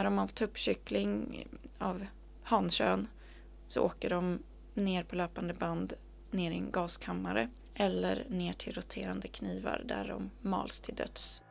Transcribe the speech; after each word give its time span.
är 0.00 0.04
de 0.04 0.18
av 0.18 0.28
tuppkyckling 0.28 1.46
av 1.78 2.06
hankön 2.42 3.08
så 3.68 3.82
åker 3.82 4.10
de 4.10 4.38
ner 4.74 5.02
på 5.02 5.16
löpande 5.16 5.54
band 5.54 5.92
ner 6.30 6.50
i 6.50 6.54
en 6.54 6.70
gaskammare 6.70 7.48
eller 7.74 8.24
ner 8.28 8.52
till 8.52 8.72
roterande 8.72 9.28
knivar 9.28 9.82
där 9.84 10.08
de 10.08 10.30
mals 10.40 10.80
till 10.80 10.94
döds. 10.94 11.42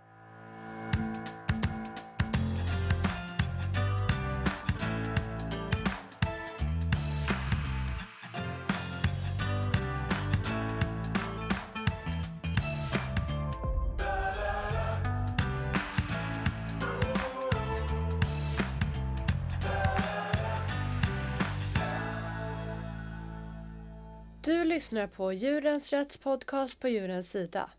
Lyssnar 24.90 25.08
på 25.08 25.34
Djurens 25.34 25.94
Rätts 25.94 26.18
podcast 26.18 26.80
på 26.80 26.88
Djurens 26.88 27.30
Sida. 27.30 27.70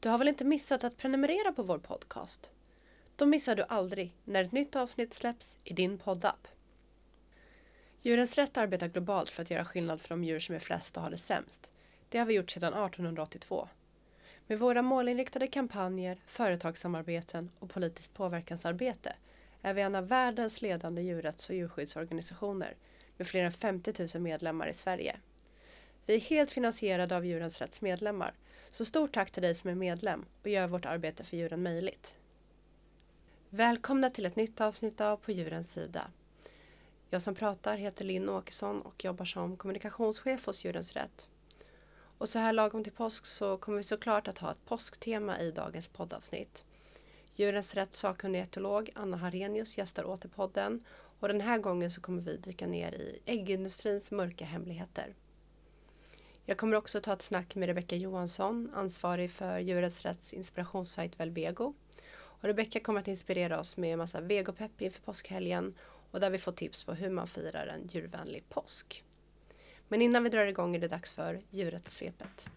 Du 0.00 0.08
har 0.08 0.18
väl 0.18 0.28
inte 0.28 0.44
missat 0.44 0.84
att 0.84 0.96
prenumerera 0.96 1.52
på 1.52 1.62
vår 1.62 1.78
podcast? 1.78 2.52
Då 3.16 3.26
missar 3.26 3.56
du 3.56 3.62
aldrig 3.62 4.14
när 4.24 4.44
ett 4.44 4.52
nytt 4.52 4.76
avsnitt 4.76 5.14
släpps 5.14 5.58
i 5.64 5.74
din 5.74 5.98
poddapp. 5.98 6.48
Djurens 8.00 8.38
Rätt 8.38 8.56
arbetar 8.56 8.88
globalt 8.88 9.30
för 9.30 9.42
att 9.42 9.50
göra 9.50 9.64
skillnad 9.64 10.00
för 10.00 10.08
de 10.08 10.24
djur 10.24 10.40
som 10.40 10.54
är 10.54 10.58
flest 10.58 10.96
och 10.96 11.02
har 11.02 11.10
det 11.10 11.18
sämst. 11.18 11.70
Det 12.08 12.18
har 12.18 12.26
vi 12.26 12.34
gjort 12.34 12.50
sedan 12.50 12.72
1882. 12.72 13.68
Med 14.46 14.58
våra 14.58 14.82
målinriktade 14.82 15.46
kampanjer, 15.46 16.18
företagssamarbeten 16.26 17.50
och 17.58 17.70
politiskt 17.70 18.14
påverkansarbete 18.14 19.14
är 19.62 19.74
vi 19.74 19.82
en 19.82 19.94
av 19.94 20.08
världens 20.08 20.62
ledande 20.62 21.02
djurrätts 21.02 21.48
och 21.48 21.54
djurskyddsorganisationer 21.54 22.76
med 23.16 23.26
fler 23.26 23.44
än 23.44 23.52
50 23.52 23.94
000 24.14 24.22
medlemmar 24.22 24.68
i 24.68 24.74
Sverige. 24.74 25.16
Vi 26.10 26.16
är 26.16 26.20
helt 26.20 26.50
finansierade 26.50 27.16
av 27.16 27.26
Djurens 27.26 27.58
Rätts 27.58 27.82
medlemmar. 27.82 28.34
Så 28.70 28.84
stort 28.84 29.14
tack 29.14 29.30
till 29.30 29.42
dig 29.42 29.54
som 29.54 29.70
är 29.70 29.74
medlem 29.74 30.24
och 30.42 30.48
gör 30.48 30.68
vårt 30.68 30.86
arbete 30.86 31.24
för 31.24 31.36
djuren 31.36 31.62
möjligt. 31.62 32.16
Välkomna 33.50 34.10
till 34.10 34.26
ett 34.26 34.36
nytt 34.36 34.60
avsnitt 34.60 35.00
av 35.00 35.16
På 35.16 35.32
djurens 35.32 35.72
sida. 35.72 36.10
Jag 37.10 37.22
som 37.22 37.34
pratar 37.34 37.76
heter 37.76 38.04
Linn 38.04 38.28
Åkesson 38.28 38.82
och 38.82 39.04
jobbar 39.04 39.24
som 39.24 39.56
kommunikationschef 39.56 40.46
hos 40.46 40.64
Djurens 40.64 40.92
Rätt. 40.92 41.28
Och 42.18 42.28
så 42.28 42.38
här 42.38 42.52
lagom 42.52 42.84
till 42.84 42.92
påsk 42.92 43.26
så 43.26 43.56
kommer 43.56 43.78
vi 43.78 43.84
såklart 43.84 44.28
att 44.28 44.38
ha 44.38 44.52
ett 44.52 44.64
påsktema 44.64 45.40
i 45.40 45.50
dagens 45.50 45.88
poddavsnitt. 45.88 46.64
Djurens 47.34 47.74
Rätt 47.74 47.94
sakkunnig 47.94 48.40
etolog 48.40 48.90
Anna 48.94 49.16
Harenius 49.16 49.78
gästar 49.78 50.04
åter 50.04 50.28
podden 50.28 50.84
och 51.20 51.28
den 51.28 51.40
här 51.40 51.58
gången 51.58 51.90
så 51.90 52.00
kommer 52.00 52.22
vi 52.22 52.36
dyka 52.36 52.66
ner 52.66 52.92
i 52.92 53.22
äggindustrins 53.26 54.10
mörka 54.10 54.44
hemligheter. 54.44 55.14
Jag 56.50 56.58
kommer 56.58 56.76
också 56.76 57.00
ta 57.00 57.12
ett 57.12 57.22
snack 57.22 57.54
med 57.54 57.66
Rebecka 57.66 57.96
Johansson, 57.96 58.70
ansvarig 58.74 59.30
för 59.30 59.58
Djurens 59.58 60.02
Rätts 60.02 60.32
inspirationssajt 60.32 61.20
Velvego. 61.20 61.74
Och 62.12 62.44
Rebecka 62.44 62.80
kommer 62.80 63.00
att 63.00 63.08
inspirera 63.08 63.60
oss 63.60 63.76
med 63.76 63.92
en 63.92 63.98
massa 63.98 64.20
vegopepp 64.20 64.82
inför 64.82 65.00
påskhelgen 65.00 65.74
och 66.10 66.20
där 66.20 66.30
vi 66.30 66.38
får 66.38 66.52
tips 66.52 66.84
på 66.84 66.92
hur 66.92 67.10
man 67.10 67.26
firar 67.26 67.66
en 67.66 67.86
djurvänlig 67.86 68.48
påsk. 68.48 69.04
Men 69.88 70.02
innan 70.02 70.24
vi 70.24 70.30
drar 70.30 70.46
igång 70.46 70.76
är 70.76 70.80
det 70.80 70.88
dags 70.88 71.12
för 71.12 71.40
Djurrättssvepet. 71.50 72.50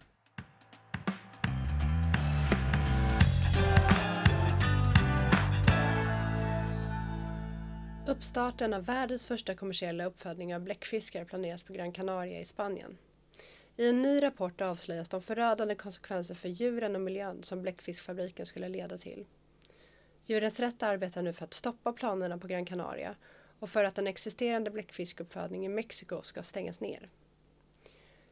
Uppstarten 8.06 8.74
av 8.74 8.84
världens 8.84 9.26
första 9.26 9.54
kommersiella 9.54 10.04
uppfödning 10.04 10.54
av 10.54 10.60
bläckfiskar 10.60 11.24
planeras 11.24 11.62
på 11.62 11.72
Gran 11.72 11.92
Canaria 11.92 12.40
i 12.40 12.44
Spanien. 12.44 12.96
I 13.76 13.88
en 13.88 14.02
ny 14.02 14.22
rapport 14.22 14.60
avslöjas 14.60 15.08
de 15.08 15.22
förödande 15.22 15.74
konsekvenser 15.74 16.34
för 16.34 16.48
djuren 16.48 16.94
och 16.94 17.00
miljön 17.00 17.42
som 17.42 17.62
bläckfiskfabriken 17.62 18.46
skulle 18.46 18.68
leda 18.68 18.98
till. 18.98 19.26
Djurens 20.26 20.60
Rätt 20.60 20.82
arbetar 20.82 21.22
nu 21.22 21.32
för 21.32 21.44
att 21.44 21.54
stoppa 21.54 21.92
planerna 21.92 22.38
på 22.38 22.46
Gran 22.46 22.64
Canaria 22.64 23.14
och 23.58 23.70
för 23.70 23.84
att 23.84 23.98
en 23.98 24.06
existerande 24.06 24.70
bläckfiskuppfödning 24.70 25.66
i 25.66 25.68
Mexiko 25.68 26.22
ska 26.22 26.42
stängas 26.42 26.80
ner. 26.80 27.08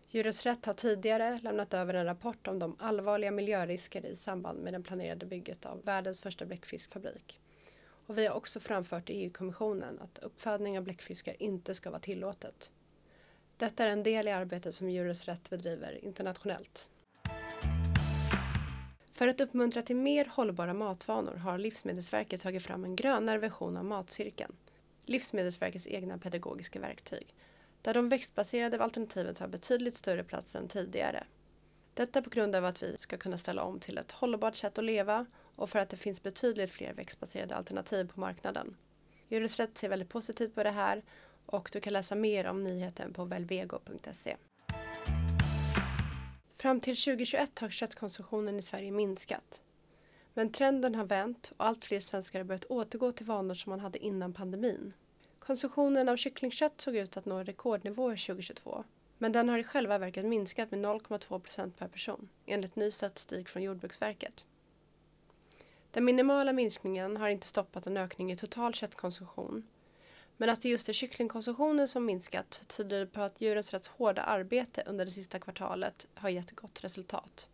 Djurens 0.09 0.47
Rätt 0.47 0.67
har 0.67 0.75
tidigare 0.75 1.39
lämnat 1.43 1.75
över 1.75 1.95
en 1.95 2.05
rapport 2.05 2.47
om 2.47 2.59
de 2.59 2.77
allvarliga 2.79 3.31
miljörisker 3.31 4.07
i 4.07 4.17
samband 4.17 4.59
med 4.59 4.73
det 4.73 4.81
planerade 4.81 5.27
bygget 5.27 5.67
av 5.67 5.85
världens 5.85 6.21
första 6.21 6.47
bläckfiskfabrik. 6.47 7.41
Och 8.07 8.19
vi 8.19 8.27
har 8.27 8.37
också 8.37 8.61
framfört 8.61 9.07
till 9.07 9.17
EU-kommissionen 9.17 10.01
att 10.01 10.19
uppfödning 10.19 10.79
av 10.79 10.85
bläckfiskar 10.85 11.43
inte 11.43 11.75
ska 11.75 11.91
vara 11.91 12.01
tillåtet. 12.01 12.71
Detta 13.57 13.85
är 13.85 13.89
en 13.89 14.03
del 14.03 14.29
i 14.29 14.31
arbetet 14.31 14.75
som 14.75 14.91
Djurens 14.91 15.25
Rätt 15.25 15.51
bedriver 15.51 16.05
internationellt. 16.05 16.89
För 19.13 19.29
att 19.29 19.41
uppmuntra 19.41 19.83
till 19.83 19.97
mer 19.97 20.25
hållbara 20.25 20.75
matvanor 20.75 21.35
har 21.35 21.59
Livsmedelsverket 21.59 22.41
tagit 22.41 22.63
fram 22.63 22.85
en 22.85 22.97
grönare 22.97 23.39
version 23.39 23.77
av 23.77 23.85
Matcirkeln. 23.85 24.53
Livsmedelsverkets 25.07 25.87
egna 25.87 26.19
pedagogiska 26.19 26.81
verktyg. 26.81 27.35
Där 27.83 27.95
de 27.95 28.09
växtbaserade 28.09 28.83
alternativen 28.83 29.35
tar 29.35 29.49
betydligt 29.49 29.95
större 29.95 30.25
plats 30.25 30.55
än 30.55 30.69
tidigare. 30.69 31.25
Detta 31.95 32.23
på 32.23 32.31
grund 32.31 32.57
av 32.57 32.65
att 32.65 32.83
vi 32.83 32.99
ska 32.99 33.17
kunna 33.17 33.39
ställa 33.39 33.63
om 33.63 33.81
till 33.81 33.99
ett 33.99 34.13
hållbart 34.13 34.57
sätt 34.57 34.79
att 34.79 34.85
leva 34.85 35.27
och 35.57 35.71
för 35.71 35.79
att 35.79 35.89
det 35.89 35.97
finns 35.97 36.23
betydligt 36.23 36.71
fler 36.71 36.93
växtbaserade 36.93 37.55
alternativ 37.55 38.09
på 38.15 38.21
marknaden. 38.21 38.77
Djurens 39.29 39.59
Rätt 39.59 39.79
ser 39.79 39.89
väldigt 39.89 40.09
positivt 40.09 40.55
på 40.55 40.63
det 40.63 40.71
här 40.71 41.03
och 41.47 41.71
du 41.73 41.81
kan 41.81 41.93
läsa 41.93 42.15
mer 42.15 42.47
om 42.47 42.65
nyheten 42.65 43.13
på 43.13 43.25
velvego.se. 43.25 44.37
Fram 46.57 46.81
till 46.81 46.97
2021 46.97 47.59
har 47.59 47.71
köttkonsumtionen 47.71 48.59
i 48.59 48.63
Sverige 48.63 48.91
minskat. 48.91 49.63
Men 50.35 50.53
trenden 50.53 50.95
har 50.95 51.05
vänt 51.05 51.53
och 51.57 51.67
allt 51.67 51.85
fler 51.85 52.01
svenskar 52.01 52.39
har 52.39 52.45
börjat 52.45 52.65
återgå 52.65 53.13
till 53.13 53.27
vanor 53.27 53.55
som 53.55 53.71
man 53.71 53.81
hade 53.81 53.99
innan 53.99 54.33
pandemin. 54.33 54.93
Konsumtionen 55.39 56.09
av 56.09 56.17
kycklingkött 56.17 56.81
såg 56.81 56.97
ut 56.97 57.17
att 57.17 57.25
nå 57.25 57.43
rekordnivåer 57.43 58.27
2022. 58.27 58.85
Men 59.19 59.33
den 59.33 59.49
har 59.49 59.59
i 59.59 59.65
själva 59.65 59.99
verket 59.99 60.25
minskat 60.25 60.71
med 60.71 60.81
0,2 60.81 61.39
procent 61.39 61.79
per 61.79 61.89
person 61.89 62.29
enligt 62.47 62.77
ny 62.77 62.91
statistik 62.91 63.49
från 63.49 63.63
Jordbruksverket. 63.63 64.45
Den 65.91 66.05
minimala 66.05 66.53
minskningen 66.53 67.17
har 67.17 67.29
inte 67.29 67.47
stoppat 67.47 67.87
en 67.87 67.97
ökning 67.97 68.33
i 68.33 68.37
total 68.37 68.75
köttkonsumtion 68.75 69.67
men 70.37 70.51
att 70.51 70.61
det 70.61 70.69
just 70.69 70.89
är 70.89 70.93
kycklingkonsumtionen 70.93 71.89
som 71.89 72.05
minskat 72.05 72.65
tyder 72.69 73.07
på 73.07 73.23
att 73.23 73.41
Djurens 73.41 73.73
rätt 73.73 73.87
hårda 73.87 74.23
arbete 74.23 74.83
under 74.87 75.05
det 75.05 75.11
sista 75.11 75.39
kvartalet 75.39 76.07
har 76.15 76.31
gett 76.31 76.51
gott 76.51 76.85
resultat. 76.85 77.49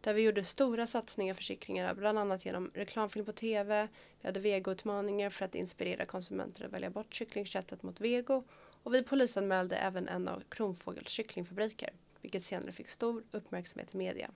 Där 0.00 0.14
vi 0.14 0.22
gjorde 0.22 0.44
stora 0.44 0.86
satsningar 0.86 1.34
för 1.34 1.42
kycklingarna, 1.42 1.94
bland 1.94 2.18
annat 2.18 2.44
genom 2.44 2.70
reklamfilm 2.74 3.24
på 3.26 3.32
TV, 3.32 3.88
vi 4.20 4.28
hade 4.28 4.40
vegoutmaningar 4.40 5.30
för 5.30 5.44
att 5.44 5.54
inspirera 5.54 6.06
konsumenter 6.06 6.64
att 6.64 6.72
välja 6.72 6.90
bort 6.90 7.14
kycklingköttet 7.14 7.82
mot 7.82 8.00
vego 8.00 8.44
och 8.82 8.94
vi 8.94 9.02
polisanmälde 9.02 9.76
även 9.76 10.08
en 10.08 10.28
av 10.28 10.42
Kronfågels 10.48 11.10
kycklingfabriker, 11.10 11.90
vilket 12.20 12.44
senare 12.44 12.72
fick 12.72 12.88
stor 12.88 13.24
uppmärksamhet 13.30 13.94
i 13.94 13.96
media. 13.96 14.30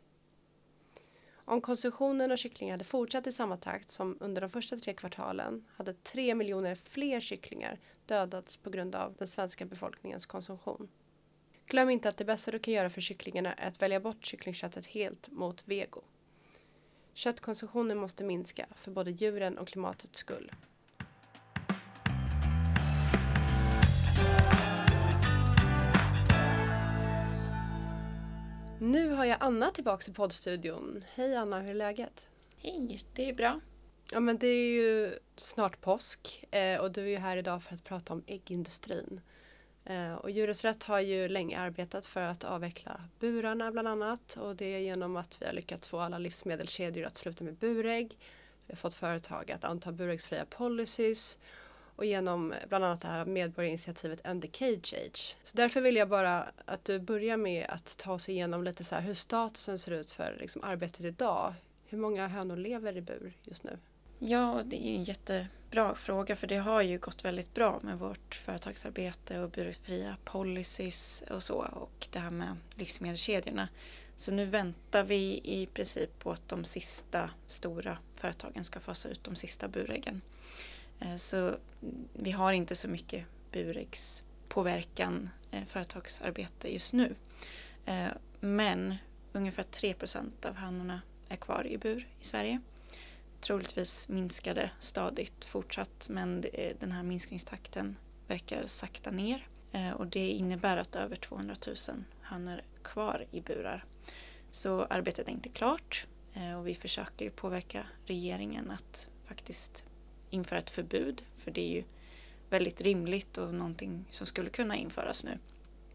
Om 1.50 1.61
konsumtionen 1.61 2.33
av 2.33 2.37
kycklingar 2.37 2.75
hade 2.75 2.84
fortsatt 2.84 3.27
i 3.27 3.33
samma 3.33 3.56
takt 3.56 3.91
som 3.91 4.16
under 4.21 4.41
de 4.41 4.50
första 4.50 4.77
tre 4.77 4.94
kvartalen 4.94 5.65
hade 5.77 5.93
tre 5.93 6.34
miljoner 6.34 6.75
fler 6.75 7.21
kycklingar 7.21 7.78
dödats 8.06 8.56
på 8.56 8.71
grund 8.71 8.94
av 8.94 9.15
den 9.19 9.28
svenska 9.28 9.65
befolkningens 9.65 10.27
konsumtion. 10.27 10.88
Glöm 11.66 11.91
inte 11.91 12.09
att 12.09 12.16
det 12.16 12.25
bästa 12.25 12.50
du 12.50 12.59
kan 12.59 12.75
göra 12.75 12.91
för 12.91 13.00
kycklingarna 13.00 13.53
är 13.53 13.69
att 13.69 13.83
välja 13.83 14.00
bort 14.00 14.25
kycklingköttet 14.25 14.87
helt 14.87 15.31
mot 15.31 15.69
vego. 15.69 16.03
Köttkonsumtionen 17.12 17.99
måste 17.99 18.25
minska 18.25 18.67
för 18.77 18.91
både 18.91 19.11
djuren 19.11 19.59
och 19.59 19.69
klimatets 19.69 20.19
skull. 20.19 20.53
Nu 28.90 29.10
har 29.10 29.25
jag 29.25 29.37
Anna 29.40 29.70
tillbaka 29.70 30.10
i 30.10 30.14
poddstudion. 30.14 31.00
Hej 31.14 31.37
Anna, 31.37 31.60
hur 31.60 31.70
är 31.70 31.75
läget? 31.75 32.28
Hej, 32.56 33.04
det 33.14 33.28
är 33.28 33.34
bra. 33.34 33.60
Ja 34.12 34.20
men 34.20 34.38
det 34.38 34.46
är 34.46 34.70
ju 34.70 35.19
snart 35.37 35.81
påsk 35.81 36.44
eh, 36.50 36.81
och 36.81 36.92
du 36.92 37.02
är 37.02 37.08
ju 37.08 37.16
här 37.16 37.37
idag 37.37 37.62
för 37.62 37.75
att 37.75 37.84
prata 37.84 38.12
om 38.12 38.22
äggindustrin. 38.26 39.20
Eh, 39.84 40.14
och 40.14 40.31
Djurens 40.31 40.64
Rätt 40.64 40.84
har 40.84 41.00
ju 41.00 41.28
länge 41.28 41.58
arbetat 41.58 42.06
för 42.06 42.20
att 42.20 42.44
avveckla 42.44 43.00
burarna 43.19 43.72
bland 43.72 43.88
annat 43.88 44.37
och 44.40 44.56
det 44.56 44.75
är 44.75 44.78
genom 44.78 45.16
att 45.16 45.37
vi 45.40 45.46
har 45.46 45.52
lyckats 45.52 45.88
få 45.88 45.98
alla 45.98 46.19
livsmedelskedjor 46.19 47.06
att 47.06 47.16
sluta 47.16 47.44
med 47.44 47.54
burägg. 47.54 48.19
Vi 48.66 48.72
har 48.72 48.76
fått 48.76 48.94
företag 48.94 49.50
att 49.50 49.64
anta 49.64 49.92
buräggsfria 49.92 50.44
policies 50.44 51.38
och 52.00 52.06
genom 52.06 52.55
bland 52.69 52.85
annat 52.85 53.00
det 53.00 53.08
här 53.08 53.25
medborgarinitiativet 53.25 54.26
End 54.26 54.43
the 54.43 54.49
Cage 54.52 54.94
Age. 55.06 55.37
Så 55.44 55.56
därför 55.56 55.81
vill 55.81 55.97
jag 55.97 56.08
bara 56.08 56.47
att 56.64 56.85
du 56.85 56.99
börjar 56.99 57.37
med 57.37 57.67
att 57.69 57.99
ta 57.99 58.12
oss 58.12 58.29
igenom 58.29 58.64
lite 58.64 58.85
så 58.85 58.94
här 58.94 59.02
hur 59.02 59.14
statusen 59.14 59.79
ser 59.79 59.93
ut 59.93 60.12
för 60.12 60.37
liksom, 60.41 60.64
arbetet 60.64 61.00
idag. 61.00 61.55
Hur 61.87 61.99
många 61.99 62.29
hönor 62.29 62.56
lever 62.56 62.97
i 62.97 63.00
bur 63.00 63.32
just 63.44 63.64
nu? 63.64 63.79
Ja, 64.19 64.62
det 64.64 64.87
är 64.87 64.94
en 64.94 65.05
jättebra 65.05 65.94
fråga 65.94 66.37
för 66.37 66.47
det 66.47 66.56
har 66.56 66.82
ju 66.82 66.99
gått 66.99 67.25
väldigt 67.25 67.55
bra 67.55 67.81
med 67.82 67.99
vårt 67.99 68.35
företagsarbete 68.35 69.38
och 69.38 69.50
burfria 69.50 70.17
policies 70.25 71.23
och 71.31 71.43
så 71.43 71.55
och 71.55 72.08
det 72.12 72.19
här 72.19 72.31
med 72.31 72.56
livsmedelskedjorna. 72.75 73.69
Så 74.17 74.32
nu 74.32 74.47
väntar 74.47 75.05
vi 75.05 75.41
i 75.44 75.69
princip 75.73 76.19
på 76.19 76.31
att 76.31 76.49
de 76.49 76.64
sista 76.64 77.31
stora 77.47 77.99
företagen 78.17 78.64
ska 78.64 78.81
fasa 78.81 79.08
ut 79.08 79.25
de 79.25 79.37
sista 79.37 79.69
buräggen. 79.69 80.20
Eh, 81.00 81.17
så 81.17 81.56
vi 82.12 82.31
har 82.31 82.52
inte 82.52 82.76
så 82.76 82.88
mycket 82.88 83.25
buräggspåverkan 83.52 84.26
påverkan 84.49 85.31
eh, 85.50 85.64
företagsarbete 85.64 86.73
just 86.73 86.93
nu. 86.93 87.14
Eh, 87.87 88.08
men 88.41 88.94
ungefär 89.32 89.62
3% 89.62 90.47
av 90.47 90.55
hanorna 90.55 91.00
är 91.29 91.37
kvar 91.37 91.67
i 91.67 91.79
bur 91.79 92.08
i 92.20 92.25
Sverige. 92.25 92.61
Troligtvis 93.41 94.08
minskar 94.08 94.55
det 94.55 94.70
stadigt 94.79 95.44
fortsatt 95.44 96.08
men 96.11 96.44
den 96.81 96.93
här 96.93 97.02
minskningstakten 97.02 97.97
verkar 98.26 98.67
sakta 98.67 99.11
ner. 99.11 99.49
Och 99.97 100.06
det 100.06 100.29
innebär 100.29 100.76
att 100.76 100.97
över 100.97 101.17
200 101.17 101.56
000 101.67 101.76
hönor 102.20 102.62
kvar 102.82 103.26
i 103.31 103.41
burar. 103.41 103.85
Så 104.50 104.85
arbetet 104.85 105.29
är 105.29 105.32
inte 105.32 105.49
klart 105.49 106.06
och 106.58 106.67
vi 106.67 106.75
försöker 106.75 107.31
påverka 107.31 107.87
regeringen 108.06 108.70
att 108.70 109.08
faktiskt 109.25 109.85
införa 110.31 110.59
ett 110.59 110.71
förbud. 110.71 111.23
För 111.37 111.50
det 111.50 111.61
är 111.61 111.69
ju 111.69 111.85
väldigt 112.50 112.81
rimligt 112.81 113.38
och 113.38 113.55
någonting 113.55 114.05
som 114.11 114.27
skulle 114.27 114.50
kunna 114.50 114.77
införas 114.77 115.25
nu. 115.25 115.38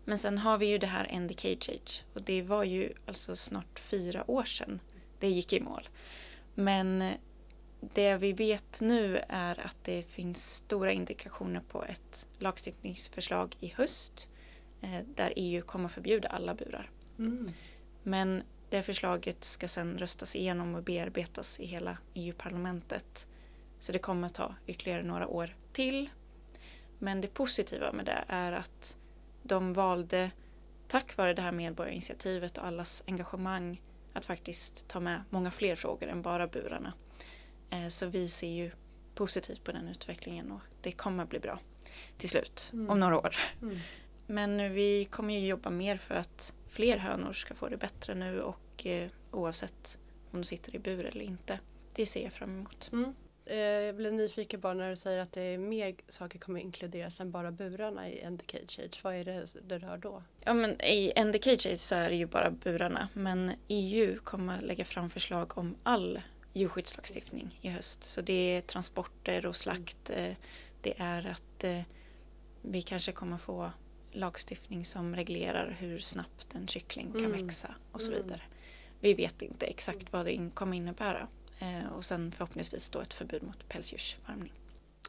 Men 0.06 0.18
sen 0.18 0.38
har 0.38 0.58
vi 0.58 0.66
ju 0.66 0.78
det 0.78 0.88
här 0.88 1.08
End 1.10 1.30
the 1.30 1.36
Cage 1.36 1.70
Age 1.70 2.04
och 2.14 2.22
det 2.22 2.42
var 2.42 2.64
ju 2.64 2.94
alltså 3.06 3.36
snart 3.36 3.80
fyra 3.80 4.32
år 4.32 4.44
sedan 4.44 4.80
det 5.20 5.30
gick 5.30 5.54
i 5.54 5.60
mål. 5.60 5.90
Men 6.54 7.14
det 7.80 8.18
vi 8.18 8.34
vet 8.34 8.82
nu 8.82 9.22
är 9.30 9.66
att 9.66 9.78
det 9.84 10.04
finns 10.04 10.56
stora 10.56 10.92
indikationer 10.92 11.62
på 11.72 11.84
ett 11.84 12.28
lagstiftningsförslag 12.40 13.56
i 13.60 13.68
höst 13.68 14.30
eh, 14.82 15.00
där 15.16 15.34
EU 15.36 15.62
kommer 15.62 15.90
förbjuda 15.90 16.30
alla 16.30 16.54
burar. 16.54 16.90
Mm. 17.20 17.52
Men 18.04 18.44
det 18.70 18.84
förslaget 18.84 19.44
ska 19.44 19.68
sedan 19.68 19.98
röstas 19.98 20.36
igenom 20.36 20.76
och 20.76 20.84
bearbetas 20.84 21.60
i 21.60 21.66
hela 21.66 21.98
EU-parlamentet 22.14 23.28
så 23.86 23.92
det 23.92 24.00
kommer 24.00 24.30
ta 24.30 24.56
ytterligare 24.68 25.04
några 25.04 25.28
år 25.28 25.56
till. 25.74 26.10
Men 27.00 27.22
det 27.22 27.28
positiva 27.28 27.92
med 27.92 28.06
det 28.06 28.26
är 28.28 28.52
att 28.52 28.98
de 29.44 29.74
valde, 29.74 30.32
tack 30.88 31.18
vare 31.18 31.34
det 31.34 31.42
här 31.42 31.52
medborgarinitiativet 31.52 32.58
och 32.58 32.66
allas 32.66 33.04
engagemang, 33.08 33.82
att 34.14 34.26
faktiskt 34.26 34.88
ta 34.88 35.00
med 35.00 35.24
många 35.30 35.52
fler 35.52 35.76
frågor 35.76 36.08
än 36.08 36.22
bara 36.22 36.48
burarna. 36.48 36.94
Eh, 37.70 37.88
så 37.88 38.06
vi 38.06 38.28
ser 38.30 38.50
ju 38.50 38.72
positivt 39.16 39.64
på 39.64 39.72
den 39.72 39.88
utvecklingen 39.88 40.52
och 40.52 40.62
det 40.82 40.92
kommer 40.92 41.26
bli 41.26 41.40
bra 41.40 41.60
till 42.18 42.30
slut, 42.30 42.70
mm. 42.74 42.90
om 42.90 43.00
några 43.00 43.18
år. 43.18 43.36
Mm. 43.62 43.78
Men 44.28 44.74
vi 44.74 45.06
kommer 45.06 45.34
ju 45.34 45.48
jobba 45.48 45.70
mer 45.70 45.98
för 45.98 46.16
att 46.16 46.54
fler 46.68 46.98
hönor 46.98 47.34
ska 47.34 47.56
få 47.56 47.70
det 47.70 47.78
bättre 47.78 48.16
nu 48.16 48.42
och 48.42 48.86
eh, 48.86 49.10
oavsett 49.32 50.00
om 50.32 50.42
de 50.42 50.44
sitter 50.44 50.76
i 50.76 50.80
bur 50.80 51.06
eller 51.06 51.26
inte. 51.26 51.60
Det 51.94 52.06
ser 52.06 52.24
jag 52.24 52.34
fram 52.34 52.50
emot. 52.50 52.90
Mm. 52.94 53.16
Eh, 53.46 53.58
jag 53.58 53.96
blir 53.96 54.12
nyfiken 54.12 54.60
bara 54.60 54.74
när 54.74 54.90
du 54.90 54.96
säger 54.96 55.20
att 55.20 55.32
det 55.32 55.42
är 55.42 55.58
mer 55.58 55.96
saker 56.08 56.40
kommer 56.40 56.60
inkluderas 56.60 57.20
än 57.20 57.32
bara 57.32 57.52
burarna 57.52 58.10
i 58.10 58.20
End 58.20 58.40
the 58.40 58.58
Cage 58.58 58.80
Age. 58.80 59.00
Vad 59.04 59.16
är 59.16 59.26
det 59.26 59.46
det 59.68 59.78
rör 59.78 59.98
då? 59.98 60.24
Ja 60.40 60.54
men 60.54 60.82
i 60.82 61.14
End 61.16 61.34
the 61.34 61.40
Cage 61.40 61.66
Age 61.66 61.80
så 61.80 61.96
är 61.96 62.10
det 62.10 62.16
ju 62.16 62.26
bara 62.26 62.52
burarna 62.52 63.10
men 63.14 63.52
EU 63.68 64.20
kommer 64.20 64.62
lägga 64.62 64.86
fram 64.86 65.10
förslag 65.10 65.58
om 65.58 65.76
all 65.84 66.22
djurskyddslagstiftning 66.54 67.60
i 67.62 67.70
höst. 67.70 68.04
Så 68.04 68.22
det 68.22 68.34
är 68.34 68.62
transporter 68.62 69.46
och 69.46 69.56
slakt. 69.56 70.10
Mm. 70.10 70.36
Det 70.82 70.94
är 70.98 71.28
att 71.28 71.64
eh, 71.64 71.82
vi 72.62 72.82
kanske 72.82 73.12
kommer 73.12 73.38
få 73.38 73.72
lagstiftning 74.12 74.86
som 74.86 75.16
reglerar 75.16 75.76
hur 75.80 76.00
snabbt 76.00 76.56
en 76.56 76.68
kyckling 76.68 77.12
kan 77.12 77.26
mm. 77.26 77.46
växa 77.46 77.76
och 77.92 78.02
så 78.02 78.12
mm. 78.12 78.24
vidare. 78.24 78.42
Vi 79.00 79.14
vet 79.14 79.42
inte 79.42 79.66
exakt 79.66 80.14
vad 80.14 80.26
det 80.26 80.50
kommer 80.54 80.78
innebära. 80.78 81.28
Eh, 81.60 81.94
och 81.98 82.06
sen 82.06 82.32
förhoppningsvis 82.32 82.90
då 82.90 83.00
ett 83.00 83.14
förbud 83.14 83.44
mot 83.44 83.70
pälsdjursfarmning. 83.70 84.54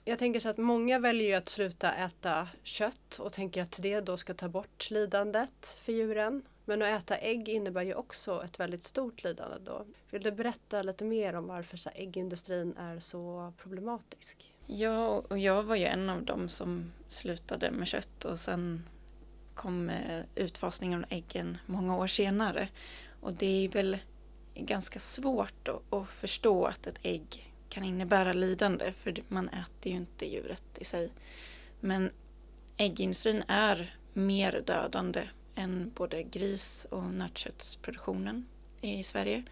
Jag 0.04 0.18
tänker 0.18 0.40
så 0.40 0.48
att 0.48 0.56
många 0.56 0.98
väljer 0.98 1.28
ju 1.28 1.34
att 1.34 1.48
sluta 1.48 1.92
äta 1.94 2.48
kött 2.62 3.18
och 3.18 3.32
tänker 3.32 3.62
att 3.62 3.78
det 3.82 4.00
då 4.00 4.16
ska 4.16 4.34
ta 4.34 4.48
bort 4.48 4.90
lidandet 4.90 5.78
för 5.84 5.92
djuren. 5.92 6.42
Men 6.64 6.82
att 6.82 7.02
äta 7.02 7.16
ägg 7.16 7.48
innebär 7.48 7.82
ju 7.82 7.94
också 7.94 8.44
ett 8.44 8.60
väldigt 8.60 8.84
stort 8.84 9.24
lidande 9.24 9.56
då. 9.64 9.86
Vill 10.10 10.22
du 10.22 10.32
berätta 10.32 10.82
lite 10.82 11.04
mer 11.04 11.34
om 11.34 11.46
varför 11.46 11.76
så 11.76 11.90
äggindustrin 11.94 12.76
är 12.76 13.00
så 13.00 13.52
problematisk? 13.58 14.52
Ja, 14.66 15.08
och 15.28 15.38
jag 15.38 15.62
var 15.62 15.76
ju 15.76 15.84
en 15.84 16.10
av 16.10 16.24
dem 16.24 16.48
som 16.48 16.92
slutade 17.08 17.70
med 17.70 17.86
kött 17.86 18.24
och 18.24 18.40
sen 18.40 18.84
kom 19.54 19.90
utfasningen 20.34 21.04
av 21.04 21.12
äggen 21.12 21.58
många 21.66 21.96
år 21.96 22.06
senare. 22.06 22.68
Och 23.20 23.32
det 23.32 23.64
är 23.64 23.68
väl 23.68 23.98
ganska 24.64 25.00
svårt 25.00 25.68
att, 25.68 25.92
att 25.92 26.08
förstå 26.08 26.64
att 26.64 26.86
ett 26.86 26.98
ägg 27.02 27.52
kan 27.68 27.84
innebära 27.84 28.32
lidande 28.32 28.92
för 28.92 29.14
man 29.28 29.48
äter 29.48 29.92
ju 29.92 29.98
inte 29.98 30.26
djuret 30.26 30.64
i 30.78 30.84
sig. 30.84 31.12
Men 31.80 32.10
äggindustrin 32.76 33.44
är 33.48 33.96
mer 34.12 34.62
dödande 34.66 35.28
än 35.54 35.92
både 35.94 36.22
gris 36.22 36.86
och 36.90 37.04
nötköttsproduktionen 37.04 38.46
i 38.80 39.02
Sverige. 39.02 39.42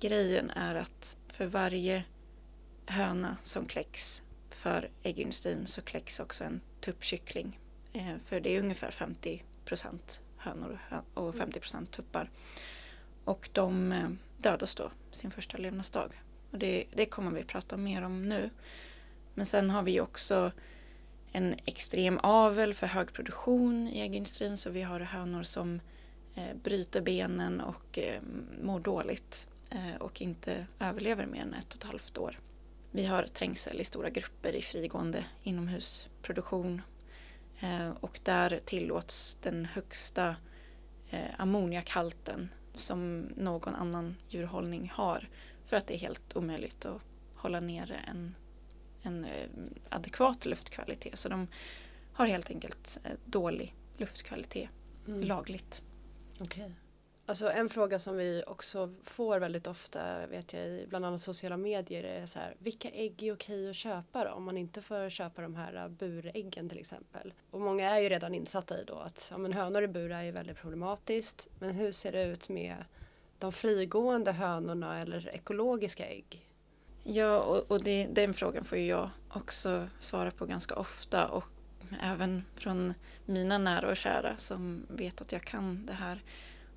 Grejen 0.00 0.50
är 0.50 0.74
att 0.74 1.16
för 1.28 1.46
varje 1.46 2.04
höna 2.86 3.36
som 3.42 3.66
kläcks 3.66 4.22
för 4.50 4.90
äggindustrin 5.02 5.66
så 5.66 5.82
kläcks 5.82 6.20
också 6.20 6.44
en 6.44 6.60
tuppkyckling. 6.80 7.58
Eh, 7.92 8.16
för 8.26 8.40
det 8.40 8.56
är 8.56 8.60
ungefär 8.60 8.90
50 8.90 9.44
procent 9.64 10.22
hönor 10.36 10.78
och 11.14 11.34
50 11.34 11.60
procent 11.60 11.90
tuppar. 11.90 12.30
Och 13.28 13.48
de 13.52 13.92
eh, 13.92 14.08
dödas 14.36 14.74
då 14.74 14.90
sin 15.10 15.30
första 15.30 15.58
levnadsdag. 15.58 16.22
Och 16.50 16.58
det, 16.58 16.84
det 16.94 17.06
kommer 17.06 17.30
vi 17.30 17.44
prata 17.44 17.76
mer 17.76 18.02
om 18.02 18.28
nu. 18.28 18.50
Men 19.34 19.46
sen 19.46 19.70
har 19.70 19.82
vi 19.82 20.00
också 20.00 20.52
en 21.32 21.54
extrem 21.64 22.18
avel 22.22 22.74
för 22.74 22.86
hög 22.86 23.12
produktion 23.12 23.88
i 23.88 24.00
äggindustrin 24.00 24.56
så 24.56 24.70
vi 24.70 24.82
har 24.82 25.00
hönor 25.00 25.42
som 25.42 25.80
eh, 26.34 26.56
bryter 26.62 27.00
benen 27.00 27.60
och 27.60 27.98
eh, 27.98 28.22
mår 28.62 28.80
dåligt 28.80 29.48
eh, 29.70 29.96
och 30.00 30.22
inte 30.22 30.66
överlever 30.78 31.26
mer 31.26 31.42
än 31.42 31.54
ett 31.54 31.74
och 31.74 31.78
ett 31.78 31.90
halvt 31.90 32.18
år. 32.18 32.38
Vi 32.90 33.06
har 33.06 33.22
trängsel 33.22 33.80
i 33.80 33.84
stora 33.84 34.10
grupper 34.10 34.52
i 34.52 34.62
frigående 34.62 35.24
inomhusproduktion 35.42 36.82
eh, 37.60 37.90
och 38.00 38.20
där 38.22 38.60
tillåts 38.64 39.38
den 39.42 39.64
högsta 39.64 40.36
eh, 41.10 41.30
ammoniakhalten 41.38 42.48
som 42.78 43.20
någon 43.36 43.74
annan 43.74 44.16
djurhållning 44.28 44.92
har. 44.94 45.28
För 45.64 45.76
att 45.76 45.86
det 45.86 45.94
är 45.94 45.98
helt 45.98 46.36
omöjligt 46.36 46.84
att 46.84 47.02
hålla 47.34 47.60
nere 47.60 47.96
en, 47.96 48.34
en 49.02 49.24
eh, 49.24 49.48
adekvat 49.88 50.46
luftkvalitet. 50.46 51.18
Så 51.18 51.28
de 51.28 51.48
har 52.12 52.26
helt 52.26 52.50
enkelt 52.50 52.98
eh, 53.04 53.10
dålig 53.24 53.74
luftkvalitet 53.96 54.68
mm. 55.08 55.20
lagligt. 55.20 55.82
Okay. 56.40 56.70
Alltså 57.28 57.50
en 57.50 57.68
fråga 57.68 57.98
som 57.98 58.16
vi 58.16 58.42
också 58.46 58.94
får 59.04 59.40
väldigt 59.40 59.66
ofta 59.66 60.26
vet 60.26 60.52
jag 60.52 60.66
i 60.66 60.86
bland 60.88 61.06
annat 61.06 61.20
sociala 61.20 61.56
medier 61.56 62.04
är 62.04 62.26
så 62.26 62.38
här 62.38 62.54
vilka 62.58 62.90
ägg 62.90 63.22
är 63.22 63.34
okej 63.34 63.70
att 63.70 63.76
köpa 63.76 64.24
då 64.24 64.30
om 64.30 64.44
man 64.44 64.56
inte 64.56 64.82
får 64.82 65.10
köpa 65.10 65.42
de 65.42 65.54
här 65.54 65.74
äh, 65.74 65.88
buräggen 65.88 66.68
till 66.68 66.78
exempel. 66.78 67.34
Och 67.50 67.60
många 67.60 67.90
är 67.90 67.98
ju 67.98 68.08
redan 68.08 68.34
insatta 68.34 68.80
i 68.80 68.84
då 68.84 68.94
att 68.94 69.28
ja, 69.30 69.38
men 69.38 69.52
hönor 69.52 69.82
i 69.82 69.88
bur 69.88 70.12
är 70.12 70.22
ju 70.22 70.30
väldigt 70.30 70.56
problematiskt 70.56 71.48
men 71.58 71.70
hur 71.70 71.92
ser 71.92 72.12
det 72.12 72.24
ut 72.24 72.48
med 72.48 72.84
de 73.38 73.52
frigående 73.52 74.32
hönorna 74.32 75.00
eller 75.00 75.28
ekologiska 75.34 76.06
ägg? 76.06 76.48
Ja 77.04 77.40
och, 77.40 77.70
och 77.70 77.84
det, 77.84 78.06
den 78.06 78.34
frågan 78.34 78.64
får 78.64 78.78
ju 78.78 78.86
jag 78.86 79.10
också 79.30 79.88
svara 79.98 80.30
på 80.30 80.46
ganska 80.46 80.74
ofta 80.74 81.28
och 81.28 81.44
även 82.02 82.44
från 82.56 82.94
mina 83.24 83.58
nära 83.58 83.90
och 83.90 83.96
kära 83.96 84.36
som 84.36 84.86
vet 84.88 85.20
att 85.20 85.32
jag 85.32 85.42
kan 85.42 85.86
det 85.86 85.92
här. 85.92 86.22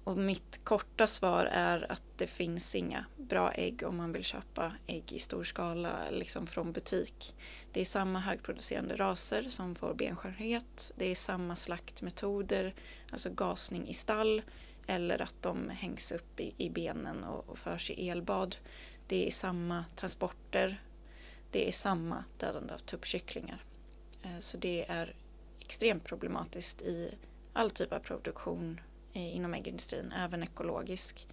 Och 0.03 0.17
mitt 0.17 0.59
korta 0.63 1.07
svar 1.07 1.45
är 1.45 1.91
att 1.91 2.03
det 2.15 2.27
finns 2.27 2.75
inga 2.75 3.05
bra 3.17 3.51
ägg 3.51 3.83
om 3.83 3.97
man 3.97 4.11
vill 4.11 4.23
köpa 4.23 4.73
ägg 4.87 5.13
i 5.13 5.19
stor 5.19 5.43
skala 5.43 6.09
liksom 6.11 6.47
från 6.47 6.71
butik. 6.71 7.35
Det 7.71 7.81
är 7.81 7.85
samma 7.85 8.19
högproducerande 8.19 8.95
raser 8.95 9.43
som 9.43 9.75
får 9.75 9.93
benskörhet. 9.93 10.91
Det 10.95 11.05
är 11.05 11.15
samma 11.15 11.55
slaktmetoder, 11.55 12.73
alltså 13.11 13.29
gasning 13.29 13.87
i 13.87 13.93
stall 13.93 14.41
eller 14.87 15.21
att 15.21 15.35
de 15.41 15.69
hängs 15.69 16.11
upp 16.11 16.39
i, 16.39 16.53
i 16.57 16.69
benen 16.69 17.23
och, 17.23 17.49
och 17.49 17.57
förs 17.57 17.89
i 17.89 18.09
elbad. 18.09 18.55
Det 19.07 19.27
är 19.27 19.31
samma 19.31 19.85
transporter. 19.95 20.81
Det 21.51 21.67
är 21.67 21.71
samma 21.71 22.23
dödande 22.37 22.73
av 22.73 22.77
tuppkycklingar. 22.77 23.63
Eh, 24.23 24.39
så 24.39 24.57
det 24.57 24.85
är 24.89 25.15
extremt 25.59 26.03
problematiskt 26.03 26.81
i 26.81 27.17
all 27.53 27.69
typ 27.69 27.93
av 27.93 27.99
produktion 27.99 28.81
Eh, 29.13 29.35
inom 29.35 29.53
äggindustrin, 29.53 30.13
även 30.17 30.43
ekologisk. 30.43 31.27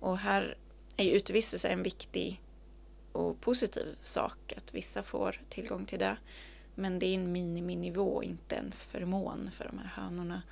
Och 0.00 0.18
här 0.18 0.56
är 0.96 1.04
ju 1.04 1.10
utevistelse 1.10 1.68
en 1.68 1.82
viktig 1.82 2.42
och 3.12 3.40
positiv 3.40 3.96
sak 4.00 4.52
att 4.56 4.74
vissa 4.74 5.02
får 5.02 5.40
tillgång 5.48 5.86
till 5.86 5.98
det. 5.98 6.16
Men 6.74 6.98
det 6.98 7.06
är 7.06 7.14
en 7.14 7.32
miniminivå, 7.32 8.22
inte 8.22 8.56
en 8.56 8.72
förmån 8.72 9.50
för 9.50 9.64
de 9.64 9.78
här 9.78 10.02
hönorna. 10.02 10.42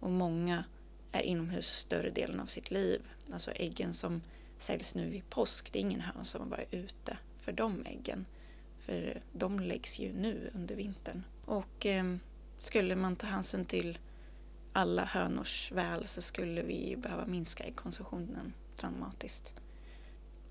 Och 0.00 0.10
många 0.10 0.64
är 1.12 1.22
inomhus 1.22 1.66
större 1.66 2.10
delen 2.10 2.40
av 2.40 2.46
sitt 2.46 2.70
liv. 2.70 3.00
Alltså 3.32 3.50
äggen 3.50 3.94
som 3.94 4.22
säljs 4.58 4.94
nu 4.94 5.10
vid 5.10 5.30
påsk, 5.30 5.72
det 5.72 5.78
är 5.78 5.80
ingen 5.80 6.00
höna 6.00 6.24
som 6.24 6.40
har 6.40 6.48
varit 6.48 6.74
ute 6.74 7.18
för 7.40 7.52
de 7.52 7.86
äggen. 7.86 8.26
För 8.78 9.22
de 9.32 9.60
läggs 9.60 9.98
ju 9.98 10.12
nu 10.12 10.50
under 10.54 10.74
vintern. 10.74 11.22
Och 11.44 11.86
eh, 11.86 12.16
skulle 12.58 12.96
man 12.96 13.16
ta 13.16 13.26
hänsyn 13.26 13.64
till 13.64 13.98
alla 14.72 15.04
hönors 15.04 15.72
väl 15.72 16.06
så 16.06 16.22
skulle 16.22 16.62
vi 16.62 16.96
behöva 16.96 17.26
minska 17.26 17.64
äggkonsumtionen 17.64 18.52
dramatiskt. 18.80 19.54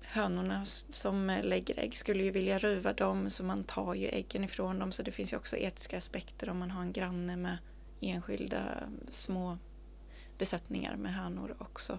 Hönorna 0.00 0.64
som 0.90 1.40
lägger 1.42 1.78
ägg 1.78 1.96
skulle 1.96 2.22
ju 2.22 2.30
vilja 2.30 2.58
ruva 2.58 2.92
dem 2.92 3.30
så 3.30 3.44
man 3.44 3.64
tar 3.64 3.94
ju 3.94 4.08
äggen 4.08 4.44
ifrån 4.44 4.78
dem 4.78 4.92
så 4.92 5.02
det 5.02 5.12
finns 5.12 5.32
ju 5.32 5.36
också 5.36 5.56
etiska 5.56 5.96
aspekter 5.96 6.48
om 6.50 6.58
man 6.58 6.70
har 6.70 6.82
en 6.82 6.92
granne 6.92 7.36
med 7.36 7.58
enskilda 8.00 8.62
små 9.08 9.58
besättningar 10.38 10.96
med 10.96 11.14
hönor 11.14 11.56
också. 11.58 11.98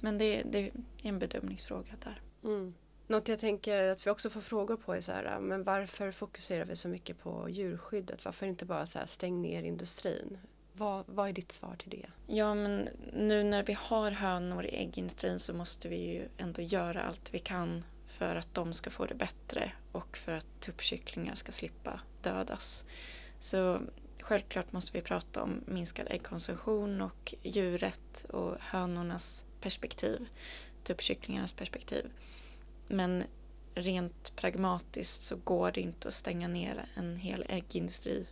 Men 0.00 0.18
det, 0.18 0.42
det 0.42 0.58
är 0.58 0.72
en 1.02 1.18
bedömningsfråga 1.18 1.92
där. 2.04 2.20
Mm. 2.44 2.74
Något 3.06 3.28
jag 3.28 3.38
tänker 3.38 3.88
att 3.88 4.06
vi 4.06 4.10
också 4.10 4.30
får 4.30 4.40
frågor 4.40 4.76
på 4.76 4.94
är 4.94 5.00
så 5.00 5.12
här, 5.12 5.40
men 5.40 5.64
varför 5.64 6.12
fokuserar 6.12 6.64
vi 6.64 6.76
så 6.76 6.88
mycket 6.88 7.18
på 7.22 7.48
djurskyddet? 7.48 8.24
Varför 8.24 8.46
inte 8.46 8.64
bara 8.64 8.86
så 8.86 8.98
här, 8.98 9.06
stäng 9.06 9.42
ner 9.42 9.62
industrin? 9.62 10.38
Vad, 10.80 11.04
vad 11.08 11.28
är 11.28 11.32
ditt 11.32 11.52
svar 11.52 11.76
till 11.78 11.90
det? 11.90 12.06
Ja, 12.26 12.54
men 12.54 12.88
nu 13.12 13.44
när 13.44 13.62
vi 13.62 13.72
har 13.72 14.10
hönor 14.10 14.64
i 14.64 14.76
äggindustrin 14.76 15.38
så 15.38 15.54
måste 15.54 15.88
vi 15.88 15.96
ju 15.96 16.28
ändå 16.38 16.62
göra 16.62 17.02
allt 17.02 17.34
vi 17.34 17.38
kan 17.38 17.84
för 18.06 18.36
att 18.36 18.54
de 18.54 18.72
ska 18.72 18.90
få 18.90 19.06
det 19.06 19.14
bättre 19.14 19.72
och 19.92 20.16
för 20.16 20.32
att 20.32 20.46
tuppkycklingar 20.60 21.34
ska 21.34 21.52
slippa 21.52 22.00
dödas. 22.22 22.84
Så 23.38 23.80
självklart 24.20 24.72
måste 24.72 24.92
vi 24.92 25.02
prata 25.02 25.42
om 25.42 25.64
minskad 25.66 26.06
äggkonsumtion 26.10 27.00
och 27.00 27.34
djuret 27.42 28.26
och 28.28 28.56
hönornas 28.60 29.44
perspektiv, 29.60 30.28
tuppkycklingarnas 30.84 31.52
perspektiv. 31.52 32.10
Men 32.88 33.24
rent 33.74 34.36
pragmatiskt 34.36 35.22
så 35.22 35.36
går 35.36 35.72
det 35.72 35.80
inte 35.80 36.08
att 36.08 36.14
stänga 36.14 36.48
ner 36.48 36.88
en 36.94 37.16
hel 37.16 37.44
äggindustri 37.48 38.26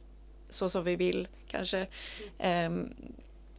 så 0.49 0.69
som 0.69 0.85
vi 0.85 0.97
vill 0.97 1.29
kanske 1.49 1.87
eh, 2.39 2.71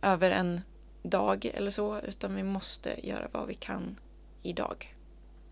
över 0.01 0.31
en 0.31 0.61
dag 1.01 1.45
eller 1.45 1.71
så 1.71 1.99
utan 1.99 2.35
vi 2.35 2.43
måste 2.43 3.07
göra 3.07 3.27
vad 3.31 3.47
vi 3.47 3.53
kan 3.53 3.95
idag. 4.43 4.95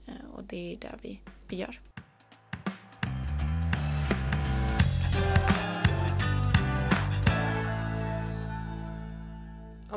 Eh, 0.05 0.35
och 0.35 0.43
det 0.43 0.73
är 0.73 0.77
det 0.77 0.95
vi, 1.01 1.19
vi 1.47 1.57
gör. 1.57 1.79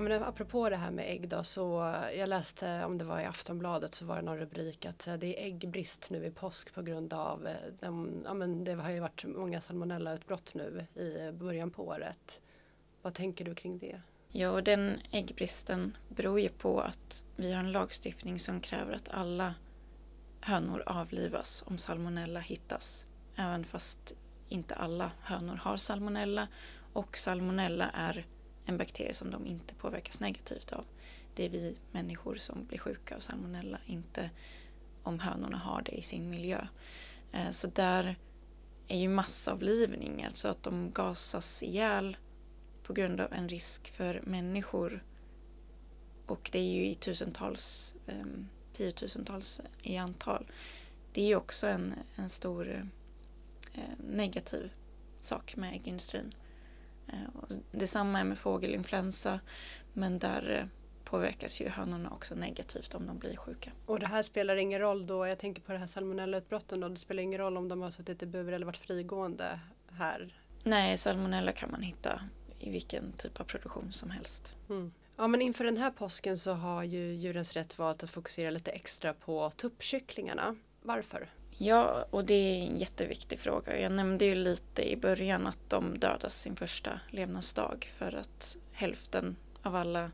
Ja, 0.01 0.05
men 0.05 0.23
apropå 0.23 0.69
det 0.69 0.77
här 0.77 0.91
med 0.91 1.11
ägg 1.11 1.29
då 1.29 1.45
så 1.45 1.95
jag 2.17 2.29
läste 2.29 2.85
om 2.85 2.99
det 2.99 3.05
var 3.05 3.21
i 3.21 3.25
Aftonbladet 3.25 3.95
så 3.95 4.05
var 4.05 4.17
det 4.17 4.23
någon 4.23 4.39
rubrik 4.39 4.87
att 4.87 5.07
eh, 5.07 5.15
det 5.15 5.41
är 5.41 5.47
äggbrist 5.47 6.11
nu 6.11 6.25
i 6.25 6.31
påsk 6.31 6.75
på 6.75 6.83
grund 6.83 7.13
av 7.13 7.47
eh, 7.47 7.55
de, 7.81 8.23
ja, 8.25 8.35
men 8.35 8.65
det 8.65 8.75
har 8.75 8.91
ju 8.91 9.01
varit 9.01 9.25
många 9.25 9.61
salmonellautbrott 9.61 10.55
nu 10.55 10.87
i 10.95 11.33
början 11.33 11.71
på 11.71 11.87
året. 11.87 12.41
Vad 13.03 13.15
tänker 13.15 13.45
du 13.45 13.55
kring 13.55 13.79
det? 13.79 14.01
Ja, 14.29 14.51
och 14.51 14.65
den 14.65 15.01
äggbristen 15.11 15.97
beror 16.09 16.41
ju 16.41 16.49
på 16.49 16.81
att 16.81 17.25
vi 17.37 17.53
har 17.53 17.61
en 17.61 17.73
lagstiftning 17.73 18.39
som 18.39 18.61
kräver 18.61 18.93
att 18.93 19.09
alla 19.09 19.55
hönor 20.41 20.83
avlivas 20.87 21.65
om 21.67 21.79
salmonella 21.79 22.41
hittas. 22.41 23.07
Även 23.37 23.65
fast 23.65 24.15
inte 24.49 24.75
alla 24.75 25.11
hönor 25.21 25.57
har 25.57 25.77
salmonella 25.77 26.49
och 26.93 27.19
salmonella 27.19 27.91
är 27.91 28.27
en 28.71 28.79
bakterie 28.79 29.15
som 29.15 29.31
de 29.31 29.47
inte 29.47 29.75
påverkas 29.75 30.21
negativt 30.21 30.73
av. 30.73 30.85
Det 31.35 31.45
är 31.45 31.49
vi 31.49 31.77
människor 31.93 32.35
som 32.37 32.65
blir 32.65 32.79
sjuka 32.79 33.17
av 33.17 33.21
salmonella, 33.21 33.79
inte 33.87 34.31
om 35.03 35.21
hönorna 35.21 35.59
har 35.59 35.83
det 35.83 35.93
i 35.93 36.03
sin 36.03 36.31
miljö. 36.31 36.67
Eh, 37.33 37.51
så 37.51 37.67
där 37.67 38.17
är 38.89 38.99
ju 38.99 39.09
massavlivning, 39.09 40.25
alltså 40.25 40.49
att 40.49 40.63
de 40.63 40.91
gasas 40.93 41.63
ihjäl 41.63 42.17
på 42.83 42.93
grund 42.93 43.21
av 43.21 43.33
en 43.33 43.49
risk 43.49 43.91
för 43.91 44.23
människor. 44.25 45.05
Och 46.27 46.51
det 46.53 46.59
är 46.59 46.73
ju 46.73 46.87
i 46.87 46.95
tusentals, 46.95 47.95
ehm, 48.07 48.49
tiotusentals 48.73 49.61
i 49.83 49.97
antal. 49.97 50.47
Det 51.13 51.23
är 51.23 51.27
ju 51.27 51.37
också 51.37 51.67
en, 51.67 51.95
en 52.17 52.31
stor 52.31 52.91
eh, 53.75 53.83
negativ 54.11 54.73
sak 55.21 55.57
med 55.57 55.75
äggindustrin. 55.75 56.35
Eh, 57.13 57.57
detsamma 57.73 58.21
är 58.21 58.25
med 58.25 58.39
fågelinfluensa 58.39 59.41
men 59.93 60.19
där 60.19 60.59
eh, 60.59 60.67
påverkas 61.05 61.61
ju 61.61 61.69
hönorna 61.69 62.11
också 62.11 62.35
negativt 62.35 62.95
om 62.95 63.07
de 63.07 63.19
blir 63.19 63.37
sjuka. 63.37 63.71
Och 63.87 64.01
det 64.01 64.07
här 64.07 64.23
spelar 64.23 64.57
ingen 64.57 64.81
roll 64.81 65.07
då, 65.07 65.27
jag 65.27 65.39
tänker 65.39 65.63
på 65.63 65.73
det 65.73 65.79
här 65.79 65.87
salmonellautbrotten 65.87 66.81
då, 66.81 66.89
det 66.89 66.97
spelar 66.97 67.23
ingen 67.23 67.39
roll 67.39 67.57
om 67.57 67.69
de 67.69 67.83
har 67.83 67.91
suttit 67.91 68.23
i 68.23 68.27
bur 68.27 68.53
eller 68.53 68.67
varit 68.67 68.77
frigående 68.77 69.61
här? 69.91 70.35
Nej, 70.65 70.97
salmonella 70.97 71.53
kan 71.53 71.71
man 71.71 71.83
hitta 71.83 72.21
i 72.59 72.71
vilken 72.71 73.13
typ 73.13 73.41
av 73.41 73.45
produktion 73.45 73.93
som 73.93 74.11
helst. 74.11 74.55
Mm. 74.69 74.93
Ja 75.17 75.27
men 75.27 75.43
inför 75.43 75.65
den 75.65 75.77
här 75.77 75.91
påsken 75.91 76.39
så 76.39 76.53
har 76.53 76.83
ju 76.83 77.15
Djurens 77.15 77.53
Rätt 77.53 77.79
valt 77.79 78.03
att 78.03 78.11
fokusera 78.11 78.51
lite 78.51 78.71
extra 78.71 79.15
på 79.15 79.51
tuppkycklingarna. 79.51 80.57
Varför? 80.83 81.29
Ja, 81.63 82.05
och 82.11 82.25
det 82.25 82.35
är 82.35 82.67
en 82.67 82.79
jätteviktig 82.79 83.39
fråga. 83.39 83.81
Jag 83.81 83.93
nämnde 83.93 84.25
ju 84.25 84.35
lite 84.35 84.93
i 84.93 84.97
början 84.97 85.47
att 85.47 85.59
de 85.69 85.99
dödas 85.99 86.41
sin 86.41 86.57
första 86.57 87.01
levnadsdag 87.11 87.91
för 87.97 88.13
att 88.13 88.57
hälften 88.73 89.37
av 89.63 89.77
alla 89.77 90.11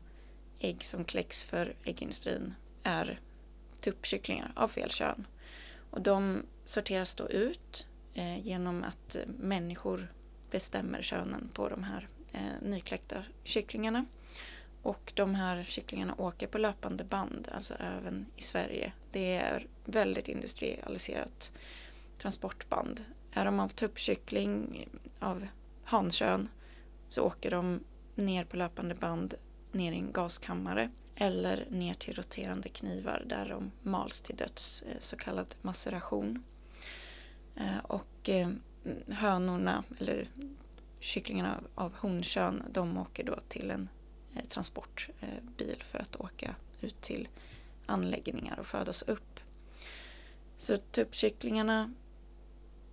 ägg 0.59 0.83
som 0.83 1.03
kläcks 1.03 1.43
för 1.43 1.75
äggindustrin 1.83 2.53
är 2.83 3.19
tuppkycklingar 3.81 4.51
av 4.55 4.67
fel 4.67 4.89
kön. 4.89 5.27
Och 5.91 6.01
de 6.01 6.43
sorteras 6.65 7.15
då 7.15 7.29
ut 7.29 7.87
eh, 8.13 8.47
genom 8.47 8.83
att 8.83 9.17
människor 9.39 10.13
bestämmer 10.51 11.01
könen 11.01 11.49
på 11.53 11.69
de 11.69 11.83
här 11.83 12.07
eh, 12.31 12.61
nykläckta 12.61 13.23
kycklingarna. 13.43 14.05
Och 14.81 15.11
de 15.15 15.35
här 15.35 15.63
kycklingarna 15.63 16.15
åker 16.17 16.47
på 16.47 16.57
löpande 16.57 17.03
band, 17.03 17.49
alltså 17.53 17.73
även 17.73 18.25
i 18.35 18.41
Sverige. 18.41 18.91
Det 19.11 19.35
är 19.35 19.67
väldigt 19.87 20.27
industrialiserat 20.27 21.51
transportband. 22.17 23.05
Är 23.31 23.45
de 23.45 23.59
av 23.59 23.69
tuppkyckling 23.69 24.87
av 25.19 25.47
hankön 25.83 26.49
så 27.09 27.21
åker 27.21 27.51
de 27.51 27.79
ner 28.15 28.45
på 28.45 28.57
löpande 28.57 28.95
band 28.95 29.33
ner 29.71 29.91
i 29.91 29.95
en 29.95 30.11
gaskammare 30.11 30.89
eller 31.15 31.65
ner 31.69 31.93
till 31.93 32.15
roterande 32.15 32.69
knivar 32.69 33.23
där 33.25 33.49
de 33.49 33.71
mals 33.81 34.21
till 34.21 34.35
döds, 34.35 34.81
eh, 34.81 34.99
så 34.99 35.17
kallad 35.17 35.55
maceration. 35.61 36.43
Eh, 37.55 37.77
och 37.83 38.29
eh, 38.29 38.49
hönorna, 39.07 39.83
eller 39.99 40.29
kycklingarna 40.99 41.59
av 41.75 41.93
honkön, 41.93 42.63
de 42.71 42.97
åker 42.97 43.23
då 43.23 43.39
till 43.47 43.71
en 43.71 43.89
transportbil 44.47 45.83
för 45.91 45.99
att 45.99 46.15
åka 46.15 46.55
ut 46.81 47.01
till 47.01 47.27
anläggningar 47.85 48.59
och 48.59 48.67
födas 48.67 49.01
upp. 49.01 49.36
Så 50.57 50.77
tuppkycklingarna 50.77 51.93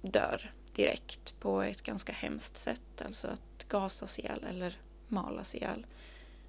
dör 0.02 0.52
direkt 0.72 1.40
på 1.40 1.62
ett 1.62 1.82
ganska 1.82 2.12
hemskt 2.12 2.56
sätt, 2.56 3.02
alltså 3.04 3.28
att 3.28 3.68
gasas 3.68 4.18
ihjäl 4.18 4.44
eller 4.48 4.78
malas 5.08 5.54
ihjäl. 5.54 5.86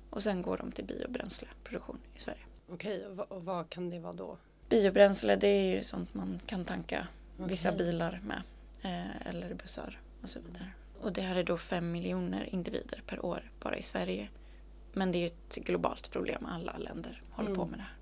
Och 0.09 0.23
sen 0.23 0.41
går 0.41 0.57
de 0.57 0.71
till 0.71 0.85
biobränsleproduktion 0.85 1.99
i 2.15 2.19
Sverige. 2.19 2.39
Okej, 2.69 3.05
och 3.05 3.45
vad 3.45 3.69
kan 3.69 3.89
det 3.89 3.99
vara 3.99 4.13
då? 4.13 4.37
Biobränsle 4.69 5.35
det 5.35 5.47
är 5.47 5.75
ju 5.75 5.83
sånt 5.83 6.13
man 6.13 6.39
kan 6.45 6.65
tanka 6.65 7.07
okay. 7.37 7.49
vissa 7.49 7.71
bilar 7.71 8.21
med 8.23 8.41
eh, 8.81 9.27
eller 9.27 9.53
bussar 9.53 9.99
och 10.21 10.29
så 10.29 10.39
vidare. 10.39 10.69
Och 11.01 11.13
det 11.13 11.21
här 11.21 11.35
är 11.35 11.43
då 11.43 11.57
fem 11.57 11.91
miljoner 11.91 12.49
individer 12.53 13.03
per 13.07 13.25
år 13.25 13.51
bara 13.59 13.77
i 13.77 13.81
Sverige. 13.81 14.29
Men 14.93 15.11
det 15.11 15.17
är 15.17 15.25
ett 15.25 15.55
globalt 15.55 16.11
problem. 16.11 16.45
Alla 16.45 16.77
länder 16.77 17.21
håller 17.31 17.49
mm. 17.49 17.59
på 17.59 17.65
med 17.65 17.79
det 17.79 17.83
här. 17.83 17.95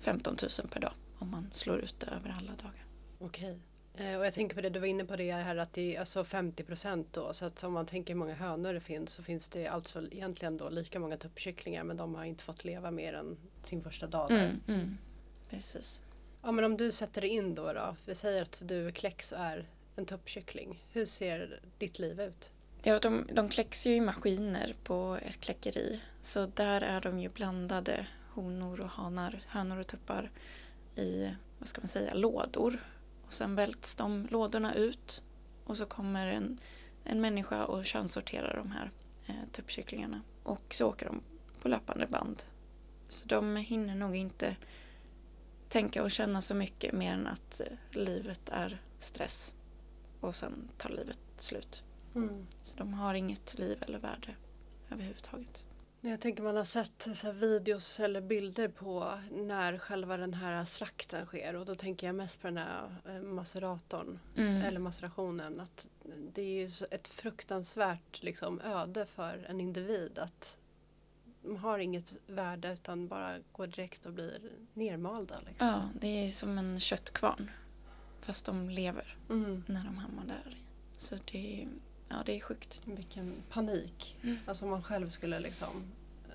15 0.00 0.36
000 0.42 0.68
per 0.68 0.80
dag 0.80 0.92
om 1.18 1.30
man 1.30 1.50
slår 1.52 1.78
ut 1.78 2.00
det 2.00 2.06
över 2.06 2.36
alla 2.38 2.52
dagar. 2.52 2.84
Okej. 3.18 3.58
Eh, 3.94 4.18
och 4.18 4.26
jag 4.26 4.34
tänker 4.34 4.54
på 4.54 4.60
det, 4.60 4.70
du 4.70 4.80
var 4.80 4.86
inne 4.86 5.04
på 5.04 5.16
det 5.16 5.32
här 5.32 5.56
att 5.56 5.72
det 5.72 5.96
är 5.96 6.00
alltså 6.00 6.24
50 6.24 6.64
procent 6.64 7.08
då. 7.12 7.32
Så 7.32 7.44
att 7.44 7.64
om 7.64 7.72
man 7.72 7.86
tänker 7.86 8.14
hur 8.14 8.18
många 8.18 8.34
hönor 8.34 8.74
det 8.74 8.80
finns 8.80 9.12
så 9.12 9.22
finns 9.22 9.48
det 9.48 9.66
alltså 9.66 10.02
egentligen 10.10 10.56
då 10.56 10.68
lika 10.68 11.00
många 11.00 11.16
tuppkycklingar 11.16 11.84
men 11.84 11.96
de 11.96 12.14
har 12.14 12.24
inte 12.24 12.44
fått 12.44 12.64
leva 12.64 12.90
mer 12.90 13.12
än 13.12 13.36
sin 13.62 13.82
första 13.82 14.06
dag 14.06 14.28
där. 14.28 14.44
Mm, 14.44 14.60
mm. 14.68 14.98
Precis. 15.50 16.02
Ja 16.42 16.52
men 16.52 16.64
om 16.64 16.76
du 16.76 16.92
sätter 16.92 17.24
in 17.24 17.54
då 17.54 17.72
då. 17.72 17.96
Vi 18.04 18.14
säger 18.14 18.42
att 18.42 18.62
du 18.64 18.92
kläcks 18.92 19.32
och 19.32 19.38
är 19.38 19.68
en 19.96 20.06
tuppkyckling. 20.06 20.86
Hur 20.92 21.04
ser 21.04 21.60
ditt 21.78 21.98
liv 21.98 22.20
ut? 22.20 22.50
Ja, 22.82 22.98
de, 22.98 23.26
de 23.32 23.48
kläcks 23.48 23.86
ju 23.86 23.94
i 23.94 24.00
maskiner 24.00 24.74
på 24.84 25.18
ett 25.22 25.40
kläckeri. 25.40 26.00
Så 26.20 26.46
där 26.46 26.80
är 26.80 27.00
de 27.00 27.18
ju 27.18 27.28
blandade 27.28 28.06
honor 28.34 28.80
och 28.80 28.88
hanar, 28.88 29.40
hönor 29.46 29.78
och 29.78 29.86
tuppar 29.86 30.30
i, 30.96 31.34
vad 31.58 31.68
ska 31.68 31.80
man 31.80 31.88
säga, 31.88 32.14
lådor. 32.14 32.84
Och 33.26 33.32
sen 33.34 33.54
välts 33.54 33.96
de 33.96 34.26
lådorna 34.30 34.74
ut 34.74 35.24
och 35.64 35.76
så 35.76 35.86
kommer 35.86 36.26
en, 36.26 36.60
en 37.04 37.20
människa 37.20 37.64
och 37.64 37.86
könssorterar 37.86 38.56
de 38.56 38.70
här 38.70 38.90
eh, 39.26 39.48
tuppkycklingarna. 39.52 40.20
Och 40.42 40.74
så 40.74 40.88
åker 40.88 41.06
de 41.06 41.20
på 41.62 41.68
löpande 41.68 42.06
band. 42.06 42.42
Så 43.08 43.26
de 43.26 43.56
hinner 43.56 43.94
nog 43.94 44.16
inte 44.16 44.56
tänka 45.68 46.02
och 46.02 46.10
känna 46.10 46.42
så 46.42 46.54
mycket 46.54 46.92
mer 46.92 47.12
än 47.12 47.26
att 47.26 47.60
eh, 47.60 47.76
livet 47.90 48.48
är 48.52 48.80
stress. 48.98 49.54
Och 50.20 50.34
sen 50.34 50.68
tar 50.76 50.90
livet 50.90 51.18
slut. 51.36 51.84
Mm. 52.14 52.46
Så 52.62 52.76
de 52.76 52.94
har 52.94 53.14
inget 53.14 53.58
liv 53.58 53.82
eller 53.86 53.98
värde 53.98 54.34
överhuvudtaget. 54.90 55.66
Jag 56.10 56.20
tänker 56.20 56.42
man 56.42 56.56
har 56.56 56.64
sett 56.64 57.08
så 57.14 57.32
videos 57.32 58.00
eller 58.00 58.20
bilder 58.20 58.68
på 58.68 59.12
när 59.32 59.78
själva 59.78 60.16
den 60.16 60.34
här 60.34 60.64
slakten 60.64 61.26
sker 61.26 61.56
och 61.56 61.66
då 61.66 61.74
tänker 61.74 62.06
jag 62.06 62.16
mest 62.16 62.40
på 62.40 62.46
den 62.46 62.56
här 62.56 62.96
eh, 63.08 63.20
maceratorn 63.22 64.18
Mm. 64.36 64.62
eller 64.62 64.80
macerationen. 64.80 65.60
Att 65.60 65.88
det 66.34 66.42
är 66.42 66.68
ju 66.68 66.70
ett 66.90 67.08
fruktansvärt 67.08 68.22
liksom, 68.22 68.60
öde 68.60 69.06
för 69.06 69.46
en 69.48 69.60
individ 69.60 70.18
att 70.18 70.58
de 71.42 71.56
har 71.56 71.78
inget 71.78 72.14
värde 72.26 72.72
utan 72.72 73.08
bara 73.08 73.38
går 73.52 73.66
direkt 73.66 74.06
och 74.06 74.12
blir 74.12 74.38
nermalda. 74.74 75.34
Liksom. 75.46 75.66
Ja, 75.66 75.80
det 76.00 76.24
är 76.26 76.28
som 76.30 76.58
en 76.58 76.80
köttkvarn. 76.80 77.50
Fast 78.20 78.44
de 78.46 78.70
lever 78.70 79.16
Mm. 79.30 79.64
när 79.66 79.84
de 79.84 79.98
hamnar 79.98 80.24
där. 80.26 80.56
Så 80.96 81.18
det 81.32 81.62
är, 81.62 81.68
ja, 82.08 82.16
det 82.26 82.36
är 82.36 82.40
sjukt. 82.40 82.80
Vilken 82.84 83.32
panik. 83.50 84.16
Mm. 84.22 84.38
Alltså 84.46 84.64
om 84.64 84.70
man 84.70 84.82
själv 84.82 85.08
skulle 85.08 85.40
liksom 85.40 85.68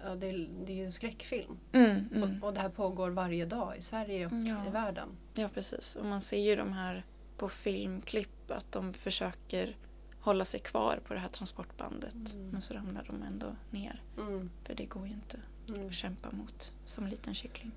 Ja, 0.04 0.16
det, 0.16 0.30
är, 0.30 0.48
det 0.66 0.72
är 0.72 0.76
ju 0.76 0.86
en 0.86 0.92
skräckfilm. 0.92 1.58
Mm, 1.72 2.10
mm. 2.16 2.24
Och, 2.42 2.48
och 2.48 2.54
det 2.54 2.60
här 2.60 2.70
pågår 2.70 3.10
varje 3.10 3.46
dag 3.46 3.78
i 3.78 3.82
Sverige 3.82 4.26
och 4.26 4.32
Ja. 4.34 4.68
i 4.68 4.70
världen. 4.70 5.10
Ja, 5.34 5.50
precis. 5.54 5.96
Och 5.96 6.06
man 6.06 6.22
ser 6.22 6.38
ju 6.42 6.56
de 6.56 6.74
här 6.74 7.04
på 7.38 7.50
filmklipp 7.50 8.52
att 8.52 8.72
de 8.72 8.94
försöker 8.94 9.76
hålla 10.20 10.46
sig 10.46 10.60
kvar 10.60 11.00
på 11.08 11.14
det 11.14 11.20
här 11.20 11.28
transportbandet. 11.28 12.34
Mm. 12.34 12.50
Men 12.50 12.62
så 12.62 12.74
ramlar 12.74 13.04
de 13.08 13.24
ändå 13.24 13.56
ner. 13.70 14.02
Mm. 14.18 14.50
För 14.64 14.76
det 14.76 14.86
går 14.86 15.08
ju 15.08 15.14
inte 15.14 15.40
Mm. 15.70 15.88
att 15.88 15.94
kämpa 15.94 16.32
mot 16.32 16.72
som 16.86 17.08
liten 17.08 17.36
kyckling. 17.36 17.72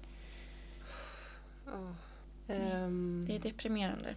Ehm, 2.48 3.24
Det 3.28 3.34
är 3.36 3.38
deprimerande. 3.40 4.14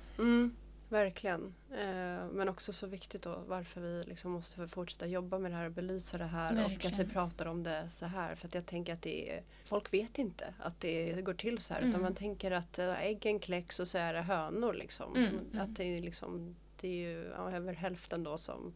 Mm, 0.90 1.04
verkligen. 1.04 1.54
Eh, 1.72 2.28
men 2.32 2.50
också 2.50 2.74
så 2.74 2.88
viktigt 2.88 3.22
då 3.22 3.44
varför 3.48 3.82
vi 3.82 4.04
liksom 4.04 4.32
måste 4.32 4.68
fortsätta 4.68 5.08
jobba 5.08 5.40
med 5.40 5.52
det 5.52 5.56
här 5.56 5.66
och 5.66 5.72
belysa 5.72 6.18
det 6.18 6.26
här 6.26 6.54
och 6.54 6.60
att 6.60 6.72
Verkligen. 6.72 6.98
vi 7.08 7.14
pratar 7.14 7.46
om 7.46 7.64
det 7.64 7.90
så 7.90 8.06
här. 8.06 8.36
För 8.36 8.48
att 8.48 8.56
jag 8.56 8.66
tänker 8.66 8.94
att 8.94 9.02
det 9.02 9.32
är, 9.32 9.44
folk 9.64 9.94
vet 9.94 10.18
inte 10.18 10.54
att 10.60 10.80
det 10.80 11.22
går 11.22 11.34
till 11.34 11.60
så 11.60 11.74
här 11.74 11.80
Mm. 11.82 11.90
utan 11.90 12.02
man 12.02 12.16
tänker 12.16 12.52
att 12.52 12.80
eh, 12.80 13.02
äggen 13.02 13.40
kläcks 13.40 13.80
och 13.80 13.88
så 13.88 13.98
är 13.98 14.14
det 14.14 14.22
hönor 14.22 14.74
liksom. 14.74 15.16
Mm, 15.16 15.30
mm. 15.30 15.62
Att 15.62 15.76
det 15.76 15.84
är 15.84 16.02
liksom, 16.02 16.56
det 16.82 16.88
är 16.88 16.92
ju 17.10 17.32
ja, 17.38 17.52
över 17.52 17.74
hälften 17.74 18.24
då 18.24 18.38
som 18.38 18.74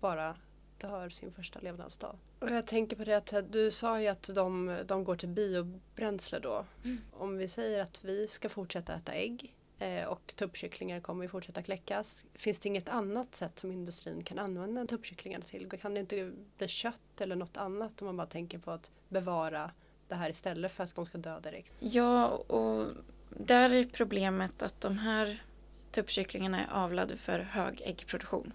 bara 0.00 0.36
dör 0.78 1.08
sin 1.08 1.32
första 1.32 1.60
levnadsdag. 1.60 2.16
Och 2.40 2.50
jag 2.50 2.66
tänker 2.66 2.96
på 2.96 3.04
det 3.04 3.14
att 3.16 3.32
eh, 3.32 3.38
du 3.40 3.70
sa 3.70 4.00
ju 4.00 4.08
att 4.08 4.30
de, 4.34 4.78
de 4.86 5.04
går 5.04 5.16
till 5.16 5.28
biobränsle 5.28 6.38
då. 6.38 6.64
Mm. 6.84 7.00
Om 7.12 7.36
vi 7.36 7.48
säger 7.48 7.80
att 7.80 8.04
vi 8.04 8.26
ska 8.26 8.48
fortsätta 8.48 8.94
äta 8.94 9.12
ägg 9.12 9.54
eh, 9.78 10.04
och 10.06 10.32
tuppkycklingar 10.36 11.00
kommer 11.00 11.22
ju 11.24 11.28
fortsätta 11.28 11.62
kläckas. 11.62 12.24
Finns 12.34 12.58
det 12.58 12.68
inget 12.68 12.88
annat 12.88 13.34
sätt 13.34 13.58
som 13.58 13.72
industrin 13.72 14.24
kan 14.24 14.38
använda 14.38 14.86
tuppkycklingarna 14.86 15.44
till? 15.44 15.70
Kan 15.70 15.94
det 15.94 16.00
inte 16.00 16.32
bli 16.58 16.68
kött 16.68 17.20
eller 17.20 17.36
något 17.36 17.56
annat 17.56 18.02
om 18.02 18.06
man 18.06 18.16
bara 18.16 18.26
tänker 18.26 18.58
på 18.58 18.70
att 18.70 18.90
bevara 19.08 19.70
det 20.08 20.14
här 20.14 20.30
istället 20.30 20.72
för 20.72 20.82
att 20.82 20.94
de 20.94 21.06
ska 21.06 21.18
dö 21.18 21.40
direkt? 21.40 21.72
Ja, 21.80 22.26
och 22.28 22.86
där 23.28 23.70
är 23.70 23.84
problemet 23.84 24.62
att 24.62 24.80
de 24.80 24.98
här 24.98 25.42
tuppkycklingarna 25.90 26.66
är 26.66 26.72
avlade 26.72 27.16
för 27.16 27.38
hög 27.38 27.80
äggproduktion. 27.84 28.52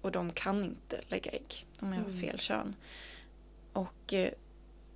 Och 0.00 0.12
de 0.12 0.32
kan 0.32 0.64
inte 0.64 1.00
lägga 1.08 1.30
ägg. 1.30 1.66
De 1.78 1.92
är 1.92 1.98
av 2.00 2.04
Mm. 2.08 2.20
fel 2.20 2.38
kön. 2.38 2.76
Och 3.72 4.12
eh, 4.14 4.30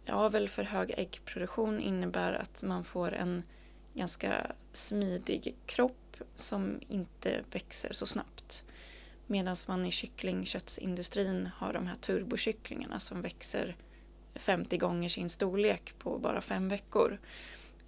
avel 0.08 0.48
för 0.48 0.62
hög 0.62 0.94
äggproduktion 0.96 1.80
innebär 1.80 2.32
att 2.32 2.62
man 2.62 2.84
får 2.84 3.12
en 3.12 3.42
ganska 3.98 4.52
smidig 4.72 5.56
kropp 5.66 6.16
som 6.34 6.80
inte 6.88 7.44
växer 7.52 7.92
så 7.92 8.06
snabbt. 8.06 8.64
Medan 9.26 9.56
man 9.68 9.86
i 9.86 9.90
kycklingköttsindustrin 9.90 11.48
har 11.56 11.72
de 11.72 11.86
här 11.86 11.96
turbokycklingarna 11.96 13.00
som 13.00 13.22
växer 13.22 13.76
50 14.34 14.78
gånger 14.78 15.08
sin 15.08 15.28
storlek 15.28 15.94
på 15.98 16.18
bara 16.18 16.40
fem 16.40 16.68
veckor. 16.68 17.18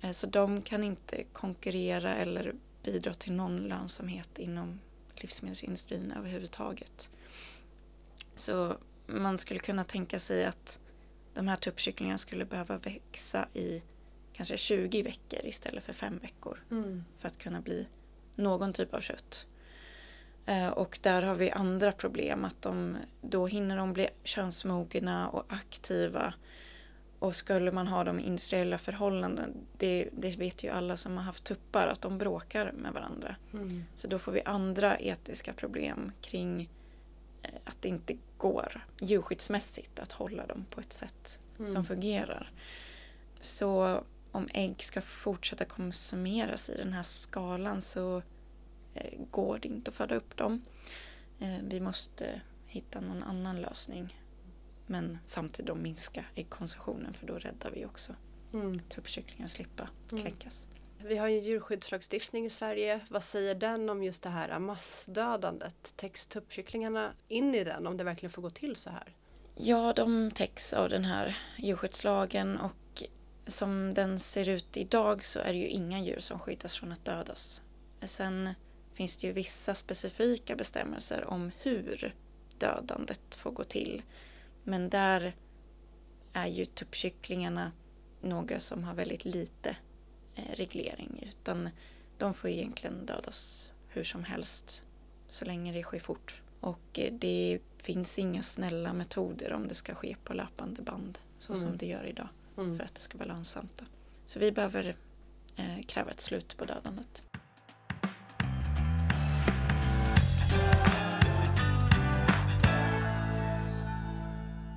Eh, 0.01 0.11
så 0.11 0.27
de 0.27 0.63
kan 0.63 0.85
inte 0.85 1.25
konkurrera 1.33 2.15
eller 2.15 2.55
bidra 2.83 3.15
till 3.15 3.33
någon 3.33 3.57
lönsamhet 3.57 4.39
inom 4.39 4.81
livsmedelsindustrin 5.15 6.13
överhuvudtaget. 6.13 7.11
Så 8.35 8.77
man 9.07 9.39
skulle 9.39 9.61
kunna 9.61 9.85
tänka 9.85 10.19
sig 10.19 10.45
att 10.45 10.79
de 11.35 11.49
här 11.49 11.57
tuppkycklingarna 11.57 12.19
skulle 12.19 12.45
behöva 12.45 12.79
växa 12.79 13.49
i 13.55 13.83
kanske 14.41 14.57
20 14.57 15.03
veckor 15.03 15.41
istället 15.45 15.85
för 15.85 15.93
fem 15.93 16.19
veckor 16.19 16.59
för 17.19 17.29
att 17.29 17.39
kunna 17.39 17.61
bli 17.61 17.89
någon 18.37 18.73
typ 18.73 18.95
av 18.95 19.01
kött. 19.01 19.47
Eh, 20.47 20.69
Och 20.69 20.99
där 21.03 21.23
har 21.23 21.35
vi 21.35 21.51
andra 21.51 21.93
problem 21.93 22.45
att 22.45 22.63
de, 22.63 22.97
då 23.23 23.47
hinner 23.47 23.77
de 23.77 23.93
bli 23.93 24.09
könsmogna 24.25 25.29
och 25.29 25.45
aktiva. 25.49 26.35
Och 27.19 27.37
skulle 27.37 27.73
man 27.73 27.87
ha 27.89 28.05
dem 28.05 28.21
i 28.21 28.23
industriella 28.23 28.79
förhållanden, 28.79 29.55
det, 29.79 30.09
det 30.13 30.37
vet 30.37 30.65
ju 30.65 30.69
alla 30.71 30.97
som 30.97 31.17
har 31.17 31.25
haft 31.25 31.45
tuppar 31.45 31.87
att 31.87 32.01
de 32.01 32.19
bråkar 32.19 32.73
med 32.73 32.93
varandra. 32.93 33.37
Mm. 33.53 33.85
Så 33.97 34.09
då 34.09 34.19
får 34.19 34.33
vi 34.33 34.43
andra 34.45 34.99
etiska 34.99 35.53
problem 35.53 36.13
kring 36.21 36.69
eh, 37.43 37.51
att 37.65 37.77
det 37.83 37.89
inte 37.89 38.17
går 38.39 38.87
djurskyddsmässigt 39.01 39.99
att 39.99 40.13
hålla 40.13 40.47
dem 40.47 40.67
på 40.71 40.81
ett 40.81 40.93
sätt 40.93 41.39
Mm. 41.59 41.73
som 41.73 41.85
fungerar. 41.85 42.51
Så 43.41 44.03
om 44.33 44.49
ägg 44.55 44.83
ska 44.83 45.01
fortsätta 45.01 45.65
konsumeras 45.65 46.71
i 46.71 46.77
den 46.77 46.93
här 46.93 47.03
skalan 47.03 47.83
så 47.83 48.23
eh, 48.95 49.19
går 49.31 49.59
det 49.59 49.69
inte 49.69 49.89
att 49.91 49.95
föda 49.95 50.15
upp 50.15 50.37
dem. 50.37 50.63
Eh, 51.41 51.57
vi 51.63 51.81
måste 51.81 52.41
hitta 52.67 53.01
någon 53.01 53.23
annan 53.23 53.61
lösning. 53.61 54.17
Men 54.87 55.19
samtidigt 55.27 55.77
minska 55.77 56.25
äggkonsumtionen 56.35 57.15
för 57.15 57.27
då 57.27 57.35
räddar 57.35 57.71
vi 57.71 57.87
också 57.87 58.15
Mm. 58.53 58.79
tuppkycklingar 58.81 59.45
att 59.45 59.51
slippa 59.51 59.89
Mm. 60.13 60.23
kläckas. 60.25 60.67
Vi 61.05 61.17
har 61.17 61.29
ju 61.29 61.39
en 61.39 61.45
djurskyddslagstiftning 61.45 62.47
i 62.47 62.51
Sverige. 62.51 63.01
Vad 63.11 63.25
säger 63.25 63.55
den 63.55 63.91
om 63.91 64.03
just 64.03 64.23
det 64.23 64.29
här 64.29 64.59
massdödandet? 64.59 65.93
Täcks 65.97 66.27
tuppkycklingarna 66.27 67.13
in 67.29 67.55
i 67.55 67.65
den 67.65 67.87
om 67.87 67.97
det 67.97 68.05
verkligen 68.05 68.31
får 68.31 68.43
gå 68.43 68.51
till 68.51 68.77
så 68.77 68.91
här? 68.91 69.15
Ja, 69.55 69.93
de 69.93 70.31
täcks 70.31 70.73
av 70.73 70.89
den 70.89 71.05
här 71.05 71.37
djurskyddslagen 71.59 72.57
och 72.59 72.73
som 73.47 73.95
den 73.95 74.19
ser 74.19 74.49
ut 74.49 74.77
idag 74.77 75.25
så 75.25 75.39
är 75.39 75.53
det 75.53 75.59
ju 75.59 75.69
inga 75.69 76.01
djur 76.01 76.21
som 76.21 76.39
skyddas 76.39 76.77
från 76.79 76.93
att 76.93 77.05
dödas. 77.05 77.63
Sen 78.03 78.51
finns 78.95 79.17
det 79.17 79.27
ju 79.27 79.33
vissa 79.33 79.75
specifika 79.75 80.57
bestämmelser 80.57 81.25
om 81.25 81.51
hur 81.63 82.15
dödandet 82.59 83.35
får 83.35 83.51
gå 83.51 83.65
till. 83.65 84.03
Men 84.65 84.91
där 84.91 85.33
är 86.33 86.47
ju 86.47 86.65
tuppkycklingarna 86.65 87.73
några 88.23 88.61
som 88.61 88.85
har 88.85 88.95
väldigt 88.95 89.25
lite 89.25 89.77
eh, 90.35 90.55
reglering 90.55 91.29
utan 91.29 91.71
de 92.19 92.35
får 92.35 92.51
egentligen 92.51 93.07
dödas 93.07 93.73
hur 93.89 94.05
som 94.05 94.25
helst 94.25 94.83
så 95.29 95.45
länge 95.45 95.73
det 95.73 95.83
sker 95.83 96.01
fort. 96.01 96.43
Och 96.61 96.99
eh, 96.99 97.13
det 97.13 97.59
finns 97.77 98.19
inga 98.19 98.43
snälla 98.43 98.93
metoder 98.93 99.53
om 99.53 99.69
det 99.69 99.75
ska 99.75 99.95
ske 99.95 100.17
på 100.25 100.35
löpande 100.35 100.83
band 100.83 101.19
så 101.39 101.53
Mm. 101.53 101.67
som 101.69 101.77
det 101.77 101.87
gör 101.87 102.05
idag 102.05 102.29
Mm. 102.61 102.77
för 102.77 102.85
att 102.85 102.95
det 102.95 103.01
ska 103.01 103.19
vara 103.19 103.29
lönsamt. 103.29 103.73
Då. 103.77 103.85
Så 104.27 104.39
vi 104.39 104.53
behöver 104.53 104.97
eh, 105.57 105.83
kräva 105.87 106.11
ett 106.11 106.21
slut 106.21 106.57
på 106.57 106.65
dödandet. 106.65 107.25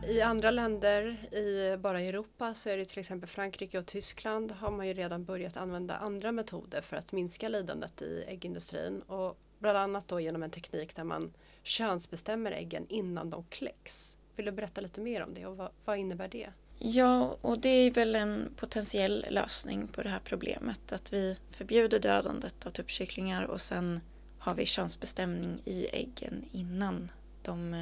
I 0.08 0.22
andra 0.22 0.52
länder, 0.52 1.34
i, 1.36 1.78
bara 1.78 2.02
i 2.02 2.08
Europa, 2.08 2.54
så 2.54 2.69
är 2.69 2.78
det 2.78 2.86
till 2.86 3.00
exempel 3.00 3.30
Frankrike 3.30 3.80
och 3.80 3.86
Tyskland 3.86 4.52
har 4.52 4.72
man 4.72 4.88
ju 4.88 4.93
redan 4.93 5.26
börjat 5.26 5.58
använda 5.58 5.96
andra 5.96 6.32
metoder 6.32 6.82
för 6.82 6.98
att 6.98 7.12
minska 7.12 7.50
lidandet 7.50 8.02
i 8.02 8.24
äggindustrin. 8.28 9.02
Och 9.02 9.38
bland 9.60 9.78
annat 9.78 10.08
då 10.08 10.19
genom 10.19 10.43
en 10.43 10.52
teknik 10.52 10.96
där 10.96 11.04
man 11.04 11.34
könsbestämmer 11.63 12.52
äggen 12.52 12.86
innan 12.89 13.30
de 13.30 13.46
kläcks. 13.46 14.17
Vill 14.36 14.46
du 14.46 14.52
berätta 14.52 14.82
lite 14.82 15.02
mer 15.02 15.24
om 15.24 15.34
det 15.34 15.46
och 15.46 15.58
vad, 15.58 15.69
vad 15.86 15.98
innebär 15.98 16.28
det? 16.28 16.50
Ja, 16.86 17.38
och 17.41 17.60
det 17.60 17.69
är 17.69 17.91
väl 17.91 18.15
en 18.15 18.52
potentiell 18.56 19.26
lösning 19.30 19.88
på 19.88 20.04
det 20.04 20.10
här 20.10 20.22
problemet. 20.24 20.93
Att 20.93 21.13
vi 21.13 21.38
förbjuder 21.52 22.00
dödandet 22.00 22.65
av 22.65 22.72
tuppkycklingar 22.72 23.43
och 23.43 23.62
sen 23.62 24.00
har 24.38 24.56
vi 24.56 24.65
könsbestämning 24.65 25.62
i 25.65 25.88
äggen 25.88 26.46
innan 26.52 27.12
de 27.41 27.74
eh, 27.74 27.80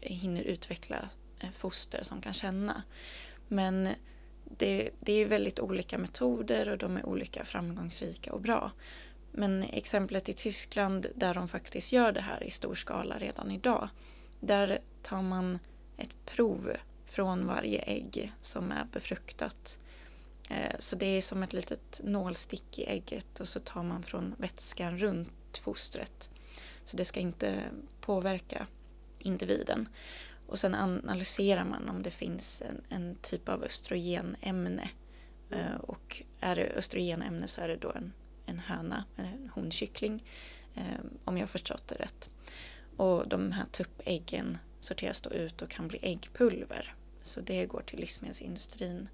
hinner 0.00 0.42
utveckla 0.42 1.08
eh, 1.40 1.50
foster 1.50 2.02
som 2.02 2.20
kan 2.20 2.32
känna. 2.32 2.82
Men 3.48 3.88
det, 4.44 4.90
det 5.00 5.12
är 5.12 5.26
väldigt 5.26 5.60
olika 5.60 5.98
metoder 5.98 6.68
och 6.68 6.78
de 6.78 6.96
är 6.96 7.06
olika 7.06 7.44
framgångsrika 7.44 8.32
och 8.32 8.40
bra. 8.40 8.70
Men 9.32 9.62
exemplet 9.62 10.28
i 10.28 10.32
Tyskland 10.32 11.06
där 11.14 11.34
de 11.34 11.48
faktiskt 11.48 11.92
gör 11.92 12.12
det 12.12 12.20
här 12.20 12.42
i 12.42 12.50
stor 12.50 12.74
skala 12.74 13.18
redan 13.18 13.50
idag. 13.50 13.88
Där 14.40 14.78
tar 15.02 15.22
man 15.22 15.58
ett 15.96 16.26
prov 16.26 16.76
från 17.14 17.46
varje 17.46 17.78
ägg 17.78 18.32
som 18.40 18.72
är 18.72 18.84
befruktat. 18.92 19.78
Eh, 20.50 20.76
så 20.78 20.96
det 20.96 21.06
är 21.06 21.20
som 21.20 21.42
ett 21.42 21.52
litet 21.52 22.00
nålstick 22.04 22.78
i 22.78 22.84
ägget 22.84 23.40
och 23.40 23.48
så 23.48 23.60
tar 23.60 23.82
man 23.82 24.02
från 24.02 24.34
vätskan 24.38 24.98
runt 24.98 25.58
fostret. 25.62 26.30
Så 26.84 26.96
det 26.96 27.04
ska 27.04 27.20
inte 27.20 27.62
påverka 28.00 28.66
individen. 29.18 29.88
Och 30.46 30.58
sen 30.58 30.74
analyserar 30.74 31.64
man 31.64 31.88
om 31.88 32.02
det 32.02 32.10
finns 32.10 32.62
en, 32.62 32.82
en 32.88 33.16
typ 33.22 33.48
av 33.48 33.62
östrogenämne. 33.62 34.88
Eh, 35.50 35.76
och 35.80 36.22
är 36.40 36.56
det 36.56 36.72
östrogenämne 36.76 37.48
så 37.48 37.60
är 37.60 37.68
det 37.68 37.76
då 37.76 37.92
en, 37.92 38.12
en 38.46 38.58
höna, 38.58 39.04
en 39.16 39.50
honkyckling. 39.54 40.24
Eh, 40.74 41.00
om 41.24 41.38
jag 41.38 41.50
förstått 41.50 41.88
det 41.88 41.94
rätt. 41.94 42.30
Och 42.96 43.28
de 43.28 43.52
här 43.52 43.64
tuppäggen 43.64 44.58
sorteras 44.80 45.20
då 45.20 45.30
ut 45.30 45.62
och 45.62 45.70
kan 45.70 45.88
bli 45.88 45.98
äggpulver. 46.02 46.94
Så 47.24 47.40
det 47.40 47.66
går 47.66 47.82
till 47.82 48.00
livsmedelsindustrin. 48.00 49.08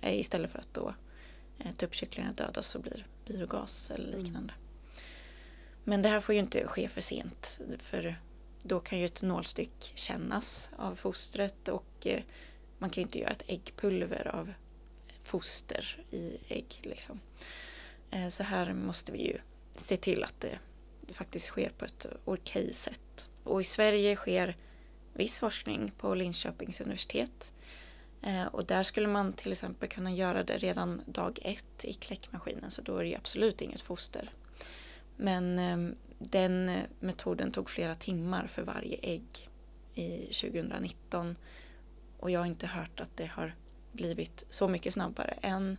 Eh, 0.00 0.18
istället 0.18 0.50
för 0.50 0.58
att 0.58 0.74
då 0.74 0.94
eh, 1.58 1.72
tuppkycklingarna 1.72 2.32
dödas 2.32 2.66
så 2.66 2.78
blir 2.78 3.06
biogas 3.26 3.90
eller 3.90 4.08
mm. 4.08 4.20
liknande. 4.20 4.52
Mm. 4.52 4.64
Men 5.84 6.02
det 6.02 6.08
här 6.08 6.20
får 6.20 6.34
ju 6.34 6.40
inte 6.40 6.66
ske 6.66 6.88
för 6.88 7.00
sent. 7.00 7.60
För 7.78 8.16
då 8.62 8.80
kan 8.80 8.98
ju 8.98 9.04
ett 9.04 9.22
nålstick 9.22 9.92
kännas 9.94 10.70
av 10.76 10.94
fostret 10.94 11.68
och 11.68 12.06
eh, 12.06 12.22
man 12.78 12.90
kan 12.90 13.00
ju 13.00 13.06
inte 13.06 13.18
göra 13.18 13.30
ett 13.30 13.44
äggpulver 13.46 14.28
av 14.28 14.52
foster 15.22 16.04
i 16.10 16.36
ägg. 16.48 16.80
Liksom. 16.82 17.20
Så 18.30 18.42
här 18.42 18.74
måste 18.74 19.12
vi 19.12 19.26
ju 19.26 19.38
se 19.74 19.96
till 19.96 20.24
att 20.24 20.40
det 20.40 20.58
faktiskt 21.12 21.46
sker 21.46 21.70
på 21.70 21.84
ett 21.84 22.06
okej 22.24 22.74
sätt. 22.74 23.30
Och 23.44 23.60
i 23.60 23.64
Sverige 23.64 24.16
sker 24.16 24.56
viss 25.14 25.38
forskning 25.38 25.92
på 25.98 26.14
Linköpings 26.14 26.80
universitet. 26.80 27.52
Eh, 28.22 28.46
och 28.46 28.66
där 28.66 28.82
skulle 28.82 29.08
man 29.08 29.32
till 29.32 29.52
exempel 29.52 29.88
kunna 29.88 30.12
göra 30.12 30.44
det 30.44 30.58
redan 30.58 31.02
dag 31.06 31.38
ett 31.42 31.84
i 31.84 31.92
kläckmaskinen 31.92 32.70
så 32.70 32.82
då 32.82 32.96
är 32.96 33.02
det 33.02 33.08
ju 33.08 33.16
absolut 33.16 33.60
inget 33.60 33.80
foster. 33.80 34.30
Men 35.16 35.58
ehm, 35.58 35.94
den 36.18 36.80
metoden 37.00 37.52
tog 37.52 37.70
flera 37.70 37.94
timmar 37.94 38.46
för 38.46 38.62
varje 38.62 38.96
ägg 39.02 39.48
i 39.94 40.18
2019 40.18 41.36
och 42.18 42.30
jag 42.30 42.40
har 42.40 42.46
inte 42.46 42.66
hört 42.66 43.00
att 43.00 43.16
det 43.16 43.26
har 43.26 43.54
blivit 43.92 44.44
så 44.48 44.68
mycket 44.68 44.92
snabbare 44.92 45.34
än. 45.42 45.76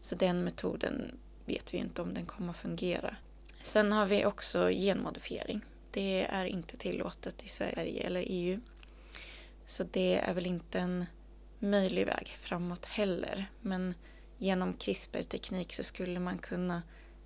Så 0.00 0.14
den 0.14 0.44
metoden 0.44 1.18
vet 1.44 1.74
vi 1.74 1.78
inte 1.78 2.02
om 2.02 2.14
den 2.14 2.26
kommer 2.26 2.50
att 2.50 2.56
fungera. 2.56 3.16
Sen 3.62 3.92
har 3.92 4.06
vi 4.06 4.26
också 4.26 4.68
genmodifiering. 4.68 5.60
Det 5.96 6.26
är 6.30 6.44
inte 6.44 6.76
tillåtet 6.76 7.44
i 7.44 7.48
Sverige 7.48 8.02
eller 8.02 8.24
EU. 8.26 8.60
Så 9.66 9.84
det 9.84 10.14
är 10.14 10.34
väl 10.34 10.46
inte 10.46 10.78
en 10.78 11.06
möjlig 11.58 12.06
väg 12.06 12.36
framåt 12.40 12.86
heller. 12.86 13.50
Men 13.60 13.94
genom 14.38 14.74
CRISPR-teknik 14.74 15.72
så 15.72 15.82
skulle 15.82 16.20
man 16.20 16.38
kunna 16.38 16.82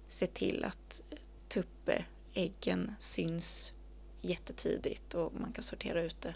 se 0.09 0.27
till 0.27 0.65
att 0.65 1.03
tuppäggen 1.49 2.95
syns 2.99 3.73
jättetidigt 4.21 5.15
och 5.15 5.35
man 5.35 5.53
kan 5.53 5.65
sortera 5.65 6.03
ut 6.03 6.21
det 6.21 6.35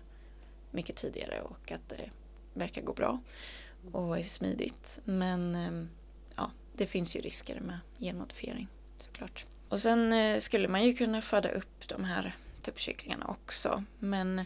mycket 0.71 0.97
tidigare 0.97 1.43
och 1.43 1.73
att 1.73 1.89
det 1.89 2.11
verkar 2.55 2.83
gå 2.83 2.93
bra 2.93 3.21
och 3.93 4.19
är 4.19 4.23
smidigt. 4.23 5.01
Men 5.05 5.55
eh, 5.55 5.87
ja, 6.37 6.51
det 6.73 6.87
finns 6.87 7.17
ju 7.17 7.21
risker 7.21 7.61
med 7.61 7.79
genmodifiering 7.99 8.69
såklart. 8.97 9.47
Och 9.69 9.81
sen 9.81 10.13
eh, 10.13 10.39
skulle 10.39 10.69
man 10.69 10.85
ju 10.85 10.95
kunna 10.95 11.23
föda 11.23 11.51
upp 11.51 11.89
de 11.89 12.05
här 12.05 12.37
tuppkycklingarna 12.63 13.27
också. 13.27 13.85
Men 13.99 14.45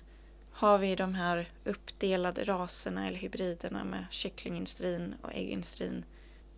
har 0.52 0.78
vi 0.78 0.96
de 0.96 1.14
här 1.14 1.48
uppdelade 1.64 2.44
raserna 2.44 3.08
eller 3.08 3.18
hybriderna 3.18 3.84
med 3.84 4.04
kycklingindustrin 4.10 5.14
och 5.22 5.34
äggindustrin. 5.34 6.04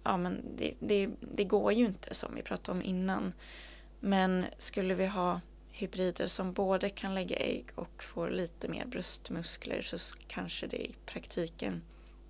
Ja 0.02 0.16
men 0.16 0.42
det, 0.56 0.74
det, 0.78 1.10
det 1.20 1.44
går 1.44 1.72
ju 1.72 1.84
inte 1.84 2.14
som 2.14 2.34
vi 2.34 2.42
pratade 2.42 2.78
om 2.78 2.84
innan. 2.84 3.32
Men 4.00 4.46
skulle 4.58 4.94
vi 4.94 5.06
ha 5.06 5.40
hybrider 5.70 6.26
som 6.26 6.52
både 6.52 6.90
kan 6.90 7.14
lägga 7.14 7.36
ägg 7.36 7.64
och 7.74 8.02
får 8.02 8.30
lite 8.30 8.68
mer 8.68 8.86
bröstmuskler 8.86 9.82
så 9.82 10.18
kanske 10.28 10.66
det 10.66 10.86
i 10.86 10.94
praktiken 11.06 11.82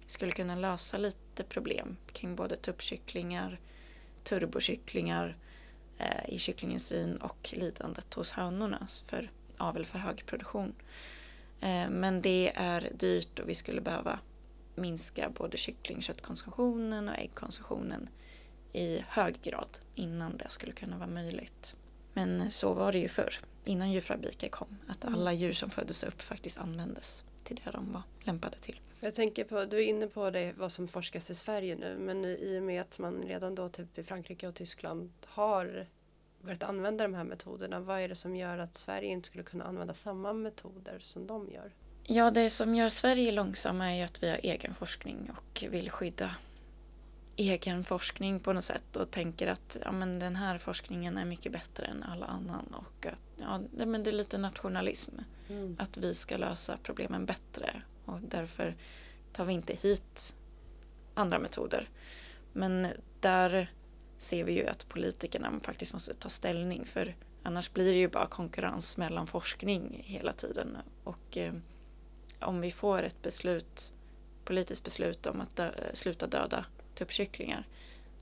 skulle 0.07 0.33
kunna 0.33 0.55
lösa 0.55 0.99
lite 0.99 1.45
problem 1.45 1.97
kring 2.12 2.37
både 2.37 2.57
tuppkycklingar, 2.57 3.61
turbokycklingar 4.25 5.37
i 6.29 6.39
kycklingindustrin 6.39 7.17
och 7.17 7.51
lidandet 7.53 8.15
hos 8.15 8.33
hönorna 8.33 8.87
för 9.07 9.31
avel 9.57 9.85
för 9.85 9.99
hög 9.99 10.27
produktion. 10.27 10.75
Eh, 11.61 11.91
men 11.91 12.23
det 12.23 12.53
är 12.55 12.89
dyrt 12.95 13.39
och 13.39 13.49
vi 13.49 13.55
skulle 13.55 13.81
behöva 13.81 14.19
minska 14.75 15.31
både 15.31 15.57
kycklingköttkonsumtionen 15.57 17.09
och 17.09 17.19
äggkonsumtionen 17.19 18.09
i 18.73 19.05
hög 19.09 19.43
grad 19.43 19.79
innan 19.95 20.37
det 20.37 20.49
skulle 20.49 20.73
kunna 20.73 20.99
vara 20.99 21.09
möjligt. 21.09 21.77
Men 22.13 22.51
så 22.51 22.75
var 22.75 22.93
det 22.93 22.99
ju 22.99 23.09
förr, 23.09 23.35
innan 23.65 23.93
djurfabriker 23.93 24.49
kom, 24.49 24.79
att 24.89 25.05
mm. 25.05 25.15
alla 25.15 25.33
djur 25.33 25.53
som 25.53 25.71
föddes 25.71 26.05
upp 26.05 26.23
faktiskt 26.23 26.59
användes 26.59 27.25
till 27.45 27.61
det 27.65 27.71
de 27.71 27.93
var 27.93 28.03
lämpade 28.21 28.57
till. 28.57 28.81
Jag 29.01 29.15
tänker 29.15 29.45
på, 29.45 29.65
du 29.65 29.77
är 29.77 29.89
inne 29.89 30.07
på 30.07 30.31
det 30.31 30.53
vad 30.57 30.73
som 30.73 30.89
forskas 30.89 31.31
i 31.31 31.35
Sverige 31.35 31.77
nu 31.77 31.99
men 31.99 32.25
i 32.25 32.59
och 32.59 32.63
med 32.63 32.81
att 32.81 32.99
man 32.99 33.23
redan 33.23 33.55
då 33.55 33.69
typ 33.69 33.99
i 33.99 34.03
Frankrike 34.03 34.49
och 34.49 34.55
Tyskland 34.55 35.13
har 35.27 35.87
börjat 36.43 36.63
använda 36.63 37.05
de 37.05 37.15
här 37.15 37.25
metoderna, 37.25 37.81
vad 37.81 38.01
är 38.01 38.09
det 38.09 38.15
som 38.15 38.37
gör 38.37 38.59
att 38.59 38.75
Sverige 38.75 39.09
inte 39.09 39.27
skulle 39.27 39.45
kunna 39.45 39.65
använda 39.65 39.95
samma 39.95 40.33
metoder 40.33 40.99
som 40.99 41.27
de 41.27 41.51
gör? 41.51 41.73
Ja, 42.07 42.31
det 42.31 42.51
som 42.51 42.75
gör 42.75 42.89
Sverige 42.89 43.33
långsamma 43.33 43.93
är 43.93 44.05
att 44.05 44.23
vi 44.23 44.31
har 44.31 44.41
egen 44.43 44.75
forskning 44.75 45.31
och 45.37 45.65
vill 45.71 45.91
skydda 45.91 46.35
egen 47.37 47.85
forskning 47.85 48.41
på 48.41 48.53
något 48.53 48.65
sätt 48.65 48.97
och 48.97 49.11
tänker 49.11 49.47
att 49.47 49.79
ja, 49.85 49.93
men 49.93 50.19
den 50.19 50.37
här 50.37 50.59
forskningen 50.59 51.19
är 51.19 51.25
mycket 51.25 51.53
bättre 51.53 51.87
än 51.87 52.03
alla 52.03 52.27
annan 52.27 52.75
och 52.75 53.07
att 53.07 53.41
ja, 53.41 53.61
det, 53.71 53.87
men 53.87 54.03
det 54.03 54.11
är 54.11 54.13
lite 54.13 54.39
nationalism. 54.39 55.15
Mm. 55.49 55.77
Att 55.79 55.97
vi 55.97 56.15
ska 56.15 56.37
lösa 56.37 56.79
problemen 56.83 57.27
bättre 57.27 57.83
och 58.11 58.20
därför 58.20 58.77
tar 59.33 59.44
vi 59.44 59.53
inte 59.53 59.75
hit 59.75 60.37
andra 61.14 61.38
metoder. 61.38 61.88
Men 62.53 62.88
där 63.20 63.70
ser 64.18 64.44
vi 64.44 64.53
ju 64.53 64.66
att 64.66 64.88
politikerna 64.88 65.61
faktiskt 65.62 65.92
måste 65.92 66.14
ta 66.14 66.29
ställning 66.29 66.85
för 66.87 67.16
annars 67.42 67.73
blir 67.73 67.92
det 67.92 67.99
ju 67.99 68.09
bara 68.09 68.27
konkurrens 68.27 68.96
mellan 68.96 69.27
forskning 69.27 70.01
hela 70.05 70.33
tiden 70.33 70.77
och 71.05 71.37
eh, 71.37 71.55
om 72.40 72.61
vi 72.61 72.73
får 72.73 73.03
ett 73.03 73.23
beslut, 73.23 73.92
politiskt 74.44 74.85
beslut 74.85 75.27
om 75.27 75.40
att 75.40 75.57
dö, 75.57 75.73
sluta 75.92 76.27
döda 76.27 76.64
tuppkycklingar 76.94 77.66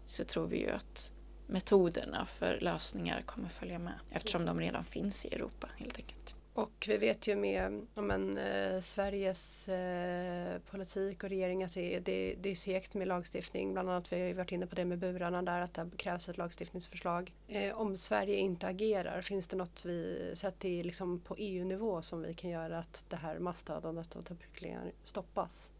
så 0.06 0.24
tror 0.24 0.46
vi 0.46 0.60
ju 0.60 0.70
att 0.70 1.12
metoderna 1.46 2.26
för 2.26 2.58
lösningar 2.60 3.22
kommer 3.22 3.48
följa 3.48 3.78
med 3.78 3.94
eftersom 4.10 4.44
de 4.44 4.60
redan 4.60 4.84
finns 4.84 5.24
i 5.24 5.34
Europa 5.34 5.68
helt 5.76 5.96
enkelt. 5.96 6.34
Och 6.58 6.84
vi 6.88 6.96
vet 6.96 7.26
ju 7.26 7.36
med 7.36 7.86
men, 7.94 8.38
eh, 8.38 8.80
Sveriges 8.80 9.68
eh, 9.68 10.58
politik 10.70 11.24
och 11.24 11.28
regering 11.30 11.64
att 11.64 11.74
det, 11.74 12.00
det, 12.00 12.34
det 12.40 12.50
är 12.50 12.54
segt 12.54 12.94
med 12.94 13.08
lagstiftning. 13.08 13.72
Bland 13.72 13.90
annat 13.90 14.12
vi 14.12 14.20
har 14.20 14.26
ju 14.26 14.32
varit 14.32 14.52
inne 14.52 14.66
på 14.66 14.74
det 14.74 14.84
med 14.84 14.98
burarna 14.98 15.42
där 15.42 15.60
att 15.60 15.74
det 15.74 15.90
krävs 15.96 16.28
ett 16.28 16.36
lagstiftningsförslag. 16.36 17.32
Eh, 17.48 17.80
om 17.80 17.96
Sverige 17.96 18.36
inte 18.36 18.66
agerar, 18.66 19.20
finns 19.20 19.48
det 19.48 19.56
något 19.56 19.84
vi 19.84 20.30
sett 20.34 20.64
i, 20.64 20.82
liksom, 20.82 21.20
på 21.20 21.36
EU-nivå 21.38 22.02
som 22.02 22.22
vi 22.22 22.34
kan 22.34 22.50
göra 22.50 22.78
att 22.78 23.04
det 23.08 23.16
här 23.16 23.38
massdödandet 23.38 24.16
av 24.16 24.22
tuppkycklingar 24.22 24.92
stoppas? 25.02 25.70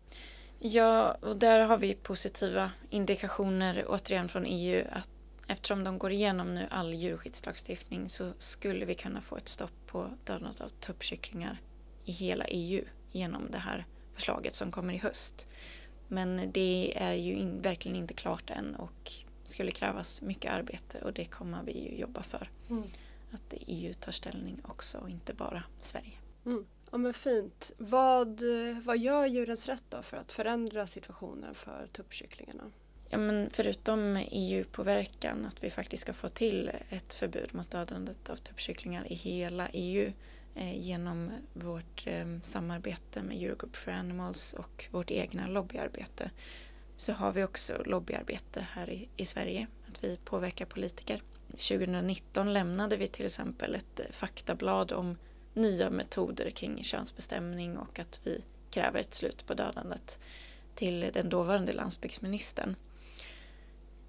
Ja, 0.59 1.17
och 1.21 1.37
där 1.37 1.61
har 1.61 1.77
vi 1.77 1.95
positiva 1.95 2.71
indikationer 2.91 3.85
återigen 3.88 4.29
från 4.29 4.45
EU 4.47 4.85
att 4.93 5.11
eftersom 5.49 5.85
de 5.85 5.99
går 5.99 6.13
igenom 6.13 6.55
nu 6.55 6.67
all 6.71 6.95
djurskyddslagstiftning 6.95 8.09
så 8.09 8.33
skulle 8.39 8.85
vi 8.85 8.95
kunna 8.95 9.21
få 9.21 9.37
ett 9.37 9.49
stopp 9.49 9.87
på 9.87 10.11
dödandet 10.25 10.61
av 10.61 10.69
tuppkycklingar 10.69 11.61
i 12.05 12.13
hela 12.13 12.45
EU 12.45 12.85
genom 13.13 13.51
det 13.51 13.59
här 13.59 13.87
förslaget 14.15 14.55
som 14.55 14.73
kommer 14.73 14.95
i 14.95 14.99
höst. 14.99 15.47
Men 16.09 16.53
det 16.53 16.93
är 16.97 17.13
ju 17.13 17.35
in, 17.35 17.63
verkligen 17.63 17.97
inte 17.97 18.15
klart 18.15 18.51
än 18.51 18.77
och 18.77 19.13
skulle 19.43 19.71
krävas 19.71 20.23
mycket 20.23 20.53
arbete 20.53 20.99
och 20.99 21.13
det 21.13 21.25
kommer 21.25 21.63
vi 21.63 21.73
ju 21.73 21.99
jobba 21.99 22.23
för. 22.23 22.51
Mm. 22.71 22.83
Att 23.33 23.55
EU 23.67 23.95
tar 23.95 24.13
ställning 24.13 24.61
också 24.65 24.99
och 24.99 25.11
inte 25.11 25.35
bara 25.35 25.63
Sverige. 25.81 26.13
Mm. 26.47 26.67
Ja 26.91 26.99
men 26.99 27.15
fint. 27.15 27.73
Vad, 27.79 28.43
vad 28.85 28.99
gör 28.99 29.27
Djurens 29.27 29.67
Rätt 29.67 29.85
då 29.89 30.03
för 30.03 30.17
att 30.17 30.33
förändra 30.33 30.87
situationen 30.87 31.55
för 31.55 31.89
tuppkycklingarna? 31.93 32.71
Ja, 33.11 33.18
men 33.18 33.51
förutom 33.53 34.16
EU-påverkan, 34.31 35.47
att 35.47 35.64
vi 35.64 35.71
faktiskt 35.71 36.01
ska 36.01 36.12
få 36.12 36.29
till 36.29 36.71
ett 36.88 37.14
förbud 37.14 37.55
mot 37.55 37.71
dödandet 37.71 38.31
av 38.31 38.37
tuppkycklingar 38.37 39.12
i 39.12 39.14
hela 39.14 39.68
EU 39.73 40.12
eh, 40.55 40.79
genom 40.79 41.31
vårt 41.53 42.07
eh, 42.07 42.27
samarbete 42.42 43.23
med 43.23 43.42
Eurogroup 43.42 43.77
for 43.77 43.90
Animals 43.90 44.53
och 44.53 44.88
vårt 44.90 45.11
egna 45.11 45.47
lobbyarbete 45.47 46.31
så 46.97 47.12
har 47.12 47.33
vi 47.33 47.44
också 47.44 47.83
lobbyarbete 47.87 48.66
här 48.71 48.90
i, 48.90 49.09
i 49.16 49.25
Sverige, 49.25 49.66
att 49.88 50.05
vi 50.05 50.18
påverkar 50.25 50.66
politiker. 50.66 51.23
2019 51.51 52.53
lämnade 52.53 52.97
vi 52.97 53.07
till 53.07 53.27
exempel 53.27 53.75
ett 53.75 54.01
eh, 54.01 54.07
faktablad 54.11 54.92
om 54.92 55.16
nya 55.55 55.90
metoder 55.90 56.51
kring 56.51 56.85
könsbestämning 56.85 57.79
och 57.79 57.99
att 57.99 58.21
vi 58.25 58.44
kräver 58.71 59.01
ett 59.01 59.14
slut 59.14 59.47
på 59.47 59.55
dödandet 59.55 60.21
till 60.75 61.11
den 61.12 61.29
dåvarande 61.29 61.73
landsbygdsministern. 61.73 62.77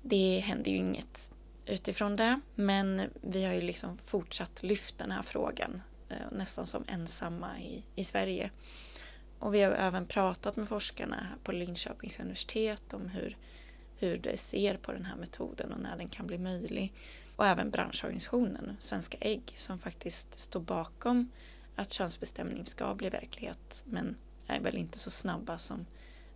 Det 0.10 0.40
händer 0.40 0.72
ju 0.72 0.78
inget 0.78 1.32
utifrån 1.66 2.16
det 2.16 2.40
men 2.56 3.02
vi 3.22 3.46
har 3.46 3.54
ju 3.54 3.62
liksom 3.62 3.98
fortsatt 3.98 4.64
lyft 4.64 4.98
den 4.98 5.12
här 5.12 5.22
frågan 5.22 5.82
eh, 6.10 6.32
nästan 6.32 6.68
som 6.68 6.84
ensamma 6.88 7.60
i, 7.60 7.84
i 7.96 8.04
Sverige. 8.04 8.52
Och 9.40 9.54
vi 9.54 9.62
har 9.62 9.72
även 9.72 10.06
pratat 10.06 10.56
med 10.56 10.68
forskarna 10.68 11.28
på 11.44 11.52
Linköpings 11.52 12.20
universitet 12.20 12.94
om 12.94 13.08
hur, 13.08 13.38
hur 13.98 14.18
de 14.18 14.38
ser 14.38 14.78
på 14.78 14.92
den 14.92 15.06
här 15.06 15.16
metoden 15.16 15.74
och 15.74 15.80
när 15.80 15.98
den 15.98 16.10
kan 16.10 16.28
bli 16.28 16.38
möjlig. 16.38 16.94
Och 17.36 17.46
även 17.46 17.72
branschorganisationen 17.72 18.76
Svenska 18.80 19.18
Ägg 19.22 19.54
som 19.56 19.80
faktiskt 19.80 20.40
står 20.40 20.60
bakom 20.60 21.32
att 21.76 21.94
könsbestämning 21.94 22.66
ska 22.66 22.96
bli 22.96 23.10
verklighet 23.10 23.84
men 23.86 24.16
är 24.48 24.60
väl 24.60 24.78
inte 24.78 25.00
så 25.00 25.10
snabba 25.10 25.58
som 25.58 25.86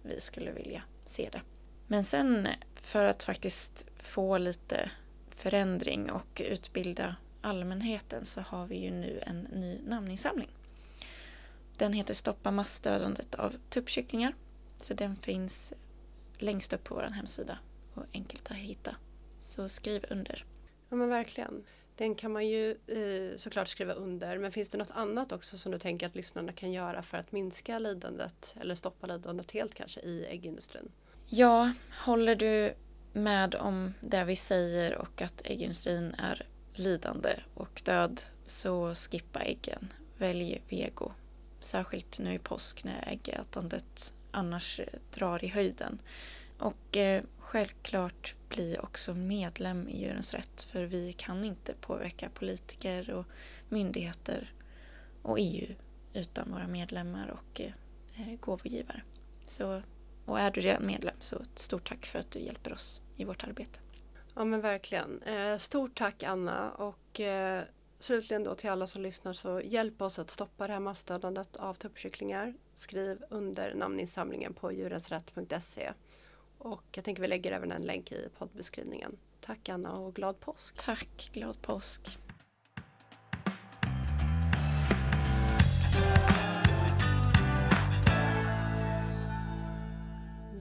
vi 0.04 0.22
skulle 0.22 0.52
vilja 0.52 0.82
se 1.06 1.30
det. 1.32 1.42
Men 1.88 2.04
sen 2.04 2.48
för 2.84 3.06
att 3.06 3.24
faktiskt 3.24 3.88
få 3.98 4.38
lite 4.38 4.92
förändring 5.30 6.12
och 6.12 6.42
utbilda 6.46 7.16
allmänheten 7.42 8.26
så 8.26 8.42
har 8.42 8.68
vi 8.68 8.76
ju 8.76 8.92
nu 8.92 9.20
en 9.22 9.40
ny 9.40 9.80
namninsamling. 9.86 10.50
Den 11.78 11.94
heter 11.94 12.14
Stoppa 12.14 12.52
massdödandet 12.52 13.36
av 13.36 13.56
tuppkycklingar. 13.70 14.36
Så 14.78 14.94
den 14.94 15.16
finns 15.16 15.74
längst 16.38 16.74
upp 16.74 16.84
på 16.84 16.96
vår 16.96 17.02
hemsida 17.02 17.58
och 17.94 18.04
enkelt 18.14 18.52
att 18.52 18.58
hitta. 18.58 18.96
Så 19.40 19.70
skriv 19.70 20.06
under. 20.10 20.46
Ja 20.90 20.96
men 20.96 21.10
verkligen. 21.10 21.64
Den 21.96 22.16
kan 22.16 22.32
man 22.32 22.48
ju 22.48 22.72
eh, 22.72 23.38
såklart 23.38 23.68
skriva 23.68 23.94
under 23.94 24.38
men 24.38 24.52
finns 24.52 24.70
det 24.70 24.78
något 24.78 24.92
annat 24.92 25.32
också 25.32 25.58
som 25.58 25.72
du 25.72 25.78
tänker 25.78 26.06
att 26.06 26.16
lyssnarna 26.16 26.54
kan 26.54 26.72
göra 26.72 27.04
för 27.04 27.18
att 27.18 27.32
minska 27.32 27.80
lidandet 27.80 28.56
eller 28.62 28.76
stoppa 28.76 29.08
lidandet 29.08 29.52
helt 29.52 29.76
kanske 29.76 30.00
i 30.00 30.26
äggindustrin? 30.26 30.92
Ja, 31.36 31.72
håller 32.06 32.36
du 32.36 32.74
med 33.14 33.56
om 33.56 33.94
det 34.02 34.24
vi 34.24 34.36
säger 34.36 34.98
och 34.98 35.22
att 35.22 35.42
äggindustrin 35.46 36.16
är 36.18 36.46
lidande 36.74 37.36
och 37.54 37.82
död 37.86 38.22
så 38.44 38.96
skippa 38.96 39.40
äggen. 39.42 39.94
Välj 40.18 40.62
vego. 40.70 41.12
Särskilt 41.60 42.20
nu 42.20 42.34
i 42.34 42.40
påsk 42.40 42.84
när 42.84 43.08
äggätandet 43.08 44.14
annars 44.32 44.82
drar 45.14 45.44
i 45.44 45.48
höjden. 45.48 46.02
Och 46.58 46.98
eh, 46.98 47.24
självklart 47.40 48.36
bli 48.50 48.78
också 48.82 49.14
medlem 49.14 49.90
i 49.90 50.02
Djurens 50.02 50.34
Rätt 50.34 50.64
för 50.64 50.84
vi 50.84 51.14
kan 51.14 51.44
inte 51.44 51.74
påverka 51.74 52.30
politiker 52.30 53.12
och 53.12 53.26
myndigheter 53.70 54.54
och 55.22 55.38
EU 55.40 55.76
utan 56.14 56.52
våra 56.52 56.68
medlemmar 56.68 57.28
och 57.28 57.62
eh, 57.62 58.36
gåvogivare. 58.40 59.02
Så, 59.46 59.82
och 60.26 60.40
är 60.40 60.52
du 60.52 60.62
redan 60.62 60.86
medlem 60.86 61.16
så 61.20 61.42
stort 61.56 61.90
tack 61.90 62.06
för 62.06 62.20
att 62.20 62.32
du 62.32 62.40
hjälper 62.40 62.74
oss 62.74 63.02
i 63.16 63.24
vårt 63.24 63.44
arbete. 63.44 63.80
Ja 64.36 64.46
men 64.46 64.62
verkligen. 64.62 65.22
Eh, 65.22 65.58
stort 65.58 65.96
tack 65.96 66.24
Anna 66.24 66.72
och 66.72 67.20
eh, 67.20 67.64
slutligen 68.00 68.44
då 68.44 68.56
till 68.56 68.70
alla 68.70 68.88
som 68.88 69.02
lyssnar 69.02 69.34
så 69.34 69.62
hjälp 69.64 70.02
oss 70.02 70.20
att 70.20 70.30
stoppa 70.30 70.68
det 70.68 70.74
här 70.74 70.80
massdödandet 70.80 71.56
av 71.56 71.74
tuppkycklingar. 71.74 72.54
Skriv 72.76 73.24
under 73.30 73.74
namninsamlingen 73.74 74.54
på 74.54 74.72
djurensrätt.se. 74.72 75.94
Och 76.58 76.84
jag 76.92 77.06
tänker 77.06 77.22
vi 77.22 77.28
lägger 77.28 77.52
även 77.52 77.72
en 77.72 77.82
länk 77.82 78.12
i 78.12 78.30
poddbeskrivningen. 78.38 79.18
Tack 79.40 79.70
Anna 79.70 79.94
och 79.94 80.16
glad 80.16 80.40
påsk! 80.40 80.86
Tack, 80.86 81.30
glad 81.34 81.62
påsk! 81.62 82.20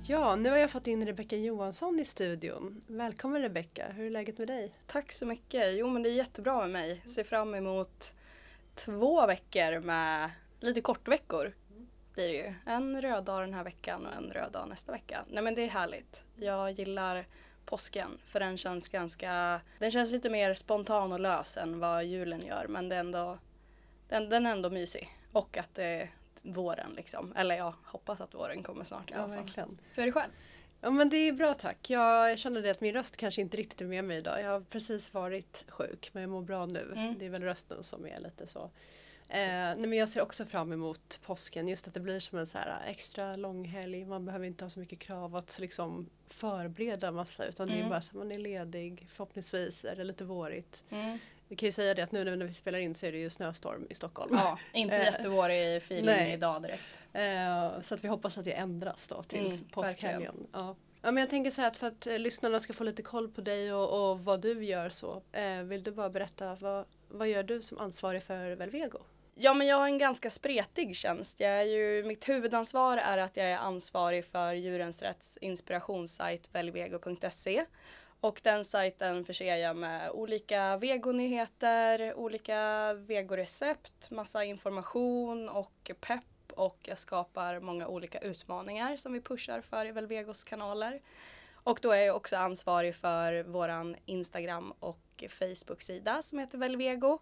Ja, 0.08 0.36
nu 0.36 0.50
har 0.50 0.56
jag 0.56 0.70
fått 0.70 0.86
in 0.86 1.06
Rebecka 1.06 1.36
Johansson 1.36 2.00
i 2.00 2.04
studion. 2.04 2.82
Välkommen 2.86 3.42
Rebecka, 3.42 3.86
hur 3.92 4.06
är 4.06 4.10
läget 4.10 4.38
med 4.38 4.48
dig? 4.48 4.72
Tack 4.86 5.12
så 5.12 5.26
mycket. 5.26 5.78
Jo 5.78 5.88
men 5.88 6.02
det 6.02 6.10
är 6.10 6.14
jättebra 6.14 6.60
med 6.60 6.70
mig. 6.70 7.02
Ser 7.06 7.24
fram 7.24 7.54
emot 7.54 8.14
två 8.74 9.26
veckor 9.26 9.80
med 9.80 10.30
lite 10.60 10.80
kortveckor. 10.80 11.52
Blir 12.14 12.28
det 12.28 12.34
ju. 12.34 12.54
En 12.66 13.02
röd 13.02 13.24
dag 13.24 13.42
den 13.42 13.54
här 13.54 13.64
veckan 13.64 14.06
och 14.06 14.12
en 14.12 14.30
röd 14.30 14.52
dag 14.52 14.68
nästa 14.68 14.92
vecka. 14.92 15.24
Nej 15.28 15.42
men 15.42 15.54
det 15.54 15.62
är 15.62 15.68
härligt. 15.68 16.24
Jag 16.36 16.70
gillar 16.70 17.26
påsken 17.64 18.18
för 18.24 18.40
den 18.40 18.56
känns 18.56 18.88
ganska, 18.88 19.60
den 19.78 19.90
känns 19.90 20.12
lite 20.12 20.30
mer 20.30 20.54
spontan 20.54 21.12
och 21.12 21.20
lös 21.20 21.56
än 21.56 21.80
vad 21.80 22.04
julen 22.04 22.40
gör 22.40 22.66
men 22.68 22.88
det 22.88 22.96
är 22.96 23.00
ändå, 23.00 23.38
den, 24.08 24.28
den 24.28 24.46
är 24.46 24.52
ändå 24.52 24.70
mysig. 24.70 25.08
Och 25.32 25.56
att 25.56 25.74
det 25.74 26.08
våren 26.42 26.92
liksom. 26.96 27.32
Eller 27.36 27.56
jag 27.56 27.74
hoppas 27.84 28.20
att 28.20 28.34
våren 28.34 28.62
kommer 28.62 28.84
snart 28.84 29.10
i 29.10 29.14
Ja, 29.14 29.20
alla 29.20 29.34
fall. 29.34 29.44
verkligen. 29.44 29.78
Hur 29.94 30.02
är 30.02 30.06
det 30.06 30.12
själv? 30.12 30.30
Ja 30.80 30.90
men 30.90 31.08
det 31.08 31.16
är 31.16 31.32
bra 31.32 31.54
tack. 31.54 31.90
Jag 31.90 32.38
känner 32.38 32.62
det 32.62 32.70
att 32.70 32.80
min 32.80 32.92
röst 32.94 33.16
kanske 33.16 33.40
inte 33.40 33.56
riktigt 33.56 33.80
är 33.80 33.84
med 33.84 34.04
mig 34.04 34.18
idag. 34.18 34.42
Jag 34.42 34.50
har 34.50 34.60
precis 34.60 35.14
varit 35.14 35.64
sjuk 35.68 36.10
men 36.12 36.22
jag 36.22 36.30
mår 36.30 36.42
bra 36.42 36.66
nu. 36.66 36.92
Mm. 36.96 37.18
Det 37.18 37.26
är 37.26 37.30
väl 37.30 37.42
rösten 37.42 37.82
som 37.82 38.06
är 38.06 38.18
lite 38.20 38.46
så. 38.46 38.70
Eh, 39.28 39.38
nej 39.38 39.76
men 39.86 39.92
jag 39.92 40.08
ser 40.08 40.20
också 40.22 40.44
fram 40.46 40.72
emot 40.72 41.20
påsken. 41.26 41.68
Just 41.68 41.88
att 41.88 41.94
det 41.94 42.00
blir 42.00 42.20
som 42.20 42.38
en 42.38 42.46
så 42.46 42.58
här 42.58 42.82
extra 42.86 43.36
lång 43.36 43.64
helg. 43.64 44.04
Man 44.04 44.24
behöver 44.24 44.46
inte 44.46 44.64
ha 44.64 44.70
så 44.70 44.80
mycket 44.80 44.98
krav 44.98 45.36
att 45.36 45.58
liksom 45.58 46.10
förbereda 46.28 47.12
massa 47.12 47.44
utan 47.46 47.68
det 47.68 47.74
är 47.74 47.78
Mm. 47.78 47.90
bara 47.90 48.02
så 48.02 48.10
att 48.10 48.14
man 48.16 48.32
är 48.32 48.38
ledig. 48.38 49.06
Förhoppningsvis 49.10 49.84
är 49.84 49.96
det 49.96 50.04
lite 50.04 50.24
vårigt. 50.24 50.84
Mm. 50.90 51.18
Vi 51.52 51.56
kan 51.56 51.66
ju 51.66 51.72
säga 51.72 51.94
det 51.94 52.02
att 52.02 52.12
nu 52.12 52.36
när 52.36 52.46
vi 52.46 52.52
spelar 52.52 52.78
in 52.78 52.94
så 52.94 53.06
är 53.06 53.12
det 53.12 53.18
ju 53.18 53.30
snöstorm 53.30 53.86
i 53.90 53.94
Stockholm. 53.94 54.34
Ja, 54.34 54.58
inte 54.72 54.96
Eh, 54.96 55.04
jättevårig 55.04 55.76
feeling 55.76 56.06
nej. 56.06 56.32
idag 56.32 56.62
direkt. 56.62 57.04
Eh, 57.12 57.82
så 57.82 57.94
att 57.94 58.04
vi 58.04 58.08
hoppas 58.08 58.38
att 58.38 58.44
det 58.44 58.52
ändras 58.52 59.08
då 59.08 59.22
till 59.22 59.46
Mm, 59.46 59.58
påskhelgen. 59.72 60.46
Ja. 60.52 60.76
ja 61.02 61.10
men 61.10 61.16
jag 61.16 61.30
tänker 61.30 61.50
så 61.50 61.60
här 61.60 61.68
att 61.68 61.76
för 61.76 61.86
att 61.86 62.06
eh, 62.06 62.18
lyssnarna 62.18 62.60
ska 62.60 62.72
få 62.72 62.84
lite 62.84 63.02
koll 63.02 63.28
på 63.28 63.40
dig 63.40 63.72
och, 63.72 64.10
och 64.10 64.20
vad 64.24 64.40
du 64.40 64.64
gör 64.64 64.90
så. 64.90 65.22
Vill 65.64 65.82
du 65.82 65.90
bara 65.90 66.10
berätta 66.10 66.56
vad, 66.60 66.84
vad 67.08 67.28
gör 67.28 67.42
du 67.42 67.62
som 67.62 67.78
ansvarig 67.78 68.22
för 68.22 68.50
Velvego? 68.50 68.98
Ja 69.34 69.54
men 69.54 69.66
jag 69.66 69.76
har 69.76 69.86
en 69.86 69.98
ganska 69.98 70.30
spretig 70.30 70.96
tjänst. 70.96 71.40
Jag 71.40 71.50
är 71.50 71.62
ju, 71.64 72.02
mitt 72.04 72.28
huvudansvar 72.28 72.96
är 72.96 73.18
att 73.18 73.36
jag 73.36 73.46
är 73.46 73.56
ansvarig 73.56 74.24
för 74.24 74.54
Djurens 74.54 75.02
Rätts 75.02 75.36
inspirationssajt 75.40 76.48
velvego.se. 76.52 77.64
Och 78.22 78.40
den 78.42 78.64
sajten 78.64 79.24
förser 79.24 79.56
jag 79.56 79.76
med 79.76 80.10
olika 80.10 80.76
vegonyheter, 80.76 82.14
olika 82.14 82.92
vegorecept, 82.94 84.10
massa 84.10 84.44
information 84.44 85.48
och 85.48 85.90
pepp 86.00 86.52
och 86.54 86.78
jag 86.82 86.98
skapar 86.98 87.60
många 87.60 87.86
olika 87.86 88.18
utmaningar 88.18 88.96
som 88.96 89.12
vi 89.12 89.20
pushar 89.20 89.60
för 89.60 89.86
i 89.86 89.92
Velvegos 89.92 90.44
kanaler. 90.44 91.00
Och 91.54 91.78
då 91.82 91.90
är 91.90 92.00
jag 92.00 92.16
också 92.16 92.36
ansvarig 92.36 92.94
för 92.96 93.42
våran 93.42 93.96
Instagram 94.06 94.72
och 94.80 95.24
Facebook-sida 95.28 96.22
som 96.22 96.38
heter 96.38 96.58
Velvego. 96.58 97.18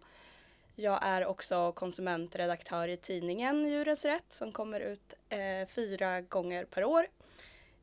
Jag 0.75 0.99
är 1.01 1.25
också 1.25 1.71
konsumentredaktör 1.71 2.87
i 2.87 2.97
tidningen 2.97 3.69
Djurens 3.69 4.05
Rätt 4.05 4.33
som 4.33 4.51
kommer 4.51 4.79
ut 4.79 5.13
eh, 5.29 5.67
fyra 5.67 6.21
gånger 6.21 6.65
per 6.65 6.83
år. 6.83 7.07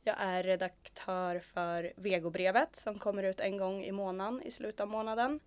Jag 0.09 0.17
är 0.19 0.43
redaktör 0.43 1.39
för 1.39 1.93
Vegobrevet 1.97 2.77
som 2.77 2.99
kommer 2.99 3.23
ut 3.23 3.41
en 3.41 3.57
gång 3.57 3.85
i 3.85 3.93
månaden 3.93 4.43
i 4.43 4.51
slutet 4.51 4.81
av 4.81 4.89
månaden. 4.89 5.41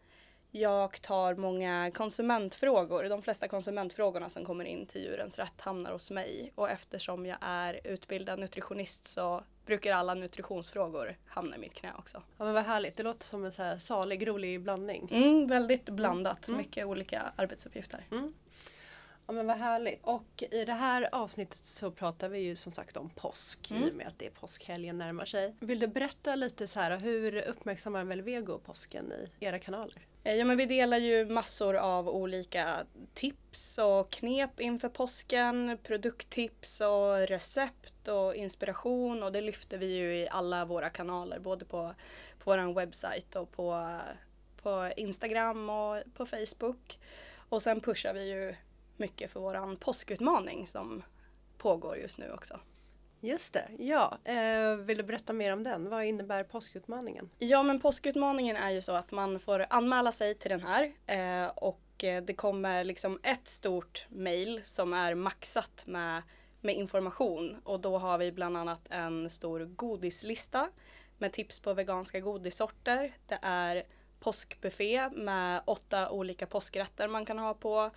Jag 0.51 1.01
tar 1.01 1.35
många 1.35 1.91
konsumentfrågor. 1.93 3.03
De 3.03 3.21
flesta 3.21 3.47
konsumentfrågorna 3.47 4.29
som 4.29 4.45
kommer 4.45 4.65
in 4.65 4.85
till 4.85 5.01
Djurens 5.01 5.39
Rätt 5.39 5.61
hamnar 5.61 5.91
hos 5.91 6.11
mig. 6.11 6.51
Och 6.55 6.69
eftersom 6.69 7.25
jag 7.25 7.37
är 7.41 7.79
utbildad 7.83 8.39
nutritionist 8.39 9.07
så 9.07 9.43
brukar 9.65 9.93
alla 9.95 10.13
nutritionsfrågor 10.13 11.17
hamna 11.25 11.55
i 11.55 11.59
mitt 11.59 11.73
knä 11.73 11.91
också. 11.97 12.21
Ja 12.37 12.45
men 12.45 12.53
vad 12.53 12.63
härligt, 12.63 12.97
det 12.97 13.03
låter 13.03 13.23
som 13.23 13.45
en 13.45 13.51
så 13.51 13.61
här 13.63 13.77
salig, 13.77 14.27
rolig 14.27 14.61
blandning. 14.61 15.09
Mm, 15.11 15.47
väldigt 15.47 15.85
blandat, 15.85 16.47
Mm. 16.47 16.57
mycket 16.57 16.85
olika 16.85 17.31
arbetsuppgifter. 17.35 18.05
Ja 19.31 19.35
men 19.35 19.47
vad 19.47 19.57
härligt. 19.57 19.99
Och 20.03 20.43
i 20.51 20.65
det 20.65 20.73
här 20.73 21.09
avsnittet 21.11 21.63
så 21.63 21.91
pratar 21.91 22.29
vi 22.29 22.39
ju 22.39 22.55
som 22.55 22.71
sagt 22.71 22.97
om 22.97 23.09
påsk 23.09 23.71
i 23.71 23.75
Mm. 23.75 23.89
och 23.89 23.95
med 23.95 24.07
att 24.07 24.19
det 24.19 24.25
är 24.25 24.29
påskhelgen 24.31 24.97
närmar 24.97 25.25
sig. 25.25 25.55
Vill 25.59 25.79
du 25.79 25.87
berätta 25.87 26.35
lite 26.35 26.67
så 26.67 26.79
här 26.79 26.97
hur 26.97 27.35
uppmärksammar 27.47 28.03
Velvego 28.03 28.59
påsken 28.59 29.11
i 29.11 29.45
era 29.45 29.59
kanaler? 29.59 30.07
Eh, 30.23 30.35
Ja 30.35 30.45
men 30.45 30.57
vi 30.57 30.65
delar 30.65 30.97
ju 30.97 31.25
massor 31.25 31.75
av 31.75 32.09
olika 32.09 32.85
tips 33.13 33.77
och 33.77 34.09
knep 34.11 34.59
inför 34.59 34.89
påsken, 34.89 35.77
produkttips 35.83 36.81
och 36.81 37.17
recept 37.27 38.07
och 38.07 38.35
inspiration 38.35 39.23
och 39.23 39.31
det 39.31 39.41
lyfter 39.41 39.77
vi 39.77 39.85
ju 39.97 40.15
i 40.15 40.29
alla 40.29 40.65
våra 40.65 40.89
kanaler 40.89 41.39
både 41.39 41.65
på, 41.65 41.95
på 42.39 42.51
vår 42.51 42.73
webbsajt 42.73 43.35
och 43.35 43.51
på, 43.51 43.97
på 44.61 44.91
Instagram 44.97 45.69
och 45.69 45.97
på 46.13 46.25
Facebook. 46.25 46.99
Och 47.49 47.61
sen 47.61 47.81
pushar 47.81 48.13
vi 48.13 48.29
ju 48.29 48.55
mycket 49.01 49.31
för 49.31 49.39
våran 49.39 49.77
påskutmaning 49.77 50.67
som 50.67 51.03
pågår 51.57 51.97
just 51.97 52.17
nu 52.17 52.31
också. 52.31 52.59
Just 53.23 53.53
det, 53.53 53.69
ja. 53.79 54.17
Eh, 54.23 54.75
vill 54.75 54.97
du 54.97 55.03
berätta 55.03 55.33
mer 55.33 55.53
om 55.53 55.63
den? 55.63 55.89
Vad 55.89 56.05
innebär 56.05 56.43
påskutmaningen? 56.43 57.29
Ja 57.37 57.63
men 57.63 57.79
påskutmaningen 57.79 58.55
är 58.55 58.69
ju 58.69 58.81
så 58.81 58.91
att 58.91 59.11
man 59.11 59.39
får 59.39 59.65
anmäla 59.69 60.11
sig 60.11 60.35
till 60.35 60.49
den 60.49 60.61
här 60.61 60.91
eh, 61.05 61.51
och 61.55 62.03
eh, 62.03 62.23
det 62.23 62.33
kommer 62.33 62.83
liksom 62.83 63.19
ett 63.23 63.47
stort 63.47 64.05
mail 64.09 64.61
som 64.65 64.93
är 64.93 65.15
maxat 65.15 65.83
med, 65.87 66.21
med 66.61 66.75
information 66.75 67.61
och 67.63 67.79
då 67.79 67.97
har 67.97 68.17
vi 68.17 68.31
bland 68.31 68.57
annat 68.57 68.81
en 68.89 69.29
stor 69.29 69.65
godislista 69.65 70.69
med 71.17 71.33
tips 71.33 71.59
på 71.59 71.73
veganska 71.73 72.19
godissorter. 72.19 73.17
Det 73.27 73.39
är 73.41 73.83
påskbuffé 74.19 75.09
med 75.09 75.61
åtta 75.65 76.09
olika 76.09 76.45
påskrätter 76.45 77.07
man 77.07 77.25
kan 77.25 77.39
ha 77.39 77.53
på 77.53 77.91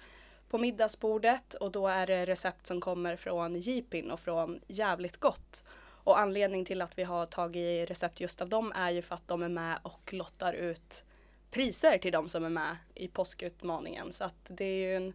på 0.55 0.59
middagsbordet 0.59 1.55
och 1.55 1.73
då 1.73 1.89
är 1.89 2.07
det 2.07 2.25
recept 2.25 2.67
som 2.67 2.81
kommer 2.81 3.17
från 3.17 3.55
Jipin 3.55 4.11
och 4.11 4.21
från 4.21 4.61
Jävligt 4.67 5.17
Gott. 5.17 5.65
Och 5.81 6.19
anledningen 6.19 6.65
till 6.65 6.83
att 6.83 6.99
vi 6.99 7.03
har 7.03 7.27
tagit 7.27 7.91
recept 7.91 8.21
just 8.21 8.41
av 8.41 8.49
dem 8.49 8.73
är 8.77 8.91
ju 8.91 9.03
för 9.03 9.15
att 9.15 9.29
de 9.29 9.43
är 9.43 9.49
med 9.49 9.79
och 9.83 10.13
lottar 10.13 10.53
ut 10.53 11.05
priser 11.51 11.99
till 11.99 12.13
de 12.13 12.29
som 12.29 12.45
är 12.45 12.49
med 12.49 12.77
i 12.95 13.09
påskutmaningen. 13.09 14.13
Så 14.13 14.25
att 14.25 14.45
det 14.49 14.65
är 14.65 14.89
ju 14.89 14.97
en 14.97 15.13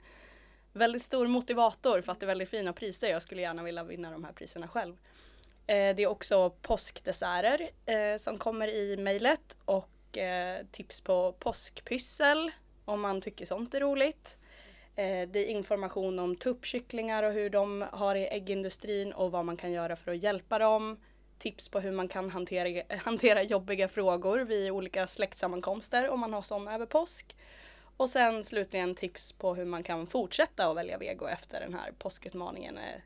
väldigt 0.73 1.01
stor 1.01 1.27
motivator 1.27 2.01
för 2.01 2.11
att 2.11 2.19
det 2.19 2.25
är 2.25 2.27
väldigt 2.27 2.49
fina 2.49 2.73
priser. 2.73 3.09
Jag 3.09 3.21
skulle 3.21 3.41
gärna 3.41 3.63
vilja 3.63 3.83
vinna 3.83 4.11
de 4.11 4.23
här 4.23 4.33
priserna 4.33 4.67
själv. 4.67 4.95
Eh, 5.67 5.95
det 5.95 6.03
är 6.03 6.07
också 6.07 6.49
påskdesserter 6.49 7.69
eh, 7.85 8.17
som 8.17 8.37
kommer 8.37 8.67
i 8.67 8.97
mejlet 8.97 9.57
och 9.65 10.17
eh, 10.17 10.65
tips 10.71 11.01
på 11.01 11.31
påskpyssel 11.31 12.51
om 12.85 13.01
man 13.01 13.21
tycker 13.21 13.45
sånt 13.45 13.73
är 13.73 13.79
roligt. 13.79 14.38
Eh, 14.99 15.27
det 15.27 15.39
är 15.39 15.45
information 15.45 16.19
om 16.19 16.35
tuppkycklingar 16.35 17.23
och 17.23 17.31
hur 17.31 17.49
de 17.49 17.85
har 17.91 18.15
i 18.15 18.27
äggindustrin 18.27 19.13
och 19.13 19.31
vad 19.31 19.45
man 19.45 19.57
kan 19.57 19.71
göra 19.71 19.95
för 19.95 20.11
att 20.11 20.23
hjälpa 20.23 20.59
dem. 20.59 20.97
Tips 21.37 21.69
på 21.69 21.79
hur 21.79 21.91
man 21.91 22.07
kan 22.07 22.29
hantera, 22.29 22.83
hantera 22.97 23.43
jobbiga 23.43 23.87
frågor 23.87 24.39
vid 24.39 24.71
olika 24.71 25.07
släktsammankomster 25.07 26.09
om 26.09 26.19
man 26.19 26.33
har 26.33 26.41
sådana 26.41 26.75
över 26.75 26.85
påsk. 26.85 27.35
Och 27.97 28.09
sen 28.09 28.43
slutligen 28.43 28.95
tips 28.95 29.31
på 29.31 29.55
hur 29.55 29.65
man 29.65 29.83
kan 29.83 30.07
fortsätta 30.07 30.67
att 30.67 30.77
välja 30.77 30.97
vego 30.97 31.27
efter 31.27 31.59
den 31.59 31.73
här 31.73 31.91
påskutmaningen 31.91 32.77
är 32.77 33.03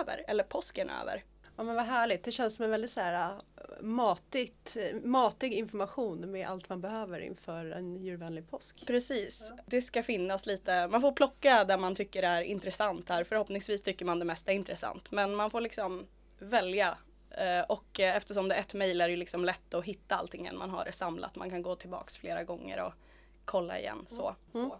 över, 0.00 0.24
eller 0.28 0.44
påsken 0.44 0.90
är 0.90 1.02
över. 1.02 1.24
Ja 1.56 1.62
men 1.62 1.76
vad 1.76 1.86
härligt. 1.86 2.24
Det 2.24 2.32
känns 2.32 2.54
som 2.54 2.64
en 2.64 2.70
väldigt 2.70 2.90
så 2.90 3.00
här, 3.00 3.30
äh, 3.30 3.38
matigt, 3.80 4.76
matig 5.02 5.52
information 5.52 6.30
med 6.30 6.48
allt 6.48 6.68
man 6.68 6.80
behöver 6.80 7.20
inför 7.20 7.66
en 7.70 7.96
djurvänlig 7.96 8.50
påsk. 8.50 8.86
Precis. 8.86 9.52
Det 9.66 9.82
ska 9.82 10.02
finnas 10.02 10.46
lite, 10.46 10.86
man 10.88 11.00
får 11.00 11.12
plocka 11.12 11.64
där 11.64 11.78
man 11.78 11.94
tycker 11.94 12.22
är 12.22 12.42
intressant 12.42 13.08
här. 13.08 13.24
Förhoppningsvis 13.24 13.82
tycker 13.82 14.04
man 14.04 14.18
det 14.18 14.24
mesta 14.24 14.52
är 14.52 14.56
intressant. 14.56 15.10
Men 15.10 15.34
man 15.34 15.50
får 15.50 15.60
liksom 15.60 16.06
välja. 16.38 16.98
Eh, 17.30 17.60
och 17.60 18.00
eftersom 18.00 18.48
det 18.48 18.54
är 18.54 18.60
ett 18.60 18.74
mejl 18.74 19.00
är 19.00 19.08
det 19.08 19.16
liksom 19.16 19.44
lätt 19.44 19.74
att 19.74 19.84
hitta 19.84 20.16
allting 20.16 20.50
man 20.54 20.70
har 20.70 20.84
det 20.84 20.92
samlat. 20.92 21.36
Man 21.36 21.50
kan 21.50 21.62
gå 21.62 21.76
tillbaks 21.76 22.16
flera 22.16 22.44
gånger 22.44 22.82
och 22.82 22.92
kolla 23.44 23.78
igen. 23.78 24.04
Så. 24.08 24.34
Mm. 24.54 24.68
så. 24.70 24.76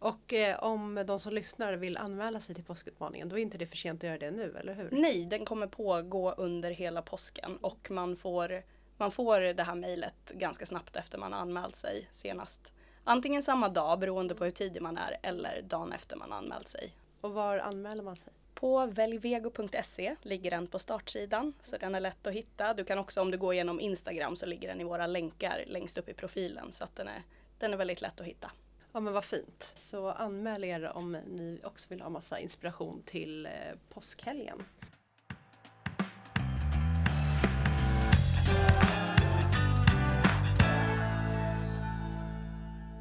Och 0.00 0.32
eh, 0.32 0.58
om 0.58 1.04
de 1.06 1.20
som 1.20 1.32
lyssnar 1.32 1.72
vill 1.72 1.96
anmäla 1.96 2.40
sig 2.40 2.54
till 2.54 2.64
påskutmaningen 2.64 3.28
då 3.28 3.38
är 3.38 3.42
inte 3.42 3.58
det 3.58 3.66
för 3.66 3.76
sent 3.76 4.00
att 4.00 4.08
göra 4.08 4.18
det 4.18 4.30
nu, 4.30 4.56
eller 4.60 4.74
hur? 4.74 4.88
Nej, 4.92 5.24
den 5.24 5.44
kommer 5.44 5.66
pågå 5.66 6.32
under 6.32 6.70
hela 6.70 7.02
påsken 7.02 7.56
och 7.56 7.90
man 7.90 8.16
får, 8.16 8.62
man 8.96 9.10
får 9.10 9.40
det 9.40 9.62
här 9.62 9.74
mejlet 9.74 10.32
ganska 10.34 10.66
snabbt 10.66 10.96
efter 10.96 11.18
man 11.18 11.32
har 11.32 11.40
anmält 11.40 11.76
sig 11.76 12.08
senast. 12.12 12.72
Antingen 13.04 13.42
samma 13.42 13.68
dag 13.68 13.98
beroende 13.98 14.34
på 14.34 14.44
hur 14.44 14.50
tidig 14.50 14.82
man 14.82 14.98
är 14.98 15.16
eller 15.22 15.62
dagen 15.62 15.92
efter 15.92 16.16
man 16.16 16.32
anmält 16.32 16.68
sig. 16.68 16.96
Och 17.20 17.32
var 17.32 17.58
anmäler 17.58 18.02
man 18.02 18.16
sig? 18.16 18.32
På 18.54 18.86
väljvego.se 18.86 20.16
ligger 20.22 20.50
den 20.50 20.66
på 20.66 20.78
startsidan 20.78 21.52
så 21.62 21.76
den 21.76 21.94
är 21.94 22.00
lätt 22.00 22.26
att 22.26 22.32
hitta. 22.32 22.74
Du 22.74 22.84
kan 22.84 22.98
också 22.98 23.20
om 23.20 23.30
du 23.30 23.38
går 23.38 23.54
igenom 23.54 23.80
Instagram 23.80 24.36
så 24.36 24.46
ligger 24.46 24.68
den 24.68 24.80
i 24.80 24.84
våra 24.84 25.06
länkar 25.06 25.64
längst 25.66 25.98
upp 25.98 26.08
i 26.08 26.14
profilen 26.14 26.72
så 26.72 26.84
att 26.84 26.96
den 26.96 27.08
är, 27.08 27.22
den 27.58 27.72
är 27.72 27.76
väldigt 27.76 28.02
lätt 28.02 28.20
att 28.20 28.26
hitta. 28.26 28.50
Ja 28.92 29.00
men 29.00 29.12
vad 29.12 29.24
fint. 29.24 29.74
Så 29.76 30.10
anmäl 30.10 30.64
er 30.64 30.96
om 30.96 31.12
ni 31.12 31.60
också 31.64 31.88
vill 31.88 32.00
ha 32.00 32.08
massa 32.08 32.38
inspiration 32.38 33.02
till 33.02 33.46
eh, 33.46 33.52
påskhelgen. 33.88 34.62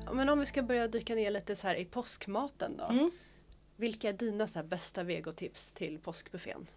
Ja, 0.06 0.14
Men 0.14 0.30
om 0.30 0.40
vi 0.40 0.46
ska 0.46 0.64
börja 0.64 0.88
dyka 0.88 1.16
ner 1.16 1.32
lite 1.32 1.56
så 1.56 1.68
här 1.68 1.76
i 1.76 1.86
påskmaten 1.86 2.78
då. 2.78 2.86
Mm. 2.86 3.12
Vilka 3.76 4.10
är 4.10 4.14
dina 4.14 4.48
så 4.48 4.64
bästa 4.64 5.04
vegotips 5.04 5.72
till 5.72 6.00
påskbuffén? 6.00 6.68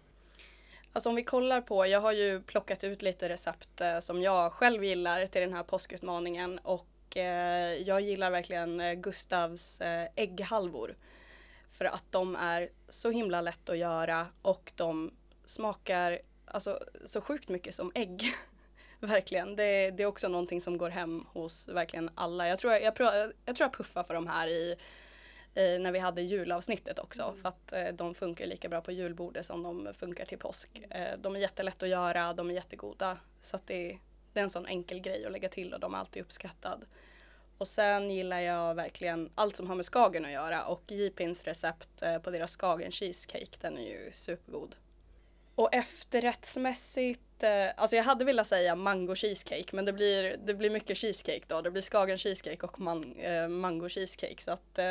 Alltså 0.93 1.09
om 1.09 1.15
vi 1.15 1.23
kollar 1.23 1.61
på, 1.61 1.87
jag 1.87 2.01
har 2.01 2.11
ju 2.11 2.41
plockat 2.41 2.83
ut 2.83 3.01
lite 3.01 3.29
recept 3.29 3.81
eh, 3.81 3.99
som 3.99 4.21
jag 4.21 4.53
själv 4.53 4.83
gillar 4.83 5.25
till 5.27 5.41
den 5.41 5.53
här 5.53 5.63
påskutmaningen 5.63 6.59
och 6.59 6.87
eh, 7.17 7.73
jag 7.73 8.01
gillar 8.01 8.31
verkligen 8.31 8.81
eh, 8.81 8.93
Gustavs 8.93 9.81
eh, 9.81 10.07
ägghalvor. 10.15 10.95
För 11.69 11.85
att 11.85 12.03
de 12.09 12.35
är 12.35 12.69
så 12.89 13.09
himla 13.11 13.41
lätt 13.41 13.69
att 13.69 13.77
göra 13.77 14.27
och 14.41 14.71
de 14.75 15.11
smakar 15.45 16.19
alltså, 16.45 16.79
så 17.05 17.21
sjukt 17.21 17.49
mycket 17.49 17.75
som 17.75 17.91
ägg. 17.95 18.33
verkligen. 18.99 19.55
Det, 19.55 19.91
det 19.91 20.03
är 20.03 20.07
också 20.07 20.27
någonting 20.27 20.61
som 20.61 20.77
går 20.77 20.89
hem 20.89 21.25
hos 21.33 21.67
verkligen 21.67 22.09
alla. 22.15 22.47
Jag 22.47 22.59
tror 22.59 22.73
jag, 22.73 22.81
jag, 22.81 22.93
jag, 23.45 23.55
tror 23.55 23.65
jag 23.65 23.73
puffar 23.73 24.03
för 24.03 24.13
de 24.13 24.27
här 24.27 24.47
i 24.47 24.75
när 25.55 25.91
vi 25.91 25.99
hade 25.99 26.21
julavsnittet 26.21 26.99
också 26.99 27.35
för 27.41 27.49
att 27.49 27.73
eh, 27.73 27.87
de 27.87 28.15
funkar 28.15 28.45
lika 28.45 28.69
bra 28.69 28.81
på 28.81 28.91
julbordet 28.91 29.45
som 29.45 29.63
de 29.63 29.93
funkar 29.93 30.25
till 30.25 30.37
påsk. 30.37 30.83
Eh, 30.89 31.17
de 31.17 31.35
är 31.35 31.39
jättelätt 31.39 31.83
att 31.83 31.89
göra, 31.89 32.33
de 32.33 32.49
är 32.49 32.53
jättegoda 32.53 33.17
så 33.41 33.55
att 33.55 33.67
det, 33.67 33.97
det 34.33 34.39
är 34.39 34.43
en 34.43 34.49
sån 34.49 34.65
enkel 34.65 34.99
grej 34.99 35.25
att 35.25 35.31
lägga 35.31 35.49
till 35.49 35.73
och 35.73 35.79
de 35.79 35.93
är 35.93 35.97
alltid 35.97 36.21
uppskattad. 36.21 36.85
Och 37.57 37.67
sen 37.67 38.09
gillar 38.09 38.39
jag 38.39 38.75
verkligen 38.75 39.29
allt 39.35 39.55
som 39.55 39.67
har 39.67 39.75
med 39.75 39.85
Skagen 39.85 40.25
att 40.25 40.31
göra 40.31 40.65
och 40.65 40.83
J-Pins 40.87 41.43
recept 41.43 42.01
eh, 42.01 42.17
på 42.17 42.31
deras 42.31 42.51
Skagen 42.51 42.91
cheesecake 42.91 43.57
den 43.61 43.77
är 43.77 43.89
ju 43.89 44.11
supergod. 44.11 44.75
Och 45.55 45.73
efterrättsmässigt, 45.73 47.43
eh, 47.43 47.69
alltså 47.77 47.95
jag 47.95 48.03
hade 48.03 48.25
velat 48.25 48.47
säga 48.47 48.75
mango 48.75 49.15
cheesecake 49.15 49.75
men 49.75 49.85
det 49.85 49.93
blir, 49.93 50.37
det 50.45 50.53
blir 50.53 50.69
mycket 50.69 50.97
cheesecake 50.97 51.45
då. 51.47 51.61
Det 51.61 51.71
blir 51.71 51.81
Skagen 51.81 52.17
cheesecake 52.17 52.65
och 52.65 52.79
man, 52.79 53.15
eh, 53.15 53.47
mango 53.47 53.89
cheesecake 53.89 54.41
så 54.41 54.51
att 54.51 54.79
eh, 54.79 54.85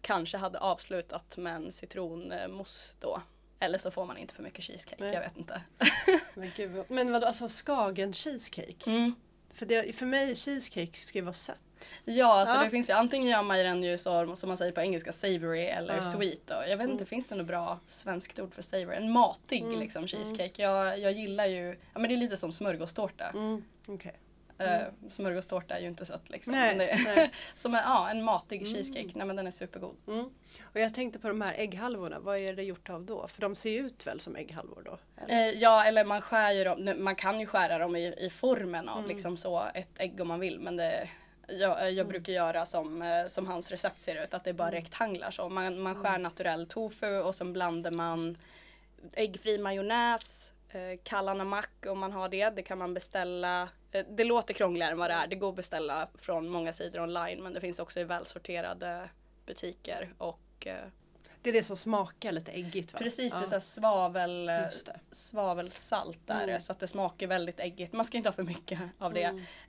kanske 0.00 0.36
hade 0.36 0.58
avslutat 0.58 1.36
med 1.36 1.54
en 1.54 1.72
citronmousse 1.72 2.96
då. 3.00 3.20
Eller 3.60 3.78
så 3.78 3.90
får 3.90 4.04
man 4.06 4.16
inte 4.18 4.34
för 4.34 4.42
mycket 4.42 4.64
cheesecake, 4.64 5.04
Nej. 5.04 5.12
jag 5.14 5.20
vet 5.20 5.36
inte. 5.36 5.62
Men, 6.34 6.50
gud, 6.56 6.70
vad- 6.70 6.90
men 6.90 7.12
vadå, 7.12 7.26
alltså 7.26 7.48
Skagen 7.48 8.12
cheesecake? 8.12 8.90
Mm. 8.90 9.14
För, 9.54 9.66
det, 9.66 9.94
för 9.96 10.06
mig 10.06 10.34
cheesecake 10.36 10.98
ska 10.98 11.18
ju 11.18 11.24
vara 11.24 11.34
sött. 11.34 11.62
Ja, 12.04 12.46
så 12.46 12.54
Ja. 12.56 12.64
det 12.64 12.70
finns 12.70 12.88
ju 12.90 12.92
antingen 12.94 13.28
gör 13.28 13.42
man 13.42 13.58
den 13.58 13.82
ju 13.82 13.98
så, 13.98 14.36
som 14.36 14.48
man 14.48 14.56
säger 14.56 14.72
på 14.72 14.80
engelska 14.80 15.12
savory 15.12 15.64
eller 15.64 15.94
Ja. 15.96 16.02
sweet 16.02 16.46
då. 16.46 16.54
Jag 16.54 16.76
vet 16.76 16.84
inte, 16.84 16.92
Mm. 16.94 17.06
finns 17.06 17.28
det 17.28 17.34
något 17.34 17.46
bra 17.46 17.80
svenskt 17.86 18.38
ord 18.38 18.54
för 18.54 18.62
savory? 18.62 18.96
En 18.96 19.10
matig 19.12 19.62
Mm, 19.62 19.78
liksom 19.80 20.06
cheesecake. 20.06 20.62
Jag, 20.62 20.98
jag 20.98 21.12
gillar 21.12 21.46
ju, 21.46 21.78
ja 21.92 21.98
men 22.00 22.08
det 22.08 22.14
är 22.14 22.16
lite 22.16 22.36
som 22.36 22.52
smörgåstårta. 22.52 23.28
Mm, 23.28 23.64
okej. 24.58 24.80
Uh, 25.02 25.08
smörgåstårta 25.10 25.74
är 25.76 25.80
ju 25.80 25.86
inte 25.86 26.06
sött 26.06 26.30
liksom. 26.30 26.52
Nej, 26.52 26.76
det, 26.76 27.30
som 27.54 27.74
en, 27.74 27.80
ja, 27.84 28.10
en 28.10 28.22
matig 28.24 28.56
Mm. 28.62 28.72
cheesecake. 28.74 29.10
Nej 29.14 29.26
men 29.26 29.36
den 29.36 29.46
är 29.46 29.50
supergod. 29.50 29.96
Mm. 30.06 30.24
Och 30.62 30.80
jag 30.80 30.94
tänkte 30.94 31.18
på 31.18 31.28
de 31.28 31.40
här 31.40 31.54
ägghalvorna, 31.58 32.18
vad 32.20 32.38
är 32.38 32.52
det 32.54 32.62
gjort 32.62 32.90
av 32.90 33.04
då? 33.04 33.28
För 33.28 33.40
de 33.40 33.54
ser 33.56 33.70
ju 33.70 33.78
ut 33.86 34.06
väl 34.06 34.20
som 34.20 34.36
ägghalvor 34.36 34.82
då? 34.84 34.98
eller? 35.16 35.48
Eh, 35.48 35.54
ja 35.54 35.84
eller 35.84 36.04
man 36.04 36.20
skär 36.20 36.52
ju 36.52 36.64
dem, 36.64 36.94
man 36.98 37.16
kan 37.16 37.40
ju 37.40 37.46
skära 37.46 37.78
dem 37.78 37.96
i, 37.96 38.14
i 38.18 38.30
formen 38.30 38.88
av 38.88 38.98
Mm. 38.98 39.08
liksom 39.08 39.36
så 39.36 39.64
ett 39.74 39.88
ägg 39.98 40.20
om 40.20 40.28
man 40.28 40.40
vill 40.40 40.58
men 40.60 40.76
det 40.76 41.08
jag, 41.50 41.80
jag 41.80 41.92
Mm. 41.92 42.08
brukar 42.08 42.32
göra 42.32 42.66
som, 42.66 43.02
eh, 43.02 43.26
som 43.26 43.46
hans 43.46 43.70
recept 43.70 44.00
ser 44.00 44.24
ut, 44.24 44.34
att 44.34 44.44
det 44.44 44.50
är 44.50 44.54
bara 44.54 44.68
Mm. 44.68 44.80
rektanglar 44.80 45.30
så. 45.30 45.48
Man, 45.48 45.80
man 45.80 45.92
Mm. 45.92 46.04
skär 46.04 46.18
naturell 46.18 46.66
tofu 46.66 47.18
och 47.20 47.34
sen 47.34 47.52
blandar 47.52 47.90
man 47.90 48.36
äggfri 49.12 49.58
majonnäs, 49.58 50.52
eh, 50.70 50.98
kalla 51.02 51.32
om 51.86 51.98
man 51.98 52.12
har 52.12 52.28
det. 52.28 52.50
Det 52.50 52.62
kan 52.62 52.78
man 52.78 52.94
beställa. 52.94 53.68
Eh, 53.90 54.06
det 54.10 54.24
låter 54.24 54.54
krångligare 54.54 54.92
än 54.92 54.98
vad 54.98 55.10
det 55.10 55.14
är. 55.14 55.26
Det 55.26 55.36
går 55.36 55.48
att 55.48 55.56
beställa 55.56 56.08
från 56.14 56.48
många 56.48 56.72
sidor 56.72 57.02
online 57.02 57.42
men 57.42 57.52
det 57.52 57.60
finns 57.60 57.78
också 57.78 58.00
i 58.00 58.04
välsorterade 58.04 59.10
butiker 59.46 60.14
och 60.18 60.66
eh, 60.66 60.88
det 61.42 61.50
är 61.50 61.52
det 61.54 61.62
som 61.62 61.76
smakar 61.76 62.32
lite 62.32 62.52
äggigt 62.52 62.92
va? 62.92 62.98
precis 62.98 63.32
det 63.32 63.38
är 63.38 63.52
Ja, 63.52 63.60
svavel, 63.60 64.50
svavelsalt 65.10 66.18
där 66.26 66.44
Mm. 66.48 66.60
så 66.60 66.72
att 66.72 66.78
det 66.78 66.86
smakar 66.88 67.26
väldigt 67.26 67.60
äggigt. 67.60 67.92
Man 67.92 68.04
ska 68.04 68.16
inte 68.16 68.28
ha 68.28 68.34
för 68.34 68.42
mycket 68.42 68.80
av 68.98 69.14
det. 69.14 69.22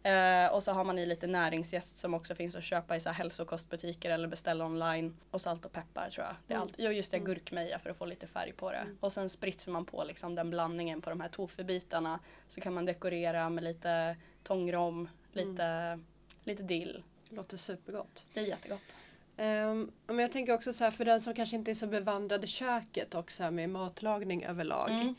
Mm. 0.04 0.46
Eh, 0.46 0.54
och 0.56 0.64
så 0.64 0.72
har 0.72 0.84
man 0.84 1.00
i 1.00 1.06
lite 1.06 1.28
näringsjäst 1.28 1.98
som 1.98 2.14
också 2.14 2.36
finns 2.36 2.56
att 2.56 2.64
köpa 2.64 2.96
i 2.96 3.00
så 3.00 3.10
hälsokostbutiker 3.10 4.10
eller 4.12 4.28
beställa 4.28 4.66
online. 4.66 5.18
Och 5.32 5.42
salt 5.42 5.66
och 5.66 5.72
peppar 5.72 6.10
tror 6.10 6.26
jag. 6.26 6.36
Det 6.48 6.54
är 6.54 6.58
Mm. 6.58 6.68
allt. 6.68 6.74
Jo 6.78 6.92
just 6.92 7.12
det, 7.12 7.18
Mm. 7.18 7.26
gurkmeja 7.28 7.80
för 7.80 7.90
att 7.90 7.98
få 7.98 8.06
lite 8.06 8.28
färg 8.28 8.54
på 8.54 8.72
det. 8.72 8.78
Mm. 8.78 8.98
Och 9.00 9.12
sen 9.12 9.30
spritsar 9.30 9.72
man 9.72 9.86
på 9.86 10.04
liksom 10.04 10.36
den 10.36 10.50
blandningen 10.50 11.02
på 11.02 11.10
de 11.10 11.22
här 11.22 11.30
tofubitarna. 11.30 12.20
Så 12.48 12.62
kan 12.62 12.74
man 12.74 12.86
dekorera 12.86 13.50
med 13.50 13.64
lite 13.64 14.18
tångrom, 14.44 15.10
lite, 15.32 16.00
lite 16.44 16.64
dill. 16.64 17.04
Låter 17.30 17.58
supergott. 17.58 18.26
Det 18.34 18.40
är 18.40 18.44
jättegott. 18.46 18.96
Um, 19.40 19.92
men 20.08 20.20
jag 20.20 20.32
tänker 20.32 20.54
också 20.54 20.74
så 20.74 20.84
här 20.84 20.92
för 20.92 21.06
den 21.06 21.22
som 21.22 21.34
kanske 21.34 21.56
inte 21.56 21.72
är 21.72 21.76
så 21.76 21.88
bevandrad 21.88 22.44
i 22.44 22.48
köket 22.48 23.16
och 23.16 23.32
så 23.32 23.44
här 23.44 23.52
med 23.52 23.70
matlagning 23.70 24.44
överlag. 24.44 24.90
Mm. 24.90 25.16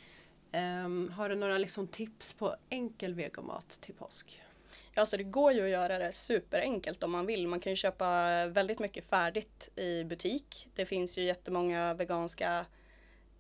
Ehm, 0.53 1.13
har 1.17 1.29
du 1.29 1.35
några 1.35 1.59
liksom, 1.59 1.87
tips 1.87 2.33
på 2.33 2.57
enkel 2.69 3.15
vegomat 3.15 3.69
till 3.69 3.95
påsk? 3.95 4.43
Ja, 4.95 5.07
så 5.07 5.17
det 5.17 5.23
går 5.23 5.53
ju 5.53 5.65
att 5.65 5.71
göra 5.71 5.99
det 5.99 6.13
superenkelt 6.13 7.03
om 7.03 7.11
man 7.11 7.27
vill. 7.27 7.47
Man 7.47 7.61
kan 7.61 7.73
ju 7.73 7.77
köpa 7.77 8.47
väldigt 8.47 8.79
mycket 8.79 9.05
färdigt 9.05 9.69
i 9.77 10.05
butik. 10.05 10.69
Det 10.75 10.87
finns 10.87 11.19
ju 11.19 11.23
jättemånga 11.23 11.95
veganska 11.95 12.67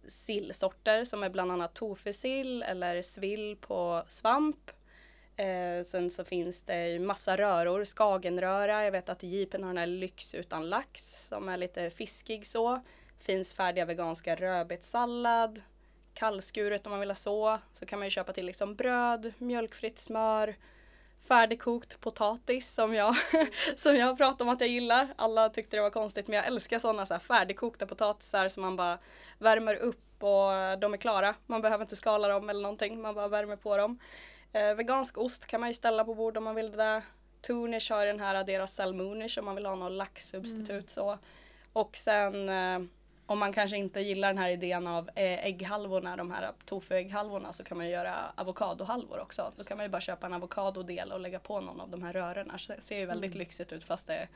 sillsorter 0.06 1.04
som 1.04 1.22
är 1.22 1.30
bland 1.30 1.52
annat 1.52 1.74
tofusill 1.74 2.62
eller 2.62 3.02
svill 3.02 3.56
på 3.60 4.04
svamp. 4.08 4.70
Eh, 5.40 5.82
sen 5.84 6.10
så 6.10 6.24
finns 6.24 6.62
det 6.62 6.88
ju 6.88 6.98
massa 6.98 7.36
röror, 7.36 7.84
skagenröra. 7.84 8.84
Jag 8.84 8.92
vet 8.92 9.08
att 9.08 9.22
Jeepen 9.22 9.62
har 9.62 9.70
den 9.70 9.78
här 9.78 9.86
lyx 9.86 10.34
utan 10.34 10.70
lax 10.70 11.26
som 11.28 11.48
är 11.48 11.56
lite 11.56 11.90
fiskig 11.90 12.46
så. 12.46 12.80
Finns 13.18 13.54
färdiga 13.54 13.84
veganska 13.84 14.34
rödbetssallad. 14.34 15.62
Kallskuret 16.14 16.86
om 16.86 16.90
man 16.90 17.00
vill 17.00 17.10
ha 17.10 17.14
så. 17.14 17.58
Så 17.72 17.86
kan 17.86 17.98
man 17.98 18.06
ju 18.06 18.10
köpa 18.10 18.32
till 18.32 18.46
liksom 18.46 18.74
bröd, 18.74 19.32
mjölkfritt 19.38 19.98
smör, 19.98 20.56
färdigkokt 21.28 22.00
potatis 22.00 22.72
som 22.74 22.94
jag, 22.94 23.14
som 23.76 23.96
jag 23.96 24.18
pratar 24.18 24.44
om 24.44 24.48
att 24.48 24.60
jag 24.60 24.70
gillar. 24.70 25.08
Alla 25.16 25.48
tyckte 25.48 25.76
det 25.76 25.82
var 25.82 25.90
konstigt 25.90 26.28
men 26.28 26.36
jag 26.36 26.46
älskar 26.46 26.78
sådana 26.78 27.06
så 27.06 27.14
här 27.14 27.20
färdigkokta 27.20 27.86
potatisar 27.86 28.48
som 28.48 28.62
man 28.62 28.76
bara 28.76 28.98
värmer 29.38 29.74
upp 29.74 30.22
och 30.22 30.78
de 30.78 30.92
är 30.94 30.96
klara. 30.96 31.34
Man 31.46 31.62
behöver 31.62 31.84
inte 31.84 31.96
skala 31.96 32.28
dem 32.28 32.50
eller 32.50 32.62
någonting, 32.62 33.00
man 33.00 33.14
bara 33.14 33.28
värmer 33.28 33.56
på 33.56 33.76
dem. 33.76 33.98
Eh, 34.52 34.74
vegansk 34.74 35.18
ost 35.18 35.46
kan 35.46 35.60
man 35.60 35.68
ju 35.68 35.74
ställa 35.74 36.04
på 36.04 36.14
bord 36.14 36.36
om 36.36 36.44
man 36.44 36.54
vill 36.54 36.70
det 36.70 36.76
där. 36.76 37.02
Tunish 37.40 37.92
har 37.92 38.06
den 38.06 38.20
här 38.20 38.44
deras 38.44 38.74
salmonish 38.74 39.38
om 39.38 39.44
man 39.44 39.54
vill 39.54 39.66
ha 39.66 39.74
någon 39.74 39.96
laxsubstitut 39.96 40.70
mm. 40.70 40.88
så. 40.88 41.18
Och 41.72 41.96
sen 41.96 42.48
eh, 42.48 42.88
om 43.26 43.38
man 43.38 43.52
kanske 43.52 43.76
inte 43.76 44.00
gillar 44.00 44.28
den 44.28 44.38
här 44.38 44.50
idén 44.50 44.86
av 44.86 45.08
eh, 45.14 45.46
ägghalvorna, 45.46 46.16
de 46.16 46.30
här 46.30 46.52
tofu-ägghalvorna 46.64 47.52
så 47.52 47.64
kan 47.64 47.76
man 47.76 47.88
göra 47.88 48.14
avokadohalvor 48.34 49.20
också. 49.20 49.52
Då 49.56 49.64
kan 49.64 49.76
man 49.76 49.86
ju 49.86 49.90
bara 49.90 50.00
köpa 50.00 50.26
en 50.26 50.34
avokadodel 50.34 51.12
och 51.12 51.20
lägga 51.20 51.38
på 51.38 51.60
någon 51.60 51.80
av 51.80 51.90
de 51.90 52.02
här 52.02 52.12
rörorna. 52.12 52.58
Så 52.58 52.72
det 52.72 52.80
ser 52.80 52.98
ju 52.98 53.06
väldigt 53.06 53.30
mm. 53.30 53.38
lyxigt 53.38 53.72
ut 53.72 53.84
fast 53.84 54.06
det 54.06 54.14
är 54.14 54.28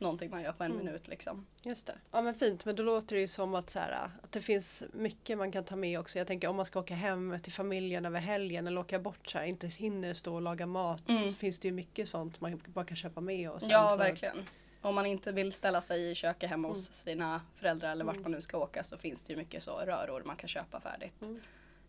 någonting 0.00 0.30
man 0.30 0.42
gör 0.42 0.52
på 0.52 0.64
en 0.64 0.72
mm. 0.72 0.84
minut 0.84 1.08
liksom. 1.08 1.46
Just 1.62 1.86
det. 1.86 1.94
Ja 2.10 2.22
men 2.22 2.34
fint, 2.34 2.64
men 2.64 2.76
då 2.76 2.82
låter 2.82 3.16
det 3.16 3.20
ju 3.20 3.28
som 3.28 3.54
att, 3.54 3.70
så 3.70 3.78
här, 3.78 4.10
att 4.22 4.32
det 4.32 4.40
finns 4.40 4.82
mycket 4.92 5.38
man 5.38 5.52
kan 5.52 5.64
ta 5.64 5.76
med 5.76 6.00
också. 6.00 6.18
Jag 6.18 6.26
tänker 6.26 6.48
om 6.48 6.56
man 6.56 6.66
ska 6.66 6.80
åka 6.80 6.94
hem 6.94 7.38
till 7.42 7.52
familjen 7.52 8.06
över 8.06 8.20
helgen 8.20 8.66
eller 8.66 8.80
åka 8.80 8.98
bort 8.98 9.28
så 9.28 9.38
här, 9.38 9.44
inte 9.44 9.66
hinner 9.66 10.14
stå 10.14 10.34
och 10.34 10.42
laga 10.42 10.66
mat 10.66 11.08
mm. 11.08 11.28
så 11.28 11.34
finns 11.34 11.58
det 11.58 11.68
ju 11.68 11.74
mycket 11.74 12.08
sånt 12.08 12.40
man 12.40 12.60
bara 12.66 12.84
kan 12.84 12.96
köpa 12.96 13.20
med. 13.20 13.50
Och 13.50 13.60
sen, 13.60 13.70
ja 13.70 13.90
så, 13.90 13.96
verkligen. 13.96 14.36
Om 14.82 14.94
man 14.94 15.06
inte 15.06 15.32
vill 15.32 15.52
ställa 15.52 15.80
sig 15.80 16.10
i 16.10 16.14
köket 16.14 16.50
hemma 16.50 16.68
hos 16.68 16.88
mm. 16.88 16.92
sina 16.92 17.42
föräldrar 17.54 17.92
eller 17.92 18.04
vart 18.04 18.16
mm. 18.16 18.22
man 18.22 18.32
nu 18.32 18.40
ska 18.40 18.58
åka 18.58 18.82
så 18.82 18.96
finns 18.96 19.24
det 19.24 19.32
ju 19.32 19.36
mycket 19.36 19.62
så 19.62 19.78
röror 19.78 20.22
man 20.24 20.36
kan 20.36 20.48
köpa 20.48 20.80
färdigt. 20.80 21.22
Mm. 21.22 21.40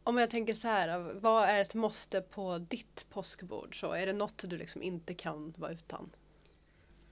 Om 0.03 0.17
jag 0.17 0.29
tänker 0.29 0.53
så 0.53 0.67
här, 0.67 1.13
vad 1.13 1.49
är 1.49 1.61
ett 1.61 1.73
måste 1.73 2.21
på 2.21 2.57
ditt 2.57 3.05
påskbord? 3.09 3.79
Så 3.79 3.91
är 3.91 4.05
det 4.05 4.13
något 4.13 4.43
du 4.47 4.57
liksom 4.57 4.83
inte 4.83 5.13
kan 5.13 5.53
vara 5.57 5.71
utan? 5.71 6.09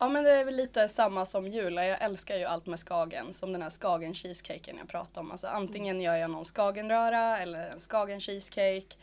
Ja 0.01 0.09
men 0.09 0.23
det 0.23 0.31
är 0.31 0.45
väl 0.45 0.55
lite 0.55 0.89
samma 0.89 1.25
som 1.25 1.47
jul. 1.47 1.75
Jag 1.75 2.01
älskar 2.01 2.35
ju 2.37 2.43
allt 2.43 2.65
med 2.65 2.79
skagen. 2.79 3.33
Som 3.33 3.53
den 3.53 3.61
här 3.61 3.69
skagen 3.69 4.13
cheesecaken 4.13 4.77
jag 4.77 4.87
pratade 4.87 5.19
om. 5.19 5.31
Alltså 5.31 5.47
antingen 5.47 6.01
gör 6.01 6.15
jag 6.15 6.31
någon 6.31 6.45
skagenröra 6.45 7.39
eller 7.39 7.69
en 7.69 7.79
skagen 7.79 8.19
cheesecake. 8.19 8.95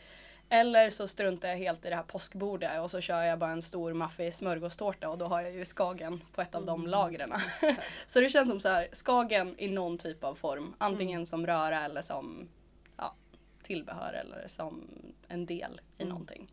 Eller 0.49 0.89
så 0.89 1.07
struntar 1.07 1.47
jag 1.49 1.57
helt 1.57 1.85
i 1.85 1.89
det 1.89 1.95
här 1.95 2.03
påskbordet 2.03 2.81
och 2.81 2.91
så 2.91 3.01
kör 3.01 3.23
jag 3.23 3.39
bara 3.39 3.51
en 3.51 3.61
stor 3.61 3.93
maffig 3.93 4.35
smörgåstårta 4.35 5.09
och 5.09 5.17
då 5.17 5.25
har 5.25 5.41
jag 5.41 5.53
ju 5.53 5.65
skagen 5.65 6.21
på 6.33 6.41
ett 6.41 6.55
av 6.55 6.65
de 6.65 6.79
mm, 6.79 6.91
lagren. 6.91 7.33
så 8.05 8.19
det 8.19 8.29
känns 8.29 8.49
som 8.49 8.59
så 8.59 8.69
här, 8.69 8.87
skagen 8.91 9.55
i 9.57 9.67
någon 9.67 9.97
typ 9.97 10.23
av 10.23 10.35
form. 10.35 10.75
Antingen 10.77 11.17
mm. 11.17 11.25
som 11.25 11.47
röra 11.47 11.85
eller 11.85 12.01
som 12.01 12.49
ja, 12.97 13.15
tillbehör 13.63 14.13
eller 14.13 14.47
som 14.47 14.87
en 15.27 15.45
del 15.45 15.81
i 15.97 16.01
mm. 16.01 16.09
någonting. 16.09 16.47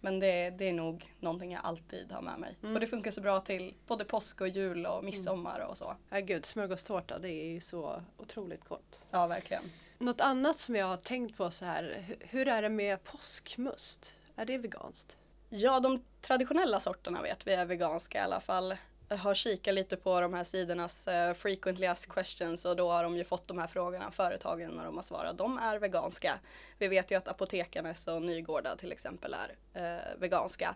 Men 0.00 0.20
det, 0.20 0.50
det 0.50 0.68
är 0.68 0.72
nog 0.72 1.14
någonting 1.20 1.52
jag 1.52 1.64
alltid 1.64 2.12
har 2.12 2.22
med 2.22 2.38
mig. 2.38 2.56
Mm. 2.62 2.74
Och 2.74 2.80
det 2.80 2.86
funkar 2.86 3.10
så 3.10 3.20
bra 3.20 3.40
till 3.40 3.74
både 3.86 4.04
påsk 4.04 4.40
och 4.40 4.48
jul 4.48 4.86
och 4.86 5.04
midsommar 5.04 5.60
och 5.60 5.76
så. 5.76 5.96
Ja 6.08 6.20
gud, 6.20 6.46
smörgåstårta 6.46 7.18
det 7.18 7.30
är 7.30 7.46
ju 7.46 7.60
så 7.60 8.02
otroligt 8.16 8.64
gott. 8.64 9.00
Ja 9.10 9.26
verkligen. 9.26 9.62
Något 9.98 10.20
annat 10.20 10.58
som 10.58 10.76
jag 10.76 10.86
har 10.86 10.96
tänkt 10.96 11.36
på 11.36 11.50
så 11.50 11.64
här, 11.64 12.04
hur 12.20 12.48
är 12.48 12.62
det 12.62 12.68
med 12.68 13.04
påskmust? 13.04 14.16
Är 14.36 14.44
det 14.44 14.58
veganskt? 14.58 15.16
Ja, 15.48 15.80
de 15.80 16.02
traditionella 16.20 16.80
sorterna 16.80 17.22
vet 17.22 17.46
vi 17.46 17.52
är 17.52 17.64
veganska 17.64 18.18
i 18.18 18.22
alla 18.22 18.40
fall. 18.40 18.74
Jag 19.12 19.16
har 19.16 19.34
kikat 19.34 19.74
lite 19.74 19.96
på 19.96 20.20
de 20.20 20.34
här 20.34 20.44
sidornas 20.44 21.08
uh, 21.08 21.32
frequently 21.34 21.86
asked 21.86 22.12
questions 22.12 22.64
och 22.64 22.76
då 22.76 22.90
har 22.90 23.02
de 23.02 23.16
ju 23.16 23.24
fått 23.24 23.48
de 23.48 23.58
här 23.58 23.66
frågorna, 23.66 24.10
företagen, 24.10 24.70
när 24.70 24.84
de 24.84 24.96
har 24.96 25.02
svarat. 25.02 25.38
De 25.38 25.58
är 25.58 25.78
veganska. 25.78 26.40
Vi 26.78 26.88
vet 26.88 27.10
ju 27.10 27.14
att 27.14 27.28
Apotekarnes 27.28 28.06
och 28.06 28.22
Nygårda 28.22 28.76
till 28.76 28.92
exempel 28.92 29.34
är 29.34 29.56
uh, 29.76 30.20
veganska. 30.20 30.74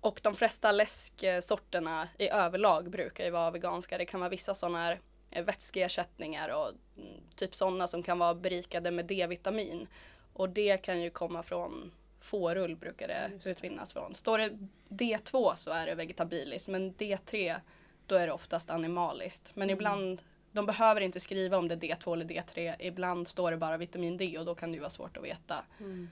Och 0.00 0.20
de 0.22 0.36
flesta 0.36 0.72
läsksorterna 0.72 2.08
i 2.18 2.28
överlag 2.28 2.90
brukar 2.90 3.24
ju 3.24 3.30
vara 3.30 3.50
veganska. 3.50 3.98
Det 3.98 4.04
kan 4.04 4.20
vara 4.20 4.30
vissa 4.30 4.54
sådana 4.54 4.78
här 4.78 5.00
eh, 5.30 5.44
vätskeersättningar 5.44 6.48
och 6.48 6.68
mm, 6.96 7.20
typ 7.36 7.54
sådana 7.54 7.86
som 7.86 8.02
kan 8.02 8.18
vara 8.18 8.34
berikade 8.34 8.90
med 8.90 9.06
D-vitamin. 9.06 9.86
Och 10.32 10.48
det 10.48 10.76
kan 10.76 11.02
ju 11.02 11.10
komma 11.10 11.42
från 11.42 11.92
fårull 12.24 12.76
brukar 12.76 13.08
det, 13.08 13.30
det 13.44 13.50
utvinnas 13.50 13.92
från. 13.92 14.14
Står 14.14 14.38
det 14.38 14.58
D2 14.88 15.54
så 15.54 15.70
är 15.70 15.86
det 15.86 15.94
vegetabiliskt 15.94 16.68
men 16.68 16.94
D3 16.94 17.60
då 18.06 18.14
är 18.14 18.26
det 18.26 18.32
oftast 18.32 18.70
animaliskt. 18.70 19.56
Men 19.56 19.62
mm. 19.62 19.74
ibland, 19.74 20.22
de 20.52 20.66
behöver 20.66 21.00
inte 21.00 21.20
skriva 21.20 21.58
om 21.58 21.68
det 21.68 21.74
är 21.74 21.78
D2 21.78 22.12
eller 22.12 22.24
D3. 22.24 22.76
Ibland 22.78 23.28
står 23.28 23.50
det 23.50 23.56
bara 23.56 23.76
vitamin 23.76 24.16
D 24.16 24.38
och 24.38 24.44
då 24.44 24.54
kan 24.54 24.72
det 24.72 24.74
ju 24.74 24.80
vara 24.80 24.90
svårt 24.90 25.16
att 25.16 25.24
veta. 25.24 25.64
Mm. 25.80 26.08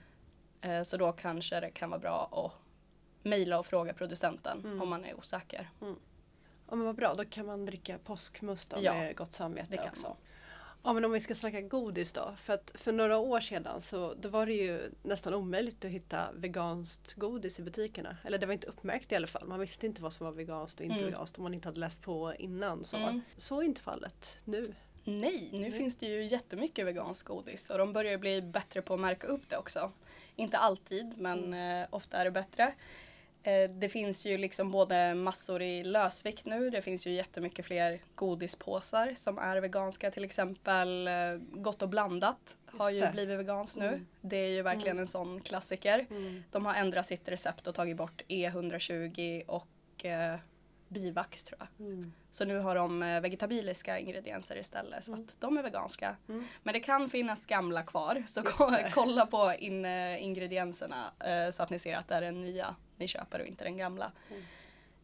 Eh, 0.61 0.83
så 0.83 0.97
då 0.97 1.11
kanske 1.11 1.59
det 1.59 1.71
kan 1.71 1.89
vara 1.89 1.99
bra 1.99 2.29
att 2.31 2.61
mejla 3.23 3.59
och 3.59 3.65
fråga 3.65 3.93
producenten 3.93 4.59
mm. 4.59 4.81
om 4.81 4.89
man 4.89 5.05
är 5.05 5.17
osäker. 5.17 5.69
Mm. 5.81 5.95
Ja 6.69 6.75
men 6.75 6.85
vad 6.85 6.95
bra, 6.95 7.13
då 7.13 7.25
kan 7.25 7.45
man 7.45 7.65
dricka 7.65 7.97
påskmust 7.97 8.73
ja, 8.81 8.93
med 8.93 9.15
gott 9.15 9.33
samvete 9.33 9.81
också. 9.89 10.07
Man. 10.07 10.17
Ja 10.83 10.93
men 10.93 11.05
om 11.05 11.11
vi 11.11 11.19
ska 11.19 11.35
snacka 11.35 11.61
godis 11.61 12.13
då. 12.13 12.33
För 12.37 12.53
att 12.53 12.71
för 12.75 12.91
några 12.91 13.17
år 13.17 13.41
sedan 13.41 13.81
så 13.81 14.13
då 14.13 14.29
var 14.29 14.45
det 14.45 14.53
ju 14.53 14.91
nästan 15.03 15.33
omöjligt 15.33 15.85
att 15.85 15.91
hitta 15.91 16.31
veganskt 16.33 17.13
godis 17.13 17.59
i 17.59 17.63
butikerna. 17.63 18.17
Eller 18.23 18.37
det 18.37 18.45
var 18.45 18.53
inte 18.53 18.67
uppmärkt 18.67 19.11
i 19.11 19.15
alla 19.15 19.27
fall. 19.27 19.47
Man 19.47 19.59
visste 19.59 19.85
inte 19.85 20.01
vad 20.01 20.13
som 20.13 20.25
var 20.25 20.33
veganskt 20.33 20.79
och 20.79 20.85
inte 20.85 20.99
mm. 20.99 21.05
veganskt 21.05 21.37
om 21.37 21.43
man 21.43 21.53
inte 21.53 21.67
hade 21.67 21.79
läst 21.79 22.01
på 22.01 22.33
innan. 22.39 22.83
Så, 22.83 22.97
mm. 22.97 23.21
så 23.37 23.61
är 23.61 23.65
inte 23.65 23.81
fallet 23.81 24.37
nu. 24.45 24.63
Nej, 25.03 25.49
nu 25.51 25.57
mm. 25.57 25.71
finns 25.71 25.95
det 25.95 26.05
ju 26.05 26.23
jättemycket 26.23 26.85
veganskt 26.85 27.27
godis 27.27 27.69
och 27.69 27.77
de 27.77 27.93
börjar 27.93 28.17
bli 28.17 28.41
bättre 28.41 28.81
på 28.81 28.93
att 28.93 28.99
märka 28.99 29.27
upp 29.27 29.49
det 29.49 29.57
också. 29.57 29.91
Inte 30.35 30.57
alltid 30.57 31.17
men 31.17 31.43
mm. 31.43 31.81
eh, 31.81 31.87
ofta 31.89 32.17
är 32.17 32.25
det 32.25 32.31
bättre. 32.31 32.73
Eh, 33.43 33.69
det 33.69 33.89
finns 33.89 34.25
ju 34.25 34.37
liksom 34.37 34.71
både 34.71 35.13
massor 35.13 35.61
i 35.61 35.83
lösvikt 35.83 36.45
nu. 36.45 36.69
Det 36.69 36.81
finns 36.81 37.07
ju 37.07 37.11
jättemycket 37.11 37.65
fler 37.65 38.01
godispåsar 38.15 39.13
som 39.15 39.37
är 39.37 39.57
veganska. 39.57 40.11
Till 40.11 40.23
exempel 40.23 41.07
eh, 41.07 41.13
Gott 41.51 41.81
och 41.81 41.89
blandat 41.89 42.57
har 42.67 42.89
ju 42.89 43.11
blivit 43.11 43.39
veganskt 43.39 43.77
nu. 43.77 43.87
Mm. 43.87 44.07
Det 44.21 44.37
är 44.37 44.49
ju 44.49 44.61
verkligen 44.61 44.97
mm. 44.97 45.01
en 45.01 45.07
sån 45.07 45.41
klassiker. 45.41 46.07
Mm. 46.09 46.43
De 46.51 46.65
har 46.65 46.73
ändrat 46.73 47.05
sitt 47.05 47.29
recept 47.29 47.67
och 47.67 47.75
tagit 47.75 47.97
bort 47.97 48.21
E120 48.27 49.43
och 49.45 50.05
eh, 50.05 50.35
bivax 50.87 51.43
tror 51.43 51.59
jag. 51.59 51.87
Mm. 51.87 52.13
Så 52.31 52.45
nu 52.45 52.59
har 52.59 52.75
de 52.75 53.03
eh, 53.03 53.21
vegetabiliska 53.21 53.99
ingredienser 53.99 54.57
istället 54.57 55.03
så 55.03 55.13
mm. 55.13 55.25
att 55.25 55.41
de 55.41 55.57
är 55.57 55.63
veganska. 55.63 56.15
Mm. 56.29 56.47
Men 56.63 56.73
det 56.73 56.79
kan 56.79 57.09
finnas 57.09 57.45
gamla 57.45 57.83
kvar 57.83 58.23
så 58.27 58.43
kolla 58.93 59.25
på 59.25 59.53
in, 59.59 59.85
ingredienserna 59.85 61.11
eh, 61.19 61.51
så 61.51 61.63
att 61.63 61.69
ni 61.69 61.79
ser 61.79 61.97
att 61.97 62.07
det 62.07 62.15
är 62.15 62.21
den 62.21 62.41
nya 62.41 62.75
ni 63.01 63.07
köper 63.07 63.39
och 63.39 63.45
inte 63.45 63.63
den 63.63 63.77
gamla. 63.77 64.11
Mm. 64.29 64.43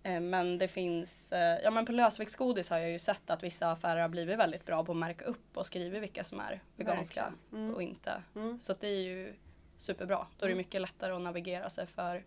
Eh, 0.03 0.21
men 0.21 0.57
det 0.57 0.67
finns, 0.67 1.31
eh, 1.31 1.59
ja 1.63 1.71
men 1.71 1.85
på 1.85 1.91
lösviktsgodis 1.91 2.69
har 2.69 2.77
jag 2.77 2.91
ju 2.91 2.99
sett 2.99 3.29
att 3.29 3.43
vissa 3.43 3.71
affärer 3.71 4.01
har 4.01 4.09
blivit 4.09 4.39
väldigt 4.39 4.65
bra 4.65 4.85
på 4.85 4.91
att 4.91 4.97
märka 4.97 5.25
upp 5.25 5.57
och 5.57 5.65
skriva 5.65 5.99
vilka 5.99 6.23
som 6.23 6.39
är 6.39 6.63
veganska 6.75 7.33
mm. 7.51 7.75
och 7.75 7.81
inte. 7.81 8.23
Mm. 8.35 8.59
Så 8.59 8.73
det 8.79 8.87
är 8.87 9.01
ju 9.01 9.35
superbra. 9.77 10.27
Då 10.37 10.45
är 10.45 10.47
det 10.47 10.53
mm. 10.53 10.57
mycket 10.57 10.81
lättare 10.81 11.13
att 11.13 11.21
navigera 11.21 11.69
sig 11.69 11.85
för 11.87 12.23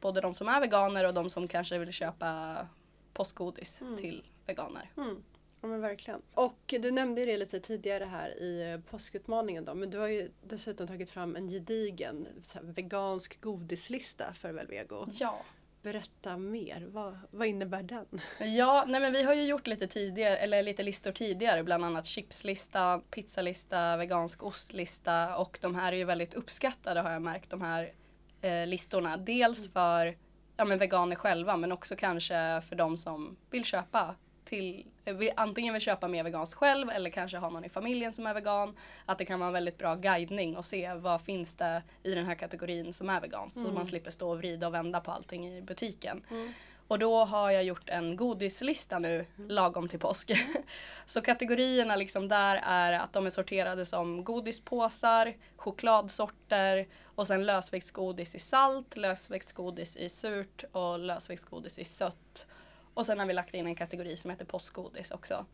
både 0.00 0.20
de 0.20 0.34
som 0.34 0.48
är 0.48 0.60
veganer 0.60 1.04
och 1.04 1.14
de 1.14 1.30
som 1.30 1.48
kanske 1.48 1.78
vill 1.78 1.92
köpa 1.92 2.56
påskgodis 3.12 3.80
mm. 3.80 3.96
till 3.96 4.24
veganer. 4.46 4.90
Ja 5.60 5.68
men 5.68 5.80
verkligen. 5.80 6.22
Och 6.34 6.58
du 6.66 6.90
nämnde 6.90 7.24
det 7.24 7.36
lite 7.36 7.60
tidigare 7.60 8.04
här 8.04 8.42
i 8.42 8.72
eh, 8.72 8.80
påskutmaningen 8.90 9.64
då, 9.64 9.74
men 9.74 9.90
du 9.90 9.98
har 9.98 10.08
ju 10.08 10.30
dessutom 10.42 10.86
tagit 10.86 11.10
fram 11.10 11.36
en 11.36 11.48
gedigen 11.48 12.28
vegansk 12.62 13.40
godislista 13.40 14.32
för 14.34 14.52
Velvego. 14.52 15.06
Ja. 15.12 15.44
Berätta 15.82 16.36
mer, 16.36 16.86
vad, 16.90 17.18
vad 17.30 17.46
innebär 17.46 17.82
den? 17.82 18.06
Ja, 18.56 18.84
nej 18.88 19.00
men 19.00 19.12
vi 19.12 19.22
har 19.22 19.34
ju 19.34 19.42
gjort 19.42 19.66
lite 19.66 19.86
tidigare, 19.86 20.36
eller 20.36 20.62
lite 20.62 20.82
listor 20.82 21.12
tidigare, 21.12 21.62
bland 21.64 21.84
annat 21.84 22.06
chipslista, 22.06 23.02
pizzalista, 23.10 23.96
vegansk 23.96 24.42
ostlista 24.42 25.36
och 25.36 25.58
de 25.60 25.74
här 25.74 25.92
är 25.92 25.96
ju 25.96 26.04
väldigt 26.04 26.34
uppskattade 26.34 27.00
har 27.00 27.10
jag 27.10 27.22
märkt, 27.22 27.50
de 27.50 27.60
här 27.60 27.92
eh, 28.40 28.66
listorna. 28.66 29.16
Dels 29.16 29.66
mm. 29.66 29.72
för 29.72 30.16
ja, 30.56 30.64
men 30.64 30.78
veganer 30.78 31.16
själva 31.16 31.56
men 31.56 31.72
också 31.72 31.96
kanske 31.96 32.60
för 32.60 32.76
de 32.76 32.96
som 32.96 33.36
vill 33.50 33.64
köpa 33.64 34.14
till, 34.44 34.86
vill- 35.12 35.32
antingen 35.36 35.74
vill 35.74 35.82
köpa 35.82 36.08
mer 36.08 36.24
veganskt 36.24 36.54
själv 36.54 36.90
eller 36.90 37.10
kanske 37.10 37.38
har 37.38 37.50
någon 37.50 37.64
i 37.64 37.68
familjen 37.68 38.12
som 38.12 38.26
är 38.26 38.34
vegan. 38.34 38.76
Att 39.06 39.18
det 39.18 39.24
kan 39.24 39.38
vara 39.40 39.46
en 39.46 39.52
väldigt 39.54 39.78
bra 39.78 39.94
guidning 39.94 40.56
och 40.56 40.64
se 40.64 40.94
vad 40.94 41.20
finns 41.22 41.54
det 41.54 41.82
i 42.02 42.14
den 42.14 42.24
här 42.26 42.34
kategorin 42.34 42.92
som 42.92 43.10
är 43.10 43.20
veganskt. 43.20 43.60
Så 43.60 43.72
man 43.72 43.86
slipper 43.86 44.10
stå 44.10 44.30
och 44.30 44.38
vrida 44.38 44.66
och 44.66 44.74
vända 44.74 45.00
på 45.00 45.10
allting 45.10 45.56
i 45.56 45.62
butiken. 45.62 46.22
Och 46.88 46.98
då 46.98 47.24
har 47.24 47.50
jag 47.50 47.64
gjort 47.64 47.88
en 47.88 48.16
godislista 48.16 48.98
nu 48.98 49.26
lagom 49.48 49.88
till 49.88 49.98
påsk. 49.98 50.30
Så 51.06 51.20
kategorierna 51.20 51.96
liksom 51.96 52.28
där 52.28 52.60
är 52.64 52.92
att 52.92 53.12
de 53.12 53.26
är 53.26 53.30
sorterade 53.30 53.84
som 53.86 54.24
godispåsar, 54.24 55.34
chokladsorter 55.56 56.88
och 57.04 57.26
sen 57.26 57.46
lösviktsgodis 57.46 58.34
i 58.34 58.38
salt, 58.38 58.96
lösviktsgodis 58.96 59.96
i 59.96 60.08
surt 60.08 60.64
och 60.72 60.98
lösviktsgodis 60.98 61.78
i 61.78 61.84
sött. 61.84 62.46
Och 63.00 63.06
sen 63.06 63.18
har 63.18 63.26
vi 63.26 63.32
lagt 63.32 63.54
in 63.54 63.66
en 63.66 63.74
kategori 63.74 64.16
som 64.16 64.30
heter 64.30 64.44
påskgodis 64.44 65.10
också. 65.10 65.46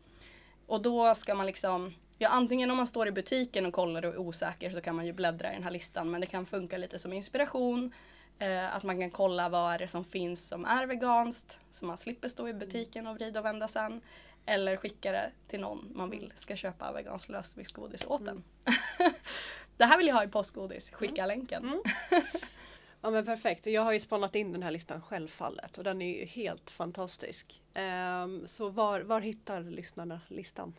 Och 0.65 0.81
då 0.81 1.15
ska 1.15 1.35
man 1.35 1.45
liksom, 1.45 1.93
ja 2.17 2.29
antingen 2.29 2.71
om 2.71 2.77
man 2.77 2.87
står 2.87 3.07
i 3.07 3.11
butiken 3.11 3.65
och 3.65 3.73
kollar 3.73 4.05
och 4.05 4.13
är 4.13 4.17
osäker 4.17 4.71
så 4.71 4.81
kan 4.81 4.95
man 4.95 5.05
ju 5.05 5.13
bläddra 5.13 5.51
i 5.51 5.53
den 5.53 5.63
här 5.63 5.71
listan 5.71 6.11
men 6.11 6.21
det 6.21 6.27
kan 6.27 6.45
funka 6.45 6.77
lite 6.77 6.99
som 6.99 7.13
inspiration. 7.13 7.93
Eh, 8.39 8.75
att 8.75 8.83
man 8.83 8.99
kan 8.99 9.11
kolla 9.11 9.49
vad 9.49 9.73
är 9.73 9.79
det 9.79 9.87
som 9.87 10.05
finns 10.05 10.47
som 10.47 10.65
är 10.65 10.85
veganskt 10.85 11.59
så 11.71 11.85
man 11.85 11.97
slipper 11.97 12.27
stå 12.27 12.47
i 12.47 12.53
butiken 12.53 13.07
och 13.07 13.15
vrida 13.15 13.39
och 13.39 13.45
vända 13.45 13.67
sen. 13.67 14.01
Eller 14.45 14.77
skicka 14.77 15.11
det 15.11 15.31
till 15.47 15.59
någon 15.59 15.91
man 15.95 16.09
vill 16.09 16.33
ska 16.35 16.55
köpa 16.55 16.91
veganskt 16.91 17.29
lösviktsgodis 17.29 18.05
åt 18.05 18.27
en. 18.27 18.43
det 19.77 19.85
här 19.85 19.97
vill 19.97 20.07
jag 20.07 20.15
ha 20.15 20.23
i 20.23 20.27
påskgodis, 20.27 20.91
skicka 20.91 21.25
länken. 21.25 21.83
Ja 23.01 23.09
men 23.09 23.25
perfekt. 23.25 23.65
Jag 23.67 23.81
har 23.81 23.93
ju 23.93 23.99
spannat 23.99 24.35
in 24.35 24.51
den 24.51 24.63
här 24.63 24.71
listan 24.71 25.01
självfallet 25.01 25.77
och 25.77 25.83
den 25.83 26.01
är 26.01 26.19
ju 26.19 26.25
helt 26.25 26.69
fantastisk. 26.69 27.61
Ehm, 27.73 28.47
så 28.47 28.69
var, 28.69 28.99
var 29.01 29.21
hittar 29.21 29.61
lyssnarna 29.61 30.21
listan? 30.27 30.73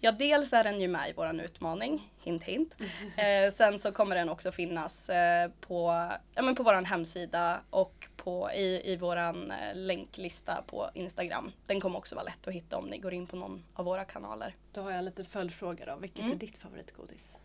Ja, 0.00 0.12
dels 0.12 0.52
är 0.52 0.64
den 0.64 0.80
ju 0.80 0.88
med 0.88 1.10
i 1.10 1.12
våran 1.12 1.40
utmaning, 1.40 2.12
hint 2.22 2.42
hint. 2.42 2.74
Eh, 3.16 3.50
sen 3.52 3.78
så 3.78 3.92
kommer 3.92 4.14
den 4.16 4.28
också 4.28 4.52
finnas 4.52 5.10
eh, 5.10 5.50
på, 5.60 6.08
ja, 6.34 6.42
men 6.42 6.54
på 6.54 6.62
våran 6.62 6.84
hemsida 6.84 7.60
och 7.70 8.08
på, 8.16 8.50
i, 8.54 8.92
i 8.92 8.96
våran 8.96 9.50
eh, 9.50 9.74
länklista 9.74 10.62
på 10.66 10.90
Instagram. 10.94 11.52
Den 11.66 11.80
kommer 11.80 11.98
också 11.98 12.14
vara 12.14 12.24
lätt 12.24 12.48
att 12.48 12.54
hitta 12.54 12.76
om 12.78 12.86
ni 12.86 12.98
går 12.98 13.12
in 13.12 13.26
på 13.26 13.36
någon 13.36 13.64
av 13.74 13.84
våra 13.84 14.04
kanaler. 14.04 14.54
Då 14.72 14.80
har 14.80 14.90
jag 14.90 14.98
en 14.98 15.04
liten 15.04 15.24
följdfråga 15.24 15.86
då. 15.86 15.96
Vilket 15.96 16.18
Mm. 16.20 16.32
är 16.32 16.36
ditt 16.36 16.58
favoritgodis? 16.58 17.38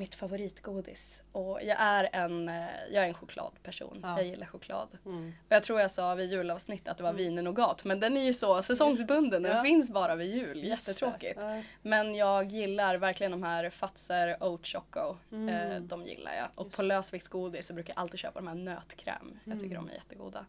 Mitt 0.00 0.14
favoritgodis. 0.14 1.22
Och 1.32 1.58
jag 1.62 1.76
är 1.80 2.08
en, 2.12 2.48
eh, 2.48 2.54
jag 2.90 3.04
är 3.04 3.08
en 3.08 3.14
chokladperson. 3.14 4.00
Ja. 4.02 4.16
Jag 4.18 4.26
gillar 4.26 4.46
choklad. 4.46 4.88
Mm. 5.06 5.32
Och 5.46 5.52
jag 5.52 5.62
tror 5.62 5.80
jag 5.80 5.90
sa 5.90 6.14
vid 6.14 6.30
julavsnittet 6.30 6.88
att 6.88 6.96
det 6.96 7.02
var 7.04 7.12
vinenogat. 7.12 7.84
Men 7.84 8.00
den 8.00 8.16
är 8.16 8.20
ju 8.22 8.34
så 8.34 8.62
säsongsbunden. 8.62 9.42
Den 9.42 9.56
Ja. 9.56 9.62
finns 9.62 9.90
bara 9.90 10.14
vid 10.14 10.34
jul. 10.34 10.64
Just. 10.64 10.88
Jättetråkigt. 10.88 11.38
Ja. 11.42 11.62
Men 11.82 12.14
jag 12.14 12.52
gillar 12.52 12.96
verkligen 12.96 13.30
de 13.32 13.42
här 13.42 13.70
Fatser 13.70 14.42
Oat 14.44 14.66
Choco. 14.66 15.16
Mm. 15.32 15.48
Eh, 15.72 15.80
de 15.80 16.04
gillar 16.04 16.34
jag. 16.34 16.48
Och 16.54 16.72
på 16.72 16.82
lösviktsgodis 16.82 17.66
så 17.66 17.74
brukar 17.74 17.94
jag 17.94 18.00
alltid 18.00 18.20
köpa 18.20 18.38
de 18.40 18.46
här 18.48 18.54
nötkräm. 18.54 19.38
Jag 19.44 19.60
tycker 19.60 19.74
de 19.74 19.88
är 19.88 19.94
jättegoda. 19.94 20.46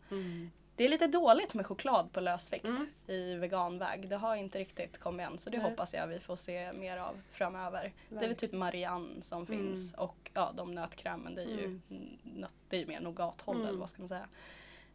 Mm. 0.81 0.89
Det 0.91 0.95
är 0.95 1.07
lite 1.07 1.17
dåligt 1.17 1.53
med 1.53 1.65
choklad 1.65 2.11
på 2.11 2.19
lösvikt 2.19 2.65
Mm. 2.65 2.87
i 3.07 3.35
veganväg. 3.35 4.09
Det 4.09 4.15
har 4.17 4.35
inte 4.35 4.59
riktigt 4.59 4.97
kommit 4.97 5.27
än 5.27 5.37
så 5.37 5.49
det 5.49 5.57
Nej. 5.57 5.69
hoppas 5.69 5.93
jag 5.93 6.07
vi 6.07 6.19
får 6.19 6.35
se 6.35 6.73
mer 6.73 6.97
av 6.97 7.21
framöver. 7.31 7.81
Det 7.81 8.15
är 8.15 8.19
väl 8.19 8.29
Verkligen. 8.29 8.35
typ 8.35 8.51
Marianne 8.59 9.21
som 9.21 9.45
Mm. 9.45 9.57
finns 9.59 9.93
och 9.93 10.31
ja, 10.33 10.51
de 10.57 10.75
nötkrämen 10.75 11.35
det 11.35 11.41
är 11.41 11.47
ju, 11.47 11.65
Mm. 11.65 11.81
nöt, 12.23 12.53
det 12.69 12.75
är 12.75 12.79
ju 12.79 12.87
mer 12.87 13.01
nougathåll 13.01 13.55
Mm. 13.55 13.67
eller 13.67 13.79
vad 13.79 13.89
ska 13.89 14.01
man 14.01 14.07
säga. 14.09 14.27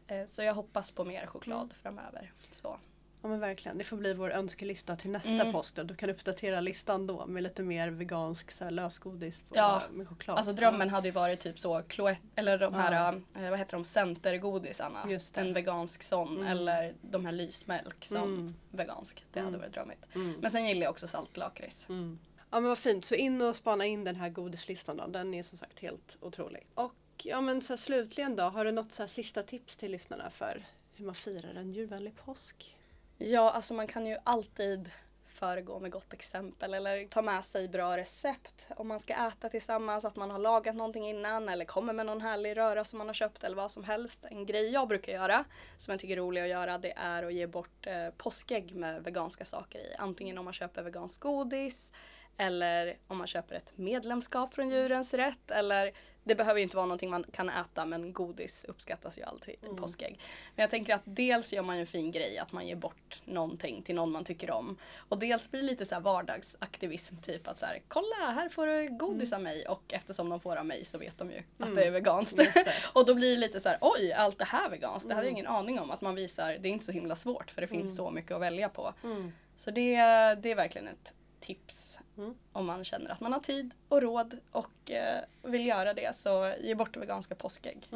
Eh, 0.07 0.27
Så 0.27 0.43
jag 0.43 0.55
hoppas 0.55 0.91
på 0.91 1.05
mer 1.05 1.27
choklad 1.27 1.63
Mm. 1.63 1.75
framöver. 1.75 2.33
Så. 2.51 2.79
Ja 3.23 3.29
men 3.29 3.41
verkligen. 3.41 3.79
Det 3.79 3.85
får 3.85 3.97
bli 3.97 4.15
vår 4.15 4.31
önskelista 4.31 4.97
till 4.97 5.11
nästa 5.11 5.31
Mm. 5.31 5.53
då. 5.75 5.83
Du 5.83 5.97
kan 5.97 6.11
uppdatera 6.11 6.61
listan 6.61 7.07
då 7.07 7.27
med 7.27 7.43
lite 7.43 7.63
mer 7.63 7.89
vegansk 7.91 8.51
så 8.51 8.65
här, 8.65 8.71
lösgodis 8.71 9.43
på, 9.43 9.57
Ja, 9.57 9.83
med 9.91 10.09
choklad. 10.09 10.37
Alltså 10.37 10.53
drömmen 10.53 10.91
hade 10.91 11.09
ju 11.09 11.13
varit 11.13 11.41
typ 11.41 11.59
så, 11.59 11.83
Cloet, 11.83 12.19
eller 12.35 12.59
de 12.59 12.75
här, 12.75 12.93
Ja. 13.35 13.41
eh, 13.43 13.51
vad 13.51 13.59
heter 13.59 13.73
de, 13.73 13.85
centergodisarna. 13.85 15.03
En 15.37 15.53
vegansk 15.55 16.03
sån. 16.03 16.37
Mm. 16.37 16.47
Eller 16.47 16.95
de 17.03 17.25
här 17.25 17.33
lysmjölk 17.33 18.05
som 18.05 18.23
Mm. 18.35 18.55
vegansk. 18.71 19.25
Det 19.33 19.39
hade 19.41 19.49
Mm. 19.49 19.61
varit 19.61 19.73
drömmigt. 19.75 20.05
Mm. 20.15 20.33
Men 20.41 20.51
sen 20.51 20.67
gillar 20.67 20.83
jag 20.83 20.91
också 20.91 21.07
saltlakrits. 21.07 21.89
Mm. 21.89 22.19
Ja 22.51 22.61
men 22.61 22.65
vad 22.69 22.79
fint. 22.79 23.05
Så 23.05 23.15
in 23.15 23.43
och 23.43 23.57
spana 23.57 23.87
in 23.87 24.05
den 24.05 24.17
här 24.17 24.29
godislistan 24.29 24.97
då. 24.97 25.07
Den 25.07 25.35
är 25.35 25.43
som 25.43 25.59
sagt 25.59 25.79
helt 25.79 26.17
otrolig. 26.21 26.67
Och 26.75 26.93
ja 27.17 27.41
men 27.41 27.63
så 27.63 27.73
här, 27.73 27.77
slutligen 27.77 28.37
då. 28.37 28.43
Har 28.43 28.65
du 28.65 28.73
något 28.73 28.93
så 28.93 29.03
här, 29.03 29.09
sista 29.09 29.43
tips 29.43 29.77
till 29.77 29.91
lyssnarna 29.91 30.31
för 30.31 30.65
hur 30.95 31.07
man 31.07 31.15
firar 31.15 31.55
en 31.55 31.73
djurvänlig 31.73 32.17
påsk? 32.17 32.76
Ja, 33.19 33.51
alltså 33.51 33.75
man 33.75 33.87
kan 33.87 34.07
ju 34.07 34.17
alltid 34.25 34.91
föregå 35.27 35.81
med 35.81 35.91
gott 35.91 36.13
exempel 36.13 36.75
eller 36.75 37.09
ta 37.09 37.23
med 37.23 37.45
sig 37.45 37.69
bra 37.69 37.97
recept. 37.97 38.67
Om 38.77 38.89
man 38.89 39.01
ska 39.01 39.15
äta 39.15 39.49
tillsammans, 39.49 40.05
att 40.05 40.17
man 40.17 40.31
har 40.31 40.39
lagat 40.39 40.77
någonting 40.77 41.09
innan 41.09 41.49
eller 41.49 41.65
kommer 41.65 41.93
med 41.93 42.07
någon 42.07 42.21
härlig 42.21 42.57
röra 42.57 42.85
som 42.85 42.99
man 42.99 43.07
har 43.07 43.15
köpt 43.15 43.45
eller 43.45 43.57
vad 43.57 43.73
som 43.73 43.85
helst. 43.85 44.25
En 44.31 44.47
grej 44.47 44.71
jag 44.71 44.89
brukar 44.89 45.13
göra, 45.13 45.45
som 45.77 45.93
jag 45.93 46.01
tycker 46.01 46.17
är 46.17 46.21
rolig 46.21 46.43
att 46.43 46.49
göra, 46.49 46.79
det 46.79 46.93
är 46.97 47.23
att 47.23 47.35
ge 47.35 47.47
bort 47.47 47.87
eh, 47.87 48.11
påskägg 48.17 48.75
med 48.75 49.05
veganska 49.05 49.45
saker 49.45 49.79
i. 49.79 49.95
Antingen 49.99 50.39
om 50.39 50.45
man 50.45 50.55
köper 50.55 50.83
vegansk 50.83 51.21
godis 51.21 51.93
eller 52.37 52.97
om 53.07 53.19
man 53.19 53.27
köper 53.27 53.55
ett 53.55 53.73
medlemskap 53.79 54.55
från 54.55 54.71
Djurens 54.71 55.15
Rätt 55.15 55.51
eller 55.51 55.93
det 56.27 56.35
behöver 56.35 56.59
ju 56.59 56.63
inte 56.63 56.77
vara 56.77 56.87
någonting 56.87 57.11
man 57.11 57.25
kan 57.33 57.49
äta 57.49 57.85
men 57.87 58.13
godis 58.13 58.65
uppskattas 58.69 59.19
ju 59.19 59.23
alltid 59.23 59.55
Mm. 59.63 59.77
påskägg. 59.77 60.21
Men 60.57 60.63
jag 60.63 60.71
tänker 60.71 60.95
att 60.95 61.03
dels 61.05 61.53
gör 61.53 61.63
man 61.63 61.77
ju 61.77 61.81
en 61.81 61.87
fin 61.87 62.11
grej 62.13 62.39
att 62.39 62.53
man 62.53 62.67
ger 62.67 62.77
bort 62.77 63.23
någonting 63.25 63.83
till 63.83 63.95
någon 63.95 64.13
man 64.13 64.25
tycker 64.25 64.51
om. 64.51 64.77
Och 65.09 65.19
dels 65.19 65.51
blir 65.51 65.61
det 65.61 65.67
lite 65.67 65.87
så 65.87 65.95
här 65.95 66.03
vardagsaktivism 66.03 67.17
typ 67.23 67.49
att 67.49 67.59
så 67.59 67.67
här, 67.67 67.83
kolla 67.89 68.17
här 68.17 68.49
får 68.49 68.67
du 68.67 68.89
godis 68.89 69.33
av 69.33 69.41
mig 69.43 69.67
och 69.69 69.83
eftersom 69.93 70.29
de 70.29 70.41
får 70.41 70.57
av 70.57 70.67
mig 70.67 70.85
så 70.85 70.99
vet 70.99 71.19
de 71.19 71.31
ju 71.31 71.39
att 71.59 71.65
Mm. 71.67 71.75
det 71.75 71.85
är 71.85 71.91
veganskt. 71.91 72.39
Just 72.39 72.55
det. 72.55 72.73
och 72.93 73.07
då 73.07 73.15
blir 73.15 73.31
det 73.31 73.37
lite 73.37 73.61
så 73.61 73.69
här, 73.69 73.79
oj 73.81 74.13
allt 74.13 74.39
det 74.39 74.45
här 74.45 74.67
är 74.67 74.71
veganskt. 74.71 75.09
Det 75.09 75.15
hade 75.15 75.27
jag 75.27 75.33
Mm. 75.33 75.39
ingen 75.39 75.53
aning 75.53 75.81
om 75.81 75.91
att 75.91 76.01
man 76.01 76.15
visar, 76.15 76.59
det 76.61 76.69
är 76.69 76.73
inte 76.73 76.85
så 76.85 76.93
himla 76.93 77.17
svårt 77.17 77.51
för 77.51 77.61
det 77.61 77.67
finns 77.67 77.81
Mm. 77.85 77.97
så 77.97 78.11
mycket 78.11 78.33
att 78.33 78.41
välja 78.43 78.69
på. 78.69 78.95
Mm. 79.05 79.33
Så 79.57 79.71
det, 79.71 79.95
det 80.43 80.51
är 80.51 80.55
verkligen 80.55 80.89
ett 80.89 81.15
tips 81.47 82.01
Mm. 82.19 82.35
om 82.53 82.67
man 82.67 82.85
känner 82.85 83.11
att 83.11 83.21
man 83.21 83.33
har 83.33 83.41
tid 83.41 83.71
och 83.89 84.03
råd 84.03 84.39
och 84.53 84.91
eh, 84.91 85.25
vill 85.43 85.67
göra 85.67 85.95
det 85.95 86.17
så 86.17 86.55
ge 86.61 86.75
bort 86.75 86.97
veganska 86.97 87.35
påskägg. 87.35 87.89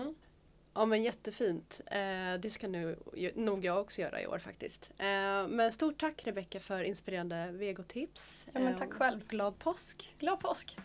Ja 0.74 0.84
men 0.86 1.02
jättefint. 1.02 1.80
Eh, 1.86 2.34
det 2.40 2.50
ska 2.52 2.68
nu, 2.68 2.96
nog 3.34 3.64
jag 3.64 3.80
också 3.80 4.00
göra 4.00 4.20
i 4.20 4.26
år 4.26 4.38
faktiskt. 4.38 4.90
Eh, 4.98 5.46
men 5.48 5.72
stort 5.72 6.00
tack 6.00 6.26
Rebecka 6.26 6.60
för 6.60 6.82
inspirerande 6.82 7.50
vegotips. 7.52 8.46
Ja, 8.52 8.60
men 8.60 8.72
Eh, 8.72 8.78
tack 8.78 8.88
och 8.88 8.94
själv. 8.94 9.26
Glad 9.28 9.58
påsk! 9.58 10.14
Glad 10.18 10.40
påsk! 10.40 10.76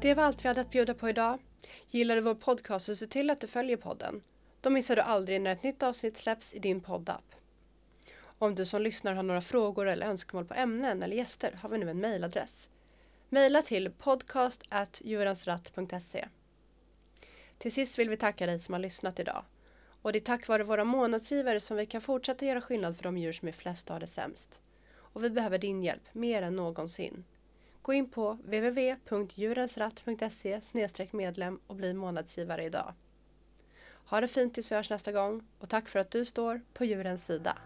Det 0.00 0.14
var 0.14 0.22
allt 0.24 0.44
vi 0.44 0.48
hade 0.48 0.60
att 0.60 0.70
bjuda 0.70 0.94
på 0.94 1.08
idag. 1.08 1.38
Gillar 1.94 2.14
du 2.14 2.20
vår 2.20 2.34
podcast 2.34 2.86
så 2.86 2.94
se 2.94 3.06
till 3.06 3.30
att 3.30 3.40
du 3.40 3.46
följer 3.46 3.76
podden. 3.76 4.22
Då 4.60 4.70
missar 4.70 4.96
du 4.96 5.02
aldrig 5.02 5.40
när 5.40 5.52
ett 5.52 5.62
nytt 5.62 5.82
avsnitt 5.82 6.18
släpps 6.18 6.54
i 6.54 6.58
din 6.58 6.80
poddapp. 6.80 7.34
Om 8.22 8.54
du 8.54 8.66
som 8.66 8.82
lyssnar 8.82 9.14
har 9.14 9.22
några 9.22 9.40
frågor 9.40 9.88
eller 9.88 10.06
önskemål 10.06 10.44
på 10.44 10.54
ämnen 10.54 11.02
eller 11.02 11.16
gäster 11.16 11.58
har 11.62 11.68
vi 11.68 11.78
nu 11.78 11.90
en 11.90 12.00
mejladress. 12.00 12.68
Mejla 13.28 13.62
till 13.62 13.90
podcast.djurensratt.se 13.90 16.28
Till 17.58 17.72
sist 17.72 17.98
vill 17.98 18.10
vi 18.10 18.16
tacka 18.16 18.46
dig 18.46 18.58
som 18.58 18.72
har 18.72 18.80
lyssnat 18.80 19.20
idag. 19.20 19.44
Och 20.02 20.12
det 20.12 20.18
är 20.18 20.20
tack 20.20 20.48
vare 20.48 20.64
våra 20.64 20.84
månadsgivare 20.84 21.60
som 21.60 21.76
vi 21.76 21.86
kan 21.86 22.00
fortsätta 22.00 22.46
göra 22.46 22.60
skillnad 22.60 22.96
för 22.96 23.02
de 23.02 23.18
djur 23.18 23.32
som 23.32 23.48
är 23.48 23.52
flest 23.52 23.88
har 23.88 24.00
det 24.00 24.06
sämst. 24.06 24.60
Och 24.94 25.24
vi 25.24 25.30
behöver 25.30 25.58
din 25.58 25.82
hjälp 25.82 26.14
mer 26.14 26.42
än 26.42 26.56
någonsin. 26.56 27.24
Gå 27.82 27.92
in 27.92 28.10
på 28.10 28.32
www.djurensratt.se 28.32 30.60
medlem 31.12 31.60
och 31.66 31.76
bli 31.76 31.94
månadsgivare 31.94 32.64
idag. 32.64 32.94
Ha 34.04 34.20
det 34.20 34.28
fint 34.28 34.54
tills 34.54 34.70
vi 34.70 34.76
hörs 34.76 34.90
nästa 34.90 35.12
gång 35.12 35.44
och 35.58 35.68
tack 35.68 35.88
för 35.88 35.98
att 35.98 36.10
du 36.10 36.24
står 36.24 36.60
på 36.72 36.84
djurens 36.84 37.24
sida. 37.24 37.58